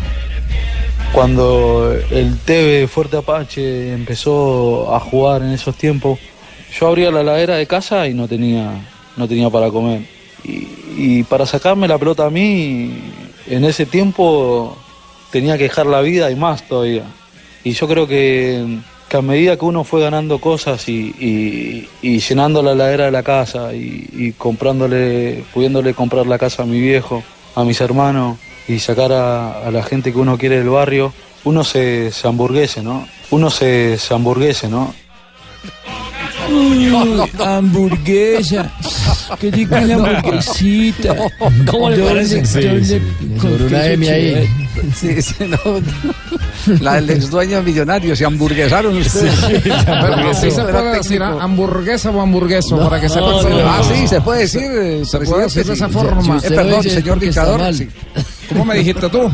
Cuando 1.11 1.95
el 2.11 2.38
TV 2.39 2.88
Fuerte 2.88 3.18
Apache 3.18 3.93
empezó 3.93 4.93
a 4.93 4.99
jugar 4.99 5.41
en 5.41 5.49
esos 5.49 5.76
tiempos, 5.76 6.20
yo 6.80 6.88
abría 6.88 7.11
la 7.11 7.24
ladera 7.24 7.55
de 7.55 7.65
casa 7.65 8.07
y 8.07 8.13
no 8.13 8.28
tenía, 8.28 8.72
no 9.15 9.28
tenía 9.28 9.49
para 9.49 9.70
comer. 9.72 10.01
Y, 10.43 10.68
y 10.95 11.24
para 11.24 11.45
sacarme 11.45 11.88
la 11.88 11.97
pelota 11.97 12.26
a 12.26 12.30
mí, 12.30 12.93
en 13.47 13.65
ese 13.65 13.86
tiempo 13.86 14.78
tenía 15.32 15.58
que 15.58 15.64
dejar 15.64 15.86
la 15.86 16.02
vida 16.02 16.32
y 16.32 16.36
más 16.36 16.68
todavía. 16.68 17.04
Y 17.64 17.72
yo 17.72 17.88
creo 17.88 18.08
que, 18.08 18.80
que 19.10 19.18
a 19.18 19.22
medida 19.22 19.58
que 19.58 19.66
uno 19.66 19.84
fue 19.84 20.02
ganando 20.02 20.40
cosas 20.40 20.88
y, 20.88 21.88
y- 22.02 22.20
llenando 22.20 22.62
la 22.64 22.76
ladera 22.76 23.06
de 23.06 23.12
la 23.12 23.24
casa 23.24 23.74
y, 23.74 24.34
comprándole, 24.38 25.44
pudiéndole 25.54 25.94
comprar 25.94 26.28
la 26.28 26.38
casa 26.38 26.64
a 26.64 26.66
mi 26.66 26.80
viejo, 26.80 27.24
a 27.56 27.64
mis 27.64 27.80
hermanos 27.82 28.38
y 28.68 28.80
sacar 28.80 29.12
a, 29.14 29.66
a 29.68 29.72
la 29.72 29.84
gente 29.84 30.12
que 30.12 30.20
uno 30.20 30.38
quiere 30.38 30.58
del 30.58 30.70
barrio, 30.70 31.14
uno 31.46 31.64
se, 31.64 32.12
se 32.12 32.28
hamburguese, 32.28 32.82
¿no? 32.84 33.08
Uno 33.32 33.50
se, 33.50 33.98
se 33.98 34.14
hamburguese, 34.14 34.68
¿no? 34.68 34.94
Uy, 36.50 36.91
hamburguesa. 37.45 38.72
Qué 39.39 39.52
rica 39.52 39.82
la 39.82 39.95
hamburguesita. 39.95 41.16
¿Cómo 41.70 41.89
le 41.89 41.98
¿Dónde- 41.98 42.04
parece? 42.04 42.45
Sobre 42.45 43.66
una 43.66 43.86
M 43.86 44.10
ahí. 44.10 44.50
Sí, 44.95 45.22
sí, 45.22 45.36
no. 45.48 45.58
La 46.82 46.95
del 46.95 47.10
ex 47.12 47.30
dueño 47.30 47.62
millonario, 47.64 48.16
se 48.16 48.26
hamburguesaron 48.26 48.95
ustedes. 48.98 49.34
Se 49.36 50.62
puede 50.64 50.98
decir 50.98 51.22
hamburguesa 51.24 52.10
o 52.12 52.22
hamburgueso 52.22 52.78
para 52.78 53.02
que 53.02 53.10
sepan. 53.10 53.34
Ah, 53.66 53.82
sí, 53.88 54.08
se 54.08 54.22
puede 54.22 54.41
decir. 54.41 54.62
eh, 54.64 55.02
Se 55.06 55.18
puede 55.20 55.45
presidente, 55.45 55.45
decir 55.45 55.66
de 55.66 55.74
esa 55.74 55.89
forma. 55.89 56.38
Eh, 56.43 56.50
perdón, 56.50 56.84
señor 56.84 57.20
dictador. 57.20 57.74
sí. 57.74 57.88
¿Cómo 58.50 58.66
me 58.66 58.76
dijiste 58.76 59.10
tú? 59.10 59.30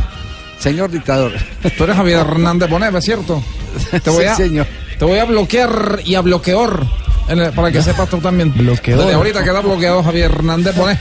Señor 0.59 0.89
dictador. 0.91 1.34
Tú 1.78 1.84
eres 1.84 1.95
Javier 1.95 2.20
Hernández 2.20 2.70
Bonet, 2.70 2.95
¿es 2.95 3.03
cierto? 3.03 3.43
Te 4.03 4.09
voy, 4.09 4.24
Sí, 4.24 4.30
a, 4.30 4.36
señor. 4.36 4.68
te 4.97 5.03
voy 5.05 5.18
a 5.20 5.26
bloquear 5.26 5.99
y 6.05 6.16
a 6.16 6.22
bloqueor. 6.22 6.86
Para 7.55 7.71
que 7.71 7.82
sepas 7.82 8.09
tú 8.09 8.19
también. 8.19 8.53
Bloqueador. 8.53 9.05
Desde 9.05 9.15
ahorita 9.15 9.43
queda 9.43 9.61
bloqueado 9.61 10.03
Javier 10.03 10.32
Hernández 10.32 10.76
Bonet. 10.76 10.99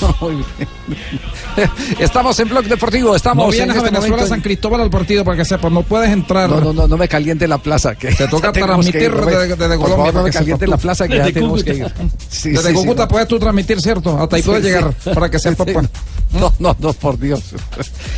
Muy 0.20 0.34
bien. 0.36 1.70
Estamos 1.98 2.38
en 2.40 2.48
Blog 2.48 2.64
Deportivo, 2.64 3.14
estamos 3.14 3.46
no 3.46 3.50
vienes 3.50 3.64
en 3.64 3.70
a 3.70 3.74
este 3.76 3.90
Venezuela, 3.90 4.16
momento 4.16 4.28
San 4.34 4.40
Cristóbal 4.40 4.80
al 4.80 4.90
partido 4.90 5.24
para 5.24 5.36
que 5.36 5.44
sepas, 5.44 5.70
no 5.70 5.82
puedes 5.82 6.10
entrar. 6.10 6.48
No, 6.48 6.60
no, 6.60 6.72
no, 6.72 6.88
no 6.88 6.96
me 6.96 7.08
caliente 7.08 7.46
la 7.46 7.58
plaza. 7.58 7.94
Que 7.94 8.08
Te 8.12 8.28
toca 8.28 8.52
transmitir 8.52 9.12
desde, 9.12 9.56
desde 9.56 9.68
por 9.76 9.90
Colombia. 9.90 9.96
favor, 9.96 10.14
no 10.14 10.22
me 10.22 10.30
caliente 10.30 10.66
la 10.66 10.76
plaza 10.76 11.06
que 11.08 11.16
ya 11.16 11.24
tenemos 11.32 11.62
que 11.64 11.74
ir. 11.74 11.92
Sí, 12.28 12.50
Desde 12.50 12.68
sí, 12.70 12.74
Cúcuta 12.74 13.02
sí. 13.04 13.08
puedes 13.10 13.28
tú 13.28 13.38
transmitir, 13.38 13.80
¿cierto? 13.80 14.16
Hasta 14.18 14.36
ahí 14.36 14.42
Sí, 14.42 14.48
puedes 14.48 14.64
sí. 14.64 14.68
llegar 14.70 14.92
para 15.14 15.30
que 15.30 15.38
sepas. 15.38 15.66
Sí. 15.70 15.72
pues. 15.74 15.88
No, 16.32 16.52
no, 16.60 16.76
no, 16.78 16.92
por 16.92 17.18
Dios. 17.18 17.42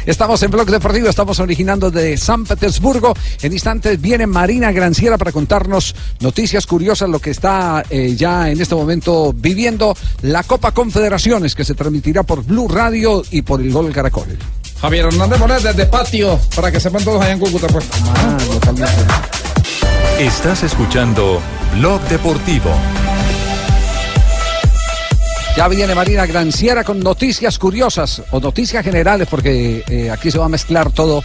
Estamos 0.05 0.43
en 0.43 0.51
Blog 0.51 0.66
Deportivo, 0.70 1.09
estamos 1.09 1.41
originando 1.41 1.91
de 1.91 2.18
San 2.18 2.45
Petersburgo. 2.45 3.14
En 3.41 3.55
instantes 3.55 3.99
viene 3.99 4.26
Marina 4.26 4.70
Granciera 4.70 5.16
para 5.16 5.33
contarnos 5.33 5.95
noticias 6.20 6.66
curiosas, 6.66 7.09
lo 7.09 7.18
que 7.20 7.30
está 7.30 7.83
eh, 7.89 8.14
ya 8.14 8.51
en 8.51 8.61
este 8.61 8.74
momento 8.74 9.33
viviendo 9.35 9.97
la 10.20 10.43
Copa 10.43 10.72
Confederaciones, 10.72 11.55
que 11.55 11.64
se 11.64 11.72
transmitirá 11.75 12.23
por 12.23 12.45
Blue 12.45 12.68
Radio 12.68 13.23
y 13.31 13.43
por 13.43 13.61
el 13.61 13.73
Gol 13.73 13.93
Caracol. 13.93 14.37
Javier 14.81 15.07
Hernández 15.07 15.39
Bonet 15.39 15.62
desde 15.62 15.87
patio, 15.87 16.39
para 16.57 16.73
que 16.73 16.81
sepan 16.81 17.05
todos 17.05 17.23
allá 17.23 17.33
en 17.33 17.39
Cúcuta, 17.39 17.66
pues. 17.68 17.85
Ah. 18.16 18.37
Estás 20.18 20.62
escuchando 20.64 21.41
Blog 21.77 22.01
Deportivo. 22.09 22.70
Ya 25.57 25.68
viene 25.68 25.95
Marina 25.95 26.25
Granciera 26.25 26.83
con 26.83 26.99
noticias 27.01 27.59
curiosas 27.59 28.23
o 28.31 28.41
noticias 28.41 28.83
generales, 28.83 29.29
porque 29.31 29.85
eh, 29.87 30.11
aquí 30.11 30.31
se 30.31 30.39
va 30.39 30.47
a 30.47 30.49
mezclar 30.49 30.91
todo 30.91 31.23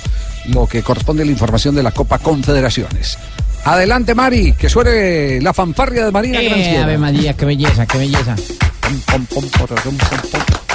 lo 0.50 0.68
que 0.68 0.84
corresponde 0.84 1.24
a 1.24 1.26
la 1.26 1.32
información 1.32 1.74
de 1.76 1.82
la 1.84 1.92
Copa 1.92 2.20
Confederaciones. 2.20 3.18
Adelante, 3.64 4.14
Mari, 4.14 4.54
que 4.54 4.70
suene 4.70 5.40
la 5.42 5.54
fanfarria 5.54 6.06
de 6.06 6.12
Marina 6.12 6.42
Eh, 6.42 6.50
Granciera. 6.50 6.84
Ave 6.84 6.98
María, 6.98 7.34
qué 7.34 7.46
belleza, 7.46 7.86
qué 7.86 7.98
belleza. 7.98 8.36
빰빰빰 8.88 9.52
빠라름 9.58 9.98
빰빰 9.98 10.67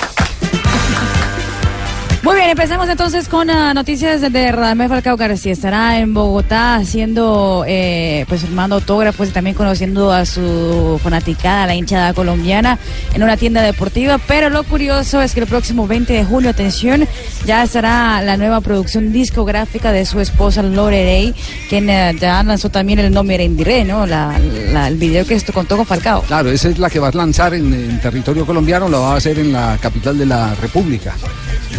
Muy 2.23 2.37
bien, 2.37 2.51
empecemos 2.51 2.89
entonces 2.89 3.29
con 3.29 3.51
ah, 3.51 3.75
noticias 3.75 4.21
de 4.21 4.53
Radamel 4.53 4.89
Falcao 4.89 5.17
García. 5.17 5.53
Estará 5.53 5.99
en 5.99 6.15
Bogotá 6.15 6.77
haciendo, 6.77 7.65
eh, 7.67 8.25
pues 8.29 8.43
firmando 8.43 8.77
autógrafos 8.77 9.29
y 9.29 9.33
también 9.33 9.57
conociendo 9.57 10.13
a 10.13 10.25
su 10.25 11.01
fanaticada, 11.03 11.67
la 11.67 11.75
hinchada 11.75 12.15
colombiana, 12.15 12.79
en 13.13 13.25
una 13.25 13.37
tienda 13.37 13.61
deportiva. 13.61 14.19
Pero 14.29 14.51
lo 14.51 14.63
curioso 14.63 15.21
es 15.21 15.35
que 15.35 15.41
el 15.41 15.49
próximo 15.49 15.89
20 15.89 16.13
de 16.13 16.25
junio, 16.25 16.51
atención, 16.51 17.09
ya 17.45 17.65
estará 17.65 18.23
la 18.23 18.37
nueva 18.37 18.61
producción 18.61 19.13
discográfica 19.13 19.91
de 19.91 20.07
su 20.07 20.21
esposa 20.21 20.63
Lorelei, 20.63 21.35
quien 21.69 21.91
eh, 21.91 22.15
ya 22.21 22.41
lanzó 22.45 22.69
también 22.71 23.01
el 23.01 23.13
nombre 23.13 23.37
Rendiré, 23.39 23.85
¿no? 23.85 24.07
La- 24.07 24.39
el 24.87 24.97
video 24.97 25.27
que 25.27 25.35
esto 25.35 25.53
contó 25.53 25.77
con 25.77 25.87
Falcao. 25.87 26.23
Claro, 26.23 26.51
esa 26.51 26.69
es 26.69 26.79
la 26.79 26.89
que 26.89 27.01
va 27.01 27.09
a 27.09 27.13
lanzar 27.13 27.53
en, 27.55 27.75
en 27.75 28.01
territorio 28.01 28.47
colombiano, 28.47 28.89
la 28.89 28.99
va 28.99 29.15
a 29.15 29.17
hacer 29.17 29.41
en 29.41 29.53
la 29.53 29.77
capital 29.81 30.17
de 30.17 30.27
la 30.27 30.55
República. 30.55 31.15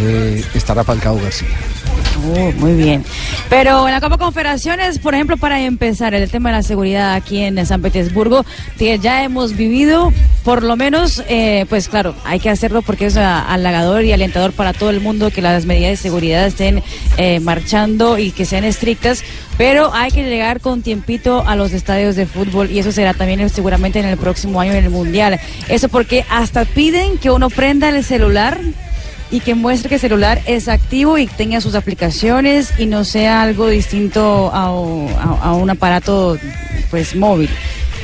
Eh, 0.00 0.44
estará 0.54 0.84
Falcao 0.84 1.16
García. 1.20 1.48
Oh, 2.32 2.52
muy 2.52 2.74
bien. 2.74 3.04
Pero 3.48 3.86
en 3.86 3.94
la 3.94 4.00
Copa 4.00 4.18
Confederaciones, 4.18 4.98
por 4.98 5.14
ejemplo, 5.14 5.36
para 5.36 5.60
empezar, 5.60 6.14
el 6.14 6.30
tema 6.30 6.50
de 6.50 6.56
la 6.56 6.62
seguridad 6.62 7.14
aquí 7.14 7.42
en 7.42 7.64
San 7.66 7.82
Petersburgo, 7.82 8.44
que 8.78 8.98
ya 8.98 9.24
hemos 9.24 9.56
vivido, 9.56 10.12
por 10.44 10.62
lo 10.62 10.76
menos, 10.76 11.22
eh, 11.28 11.66
pues 11.68 11.88
claro, 11.88 12.14
hay 12.24 12.40
que 12.40 12.50
hacerlo 12.50 12.82
porque 12.82 13.06
es 13.06 13.16
halagador 13.16 14.04
y 14.04 14.12
alentador 14.12 14.52
para 14.52 14.72
todo 14.72 14.90
el 14.90 15.00
mundo 15.00 15.30
que 15.30 15.42
las 15.42 15.66
medidas 15.66 15.90
de 15.90 15.96
seguridad 15.96 16.46
estén 16.46 16.82
eh, 17.16 17.40
marchando 17.40 18.18
y 18.18 18.30
que 18.30 18.44
sean 18.44 18.64
estrictas, 18.64 19.22
pero 19.58 19.92
hay 19.92 20.10
que 20.10 20.24
llegar 20.24 20.60
con 20.60 20.82
tiempito 20.82 21.46
a 21.46 21.56
los 21.56 21.72
estadios 21.72 22.16
de 22.16 22.26
fútbol 22.26 22.70
y 22.70 22.78
eso 22.78 22.92
será 22.92 23.14
también 23.14 23.40
eh, 23.40 23.48
seguramente 23.48 24.00
en 24.00 24.06
el 24.06 24.16
próximo 24.16 24.60
año 24.60 24.72
en 24.72 24.84
el 24.84 24.90
Mundial. 24.90 25.40
Eso 25.68 25.88
porque 25.88 26.24
hasta 26.30 26.64
piden 26.64 27.18
que 27.18 27.30
uno 27.30 27.50
prenda 27.50 27.88
el 27.88 28.04
celular 28.04 28.58
y 29.30 29.40
que 29.40 29.54
muestre 29.54 29.88
que 29.88 29.94
el 29.96 30.00
celular 30.00 30.40
es 30.46 30.68
activo 30.68 31.18
y 31.18 31.26
tenga 31.26 31.60
sus 31.60 31.74
aplicaciones 31.74 32.72
y 32.78 32.86
no 32.86 33.04
sea 33.04 33.42
algo 33.42 33.68
distinto 33.68 34.50
a, 34.52 34.64
a- 34.66 35.38
a 35.42 35.52
un 35.54 35.70
aparato 35.70 36.38
pues 36.90 37.16
móvil. 37.16 37.48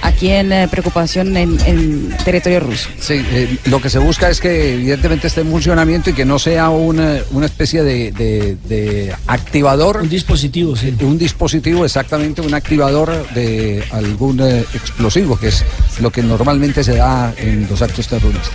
Aquí 0.02 0.30
en 0.30 0.52
eh, 0.52 0.68
preocupación 0.70 1.36
en, 1.36 1.58
en 1.66 2.08
territorio 2.24 2.60
ruso. 2.60 2.88
Sí, 3.00 3.14
eh, 3.32 3.56
lo 3.66 3.80
que 3.80 3.90
se 3.90 3.98
busca 3.98 4.28
es 4.30 4.40
que 4.40 4.74
evidentemente 4.74 5.26
esté 5.26 5.42
en 5.42 5.50
funcionamiento 5.50 6.10
y 6.10 6.12
que 6.14 6.24
no 6.24 6.38
sea 6.38 6.70
una, 6.70 7.18
una 7.32 7.46
especie 7.46 7.82
de, 7.82 8.12
de- 8.12 8.56
de 8.68 9.14
activador. 9.26 9.98
Un 10.02 10.08
dispositivo, 10.08 10.76
sí. 10.76 10.94
Un 11.02 11.18
dispositivo, 11.18 11.84
exactamente, 11.84 12.40
un 12.40 12.54
activador 12.54 13.10
de 13.34 13.82
algún 13.92 14.40
eh, 14.40 14.64
explosivo, 14.74 15.38
que 15.38 15.48
es 15.48 15.64
lo 16.00 16.10
que 16.10 16.22
normalmente 16.22 16.82
se 16.84 16.96
da 16.96 17.32
en 17.36 17.66
los 17.68 17.82
actos 17.82 18.06
terroristas. 18.08 18.50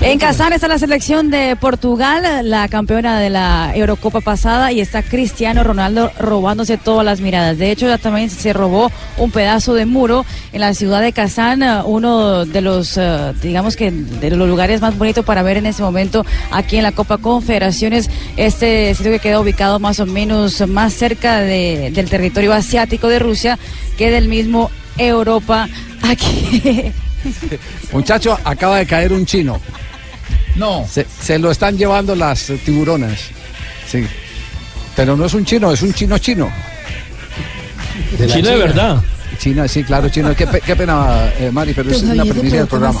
En 0.00 0.18
Kazán 0.18 0.52
está 0.52 0.68
la 0.68 0.78
selección 0.78 1.30
de 1.30 1.56
Portugal, 1.56 2.48
la 2.50 2.68
campeona 2.68 3.18
de 3.20 3.30
la 3.30 3.72
Eurocopa 3.74 4.20
pasada, 4.20 4.72
y 4.72 4.80
está 4.80 5.02
Cristiano 5.02 5.62
Ronaldo 5.64 6.10
robándose 6.18 6.76
todas 6.76 7.04
las 7.04 7.20
miradas. 7.20 7.56
De 7.58 7.70
hecho, 7.70 7.86
ya 7.86 7.98
también 7.98 8.28
se 8.30 8.52
robó 8.52 8.90
un 9.16 9.30
pedazo 9.30 9.74
de 9.74 9.86
muro 9.86 10.24
en 10.52 10.60
la 10.60 10.74
ciudad 10.74 10.89
de 10.98 11.12
Kazán, 11.12 11.62
eh, 11.62 11.80
uno 11.84 12.44
de 12.44 12.60
los, 12.60 12.96
eh, 12.96 13.32
digamos 13.40 13.76
que, 13.76 13.90
de 13.92 14.30
los 14.30 14.48
lugares 14.48 14.80
más 14.80 14.98
bonitos 14.98 15.24
para 15.24 15.42
ver 15.42 15.58
en 15.58 15.66
ese 15.66 15.82
momento 15.82 16.26
aquí 16.50 16.76
en 16.78 16.82
la 16.82 16.90
Copa 16.92 17.18
Confederaciones. 17.18 18.10
Este 18.36 18.92
sitio 18.96 19.12
que 19.12 19.20
queda 19.20 19.38
ubicado 19.40 19.78
más 19.78 20.00
o 20.00 20.06
menos 20.06 20.66
más 20.68 20.92
cerca 20.94 21.40
de- 21.40 21.92
del 21.94 22.10
territorio 22.10 22.52
asiático 22.52 23.06
de 23.08 23.20
Rusia 23.20 23.58
que 23.96 24.10
del 24.10 24.26
mismo 24.26 24.70
Europa. 24.98 25.68
Aquí. 26.02 26.92
Muchacho, 27.92 28.36
acaba 28.44 28.78
de 28.78 28.86
caer 28.86 29.12
un 29.12 29.24
chino. 29.26 29.60
No. 30.56 30.86
Se, 30.90 31.06
se 31.22 31.38
lo 31.38 31.50
están 31.50 31.78
llevando 31.78 32.16
las 32.16 32.50
tiburonas. 32.64 33.18
Sí. 33.88 34.04
Pero 34.96 35.16
no 35.16 35.26
es 35.26 35.34
un 35.34 35.44
chino, 35.44 35.70
es 35.72 35.82
un 35.82 35.92
chino 35.94 36.18
chino. 36.18 36.50
De 38.18 38.26
Chino 38.26 38.48
de 38.50 38.56
verdad. 38.56 39.02
China, 39.40 39.66
sí, 39.66 39.82
claro, 39.84 40.08
chino. 40.10 40.36
Qué, 40.36 40.46
pe- 40.46 40.60
qué 40.60 40.76
pena, 40.76 41.32
eh, 41.38 41.50
Mari, 41.50 41.72
pero 41.72 41.90
es 41.90 42.02
una 42.02 42.24
primicia 42.34 42.58
del 42.58 42.68
programa. 42.68 43.00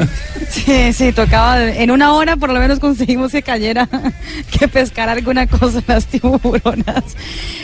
Sí. 0.48 0.92
Sí, 0.92 1.12
tocaba. 1.12 1.62
En 1.62 1.90
una 1.90 2.12
hora 2.12 2.36
por 2.36 2.52
lo 2.52 2.60
menos 2.60 2.78
conseguimos 2.78 3.32
que 3.32 3.42
cayera, 3.42 3.88
que 4.58 4.68
pescara 4.68 5.12
alguna 5.12 5.46
cosa 5.46 5.82
las 5.86 6.06
tiburonas. 6.06 7.04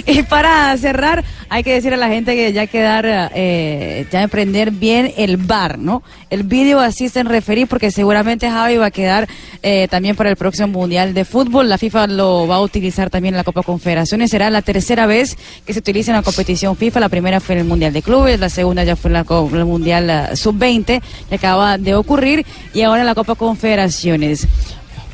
Y 0.06 0.22
para 0.22 0.76
cerrar, 0.76 1.24
hay 1.50 1.62
que 1.62 1.72
decir 1.72 1.92
a 1.92 1.96
la 1.96 2.08
gente 2.08 2.34
que 2.34 2.52
ya 2.52 2.66
quedar, 2.66 3.30
eh, 3.34 4.06
ya 4.10 4.22
emprender 4.22 4.70
bien 4.70 5.12
el 5.16 5.36
bar, 5.36 5.78
¿no? 5.78 6.02
El 6.30 6.42
video 6.42 6.80
asisten 6.80 7.26
referir 7.26 7.68
porque 7.68 7.90
seguramente 7.90 8.50
Javi 8.50 8.76
va 8.76 8.86
a 8.86 8.90
quedar 8.90 9.28
eh, 9.62 9.88
también 9.88 10.16
para 10.16 10.30
el 10.30 10.36
próximo 10.36 10.68
Mundial 10.68 11.14
de 11.14 11.24
Fútbol. 11.24 11.68
La 11.68 11.78
FIFA 11.78 12.06
lo 12.08 12.46
va 12.46 12.56
a 12.56 12.60
utilizar 12.60 13.10
también 13.10 13.34
en 13.34 13.38
la 13.38 13.44
Copa 13.44 13.62
Confederaciones. 13.62 14.30
Será 14.30 14.50
la 14.50 14.62
tercera 14.62 15.06
vez 15.06 15.36
que 15.66 15.72
se 15.72 15.78
utiliza 15.78 16.10
en 16.10 16.16
la 16.16 16.22
competición 16.22 16.76
FIFA. 16.76 17.00
La 17.00 17.08
primera 17.08 17.40
fue 17.40 17.54
en 17.54 17.62
el 17.62 17.66
Mundial 17.66 17.92
de 17.92 18.02
Clubes, 18.02 18.40
la 18.40 18.48
segunda 18.48 18.84
ya 18.84 18.96
fue 18.96 19.08
en 19.08 19.14
la 19.14 19.24
el 19.28 19.64
Mundial 19.64 20.10
eh, 20.10 20.36
Sub-20, 20.36 21.02
que 21.28 21.34
acaba 21.34 21.78
de 21.78 21.94
ocurrir, 21.94 22.17
y 22.74 22.82
ahora 22.82 23.00
en 23.00 23.06
la 23.06 23.14
Copa 23.14 23.34
Confederaciones. 23.34 24.46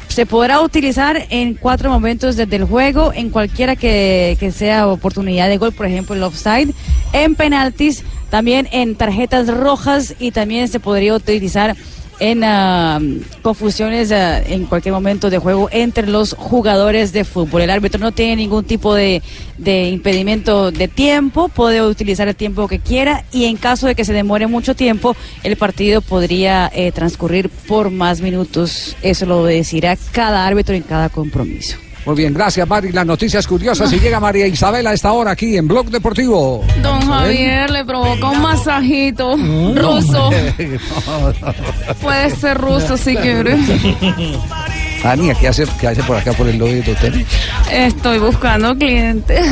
Se 0.09 0.27
podrá 0.27 0.61
utilizar 0.61 1.27
en 1.31 1.55
cuatro 1.55 1.91
momentos 1.91 2.37
desde 2.37 2.57
el 2.57 2.65
juego, 2.65 3.13
en 3.13 3.31
cualquiera 3.31 3.77
que, 3.77 4.37
que 4.41 4.53
sea 4.53 4.87
oportunidad 4.87 5.49
de 5.49 5.59
gol, 5.59 5.73
por 5.73 5.87
ejemplo 5.87 6.15
el 6.15 6.23
offside, 6.23 6.73
en 7.13 7.35
penaltis, 7.35 8.05
también 8.31 8.69
en 8.73 8.95
tarjetas 8.95 9.49
rojas 9.49 10.15
y 10.19 10.31
también 10.31 10.69
se 10.69 10.81
podría 10.81 11.15
utilizar 11.15 11.77
en 12.19 12.45
ah, 12.45 13.01
confusiones 13.43 14.13
ah, 14.13 14.41
en 14.41 14.67
cualquier 14.67 14.93
momento 14.93 15.31
de 15.31 15.39
juego 15.39 15.69
entre 15.73 16.07
los 16.07 16.35
jugadores 16.35 17.13
de 17.13 17.25
fútbol. 17.25 17.63
El 17.63 17.71
árbitro 17.71 18.01
no 18.01 18.13
tiene 18.13 18.37
ningún 18.37 18.65
tipo 18.65 18.95
de, 18.95 19.23
impedimento 19.59 20.71
de 20.71 20.89
tiempo, 20.89 21.49
puede 21.49 21.83
utilizar 21.83 22.29
el 22.29 22.37
tiempo 22.37 22.69
que 22.69 22.79
quiera 22.79 23.25
y 23.33 23.45
en 23.45 23.57
caso 23.57 23.87
de 23.87 23.95
que 23.95 24.05
se 24.05 24.13
demore 24.13 24.47
mucho 24.47 24.75
tiempo, 24.75 25.17
el 25.43 25.57
partido 25.57 26.01
podría 26.01 26.71
eh, 26.75 26.93
transcurrir 26.93 27.49
por 27.49 27.91
más 27.91 28.21
minutos. 28.21 28.97
Eso 29.03 29.27
lo 29.27 29.45
decidirá 29.45 29.97
cada 30.13 30.47
árbitro 30.47 30.75
en 30.75 30.83
cada 30.83 31.09
compromiso. 31.09 31.84
Muy 32.07 32.17
bien, 32.17 32.35
gracias, 32.35 32.69
Mari. 32.69 32.93
Las 32.93 33.07
noticias 33.07 33.47
curiosas. 33.47 33.93
Y 33.93 33.99
llega 33.99 34.21
María 34.21 34.47
Isabel 34.47 34.87
a 34.87 34.93
esta 34.93 35.13
hora 35.13 35.31
aquí 35.31 35.57
en 35.57 35.67
Blog 35.67 35.87
Deportivo. 35.87 36.63
Don 36.83 37.01
Javier 37.01 37.71
le 37.71 37.85
provoca 37.85 38.29
un 38.29 38.43
masajito 38.43 39.37
ruso. 39.75 40.31
Puede 42.03 42.31
ser 42.37 42.59
ruso 42.59 42.97
si 42.97 43.17
quiere. 43.17 43.57
Ania, 45.05 45.35
¿qué 45.35 45.49
hace, 45.49 45.67
¿qué 45.79 45.89
hace 45.89 46.03
por 46.03 46.17
acá 46.17 46.33
por 46.33 46.49
el 46.49 46.57
lobby 46.57 46.81
del 46.81 46.97
hotel? 46.97 47.27
Estoy 47.71 48.19
buscando 48.19 48.75
clientes. 48.75 49.39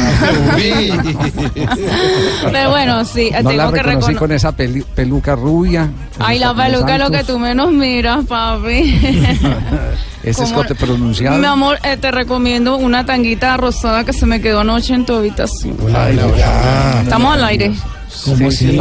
Pero 2.50 2.70
bueno, 2.70 3.05
sí, 3.05 3.30
No 3.42 3.53
la 3.53 3.64
tengo 3.64 3.72
que 3.72 3.82
reconocer. 3.82 4.16
con 4.16 4.32
esa 4.32 4.53
peluca 4.53 5.36
rubia. 5.36 5.90
Ay, 6.18 6.38
la 6.38 6.55
peluca 6.55 6.94
es 6.94 7.00
lo 7.03 7.11
que 7.11 7.22
tú 7.24 7.38
menos 7.38 7.70
miras, 7.70 8.24
papi. 8.26 8.98
Ese 10.22 10.44
escote 10.44 10.74
pronunciado. 10.74 11.36
Mi 11.38 11.46
amor, 11.46 11.78
eh, 11.82 11.96
te 11.96 12.11
recomiendo 12.11 12.76
una 12.76 13.05
tanguita 13.05 13.57
rosada 13.57 14.05
que 14.05 14.12
se 14.12 14.24
me 14.24 14.40
quedó 14.40 14.61
anoche 14.61 14.94
en 14.94 15.05
tu 15.05 15.14
habitación. 15.14 15.76
Estamos 17.03 17.34
al 17.34 17.44
aire. 17.44 17.72
¿Cómo 18.24 18.36
Sí, 18.36 18.44
así? 18.44 18.78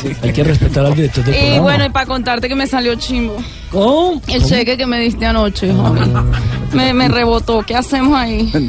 sí. 0.00 0.16
Hay 0.22 0.32
que 0.32 0.44
respetar 0.44 0.86
al 0.86 0.94
director 0.94 1.24
del 1.24 1.34
Y 1.34 1.38
programa. 1.38 1.62
bueno, 1.62 1.84
y 1.84 1.90
para 1.90 2.06
contarte 2.06 2.48
que 2.48 2.54
me 2.54 2.66
salió 2.66 2.94
chimbo. 2.96 3.36
¿Cómo? 3.70 4.20
El 4.26 4.44
cheque 4.44 4.76
que 4.76 4.86
me 4.86 4.98
diste 5.00 5.26
anoche, 5.26 5.72
Javi. 5.72 6.00
Me, 6.72 6.92
me 6.94 7.08
rebotó. 7.08 7.62
¿Qué 7.62 7.74
hacemos 7.76 8.16
ahí? 8.18 8.50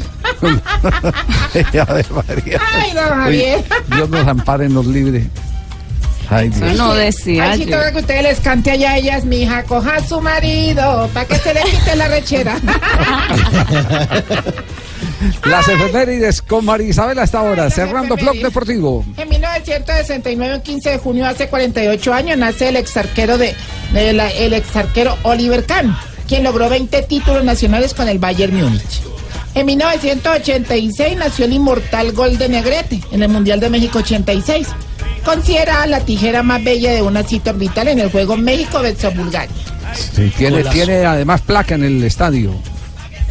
Ay, 1.54 2.92
don 2.94 3.08
Javier. 3.08 3.64
Dios 3.94 4.08
nos 4.08 4.26
ampare, 4.28 4.68
nos 4.68 4.86
libre. 4.86 5.26
Ay, 6.30 6.48
Dios. 6.48 6.76
No 6.78 6.94
decía 6.94 7.50
Ay, 7.52 7.58
si 7.64 7.66
toca 7.66 7.92
que 7.92 7.98
ustedes 7.98 8.22
les 8.22 8.40
cante 8.40 8.70
allá 8.70 8.92
a 8.92 8.96
ellas, 8.98 9.24
mi 9.26 9.42
hija, 9.42 9.62
coja 9.64 9.96
a 9.96 10.02
su 10.06 10.20
marido, 10.22 11.08
para 11.12 11.26
que 11.26 11.36
se 11.36 11.52
le 11.52 11.60
quite 11.64 11.96
la 11.96 12.08
rechera. 12.08 12.56
Las 15.44 15.68
efemérides 15.68 16.42
con 16.42 16.64
María 16.64 16.88
Isabel 16.88 17.18
hasta 17.18 17.38
ahora, 17.38 17.70
cerrando 17.70 18.16
Blog 18.16 18.36
Deportivo. 18.36 19.04
En 19.16 19.28
1969, 19.28 20.54
un 20.56 20.60
15 20.62 20.90
de 20.90 20.98
junio, 20.98 21.26
hace 21.26 21.48
48 21.48 22.12
años, 22.14 22.38
nace 22.38 22.68
el 22.68 22.76
exarquero 22.76 23.38
de, 23.38 23.54
de 23.92 24.12
la- 24.12 24.30
el 24.30 24.52
exarquero 24.54 25.16
Oliver 25.22 25.64
Kahn, 25.64 25.96
quien 26.28 26.44
logró 26.44 26.68
20 26.68 27.02
títulos 27.02 27.44
nacionales 27.44 27.94
con 27.94 28.08
el 28.08 28.18
Bayern 28.18 28.54
Múnich. 28.56 29.02
En 29.54 29.66
1986 29.66 31.16
nació 31.16 31.44
el 31.44 31.52
inmortal 31.52 32.12
gol 32.12 32.36
de 32.38 32.48
Negrete 32.48 33.00
en 33.12 33.22
el 33.22 33.28
Mundial 33.28 33.60
de 33.60 33.70
México 33.70 34.00
86, 34.00 34.66
considerada 35.24 35.86
la 35.86 36.00
tijera 36.00 36.42
más 36.42 36.62
bella 36.64 36.92
de 36.92 37.02
una 37.02 37.22
cita 37.22 37.50
orbital 37.50 37.88
en 37.88 38.00
el 38.00 38.10
juego 38.10 38.36
México 38.36 38.80
versus 38.80 39.14
Bulgaria. 39.14 39.54
Tiene, 40.36 40.58
Golazo. 40.58 40.70
tiene 40.74 41.04
además 41.06 41.40
placa 41.42 41.76
en 41.76 41.84
el 41.84 42.02
estadio. 42.02 42.52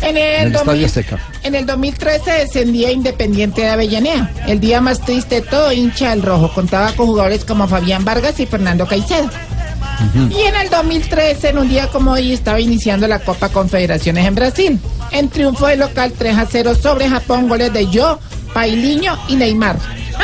En 0.03 0.17
En 0.17 0.17
el, 0.17 0.47
el 0.47 0.55
Estadio 0.55 0.81
2000 0.81 0.85
Azteca. 0.85 1.19
en 1.43 1.55
el 1.55 1.65
2013 1.65 2.31
descendía 2.31 2.91
Independiente 2.91 3.61
de 3.61 3.69
Avellaneda. 3.69 4.31
El 4.47 4.59
día 4.59 4.81
más 4.81 4.99
triste 5.01 5.35
de 5.35 5.41
todo, 5.41 5.71
hincha 5.71 6.09
del 6.09 6.21
rojo. 6.21 6.51
Contaba 6.53 6.91
con 6.93 7.07
jugadores 7.07 7.45
como 7.45 7.67
Fabián 7.67 8.03
Vargas 8.03 8.39
y 8.39 8.45
Fernando 8.45 8.85
Caicedo. 8.85 9.29
Y 10.29 10.41
en 10.41 10.55
el 10.55 10.69
2013, 10.69 11.49
en 11.49 11.57
un 11.59 11.69
día 11.69 11.87
como 11.87 12.11
hoy, 12.11 12.33
estaba 12.33 12.59
iniciando 12.59 13.07
la 13.07 13.19
Copa 13.19 13.49
Confederaciones 13.49 14.25
en 14.25 14.35
Brasil. 14.35 14.79
En 15.11 15.29
triunfo 15.29 15.67
de 15.67 15.77
local 15.77 16.11
3 16.17 16.37
a 16.37 16.47
0 16.49 16.75
sobre 16.75 17.07
Japón, 17.07 17.47
goles 17.47 17.71
de 17.71 17.87
Yo, 17.89 18.19
Pailiño 18.53 19.17
y 19.29 19.35
Neymar. 19.35 19.77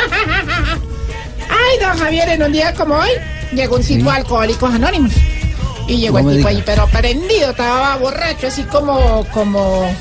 Ay, 1.48 1.78
don 1.80 1.98
Javier, 1.98 2.28
en 2.30 2.42
un 2.42 2.52
día 2.52 2.74
como 2.74 2.94
hoy, 2.96 3.10
llegó 3.52 3.76
un 3.76 3.82
tipo 3.84 4.10
alcohólicos 4.10 4.72
anónimos. 4.74 5.12
Y 5.90 5.98
llegó 5.98 6.20
No 6.20 6.30
el 6.30 6.36
tipo 6.36 6.48
diga. 6.48 6.60
ahí, 6.60 6.62
pero 6.64 6.86
prendido, 6.86 7.50
estaba 7.50 7.96
borracho, 7.96 8.46
así 8.46 8.62
como, 8.62 9.24
como, 9.32 9.92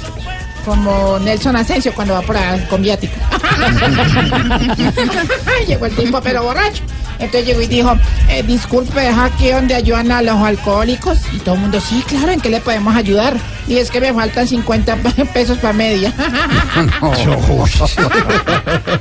como 0.63 1.17
Nelson 1.19 1.55
Asensio 1.55 1.91
cuando 1.95 2.13
va 2.13 2.21
por 2.21 2.37
ahí 2.37 2.63
con 2.69 2.83
viático. 2.83 3.15
llegó 5.67 5.87
el 5.87 5.95
tipo, 5.95 6.21
pero 6.21 6.43
borracho. 6.43 6.83
Entonces 7.17 7.47
llegó 7.47 7.61
y 7.61 7.67
dijo, 7.67 7.97
eh, 8.29 8.43
disculpe, 8.43 9.09
¿es 9.09 9.17
aquí 9.17 9.49
donde 9.51 9.73
ayudan 9.75 10.09
a 10.11 10.21
los 10.21 10.35
alcohólicos? 10.37 11.17
Y 11.33 11.39
todo 11.39 11.55
el 11.55 11.61
mundo, 11.61 11.81
sí, 11.81 12.01
claro, 12.07 12.31
¿en 12.31 12.39
qué 12.39 12.49
le 12.49 12.61
podemos 12.61 12.95
ayudar? 12.95 13.35
Y 13.67 13.77
es 13.77 13.89
que 13.91 13.99
me 13.99 14.13
faltan 14.13 14.47
50 14.47 14.95
pesos 15.33 15.57
para 15.57 15.73
media. 15.73 16.13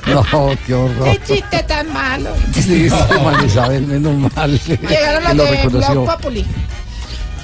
No, 0.07 0.23
qué 0.67 0.75
horror. 0.75 1.05
¡Qué 1.05 1.21
chiste 1.27 1.63
tan 1.65 1.93
malo! 1.93 2.31
Sí, 2.55 2.89
sí, 2.89 2.97
María 3.25 3.47
Isabel, 3.47 3.87
menos 3.87 4.33
mal. 4.35 4.59
Llegaron 4.67 5.25
los 5.25 5.37
lo 5.37 5.45
de 5.81 6.07
Populi. 6.07 6.47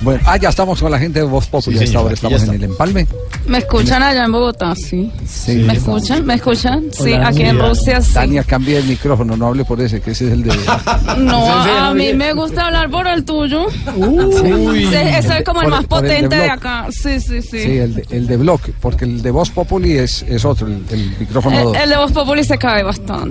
Bueno, 0.00 0.20
ah, 0.26 0.36
ya 0.36 0.48
estamos 0.48 0.80
con 0.80 0.90
la 0.90 0.98
gente 0.98 1.20
de 1.20 1.24
Voz 1.24 1.46
Populi. 1.46 1.78
Sí, 1.78 1.84
hasta 1.84 1.98
ahora 1.98 2.14
estamos 2.14 2.42
en 2.42 2.54
el 2.54 2.64
empalme. 2.64 3.06
¿Me 3.46 3.58
escuchan 3.58 4.02
allá 4.02 4.24
en 4.24 4.32
Bogotá? 4.32 4.74
Sí. 4.74 5.10
Sí. 5.26 5.56
¿Me 5.56 5.74
escuchan? 5.74 6.24
¿Me 6.24 6.34
escuchan? 6.34 6.84
Sí, 6.92 7.12
aquí 7.12 7.42
en. 7.42 7.58
Rusia 7.58 8.00
sí. 8.00 8.12
Tania, 8.12 8.42
cambia 8.42 8.78
el 8.78 8.84
micrófono, 8.84 9.36
no 9.36 9.46
hable 9.46 9.64
por 9.64 9.80
ese, 9.80 10.00
que 10.00 10.10
ese 10.12 10.26
es 10.26 10.32
el 10.32 10.42
de. 10.42 10.54
No, 11.18 11.46
a 11.78 11.94
mí 11.94 12.12
me 12.14 12.32
gusta 12.32 12.66
hablar 12.66 12.90
por 12.90 13.06
el 13.06 13.24
tuyo. 13.24 13.66
Uy. 13.96 14.86
Sí, 14.86 14.94
ese 14.94 15.38
es 15.38 15.44
como 15.44 15.62
el 15.62 15.68
más 15.68 15.84
por 15.86 16.04
el 16.04 16.10
de 16.10 16.14
potente 16.16 16.36
de 16.36 16.50
acá. 16.50 16.86
Sí, 16.90 17.20
sí, 17.20 17.42
sí. 17.42 17.60
Sí, 17.60 17.78
el 17.78 17.94
de, 17.94 18.06
el 18.10 18.26
de 18.26 18.36
Block, 18.36 18.70
porque 18.80 19.04
el 19.04 19.22
de 19.22 19.30
Voz 19.30 19.50
Populi 19.50 19.92
es, 19.92 20.22
es 20.22 20.44
otro, 20.44 20.66
el, 20.66 20.84
el 20.90 21.16
micrófono 21.18 21.56
El, 21.56 21.64
2. 21.64 21.76
el 21.76 21.90
de 21.90 21.96
Voz 21.96 22.12
Populi 22.12 22.44
se 22.44 22.58
cae 22.58 22.82
bastante. 22.82 23.30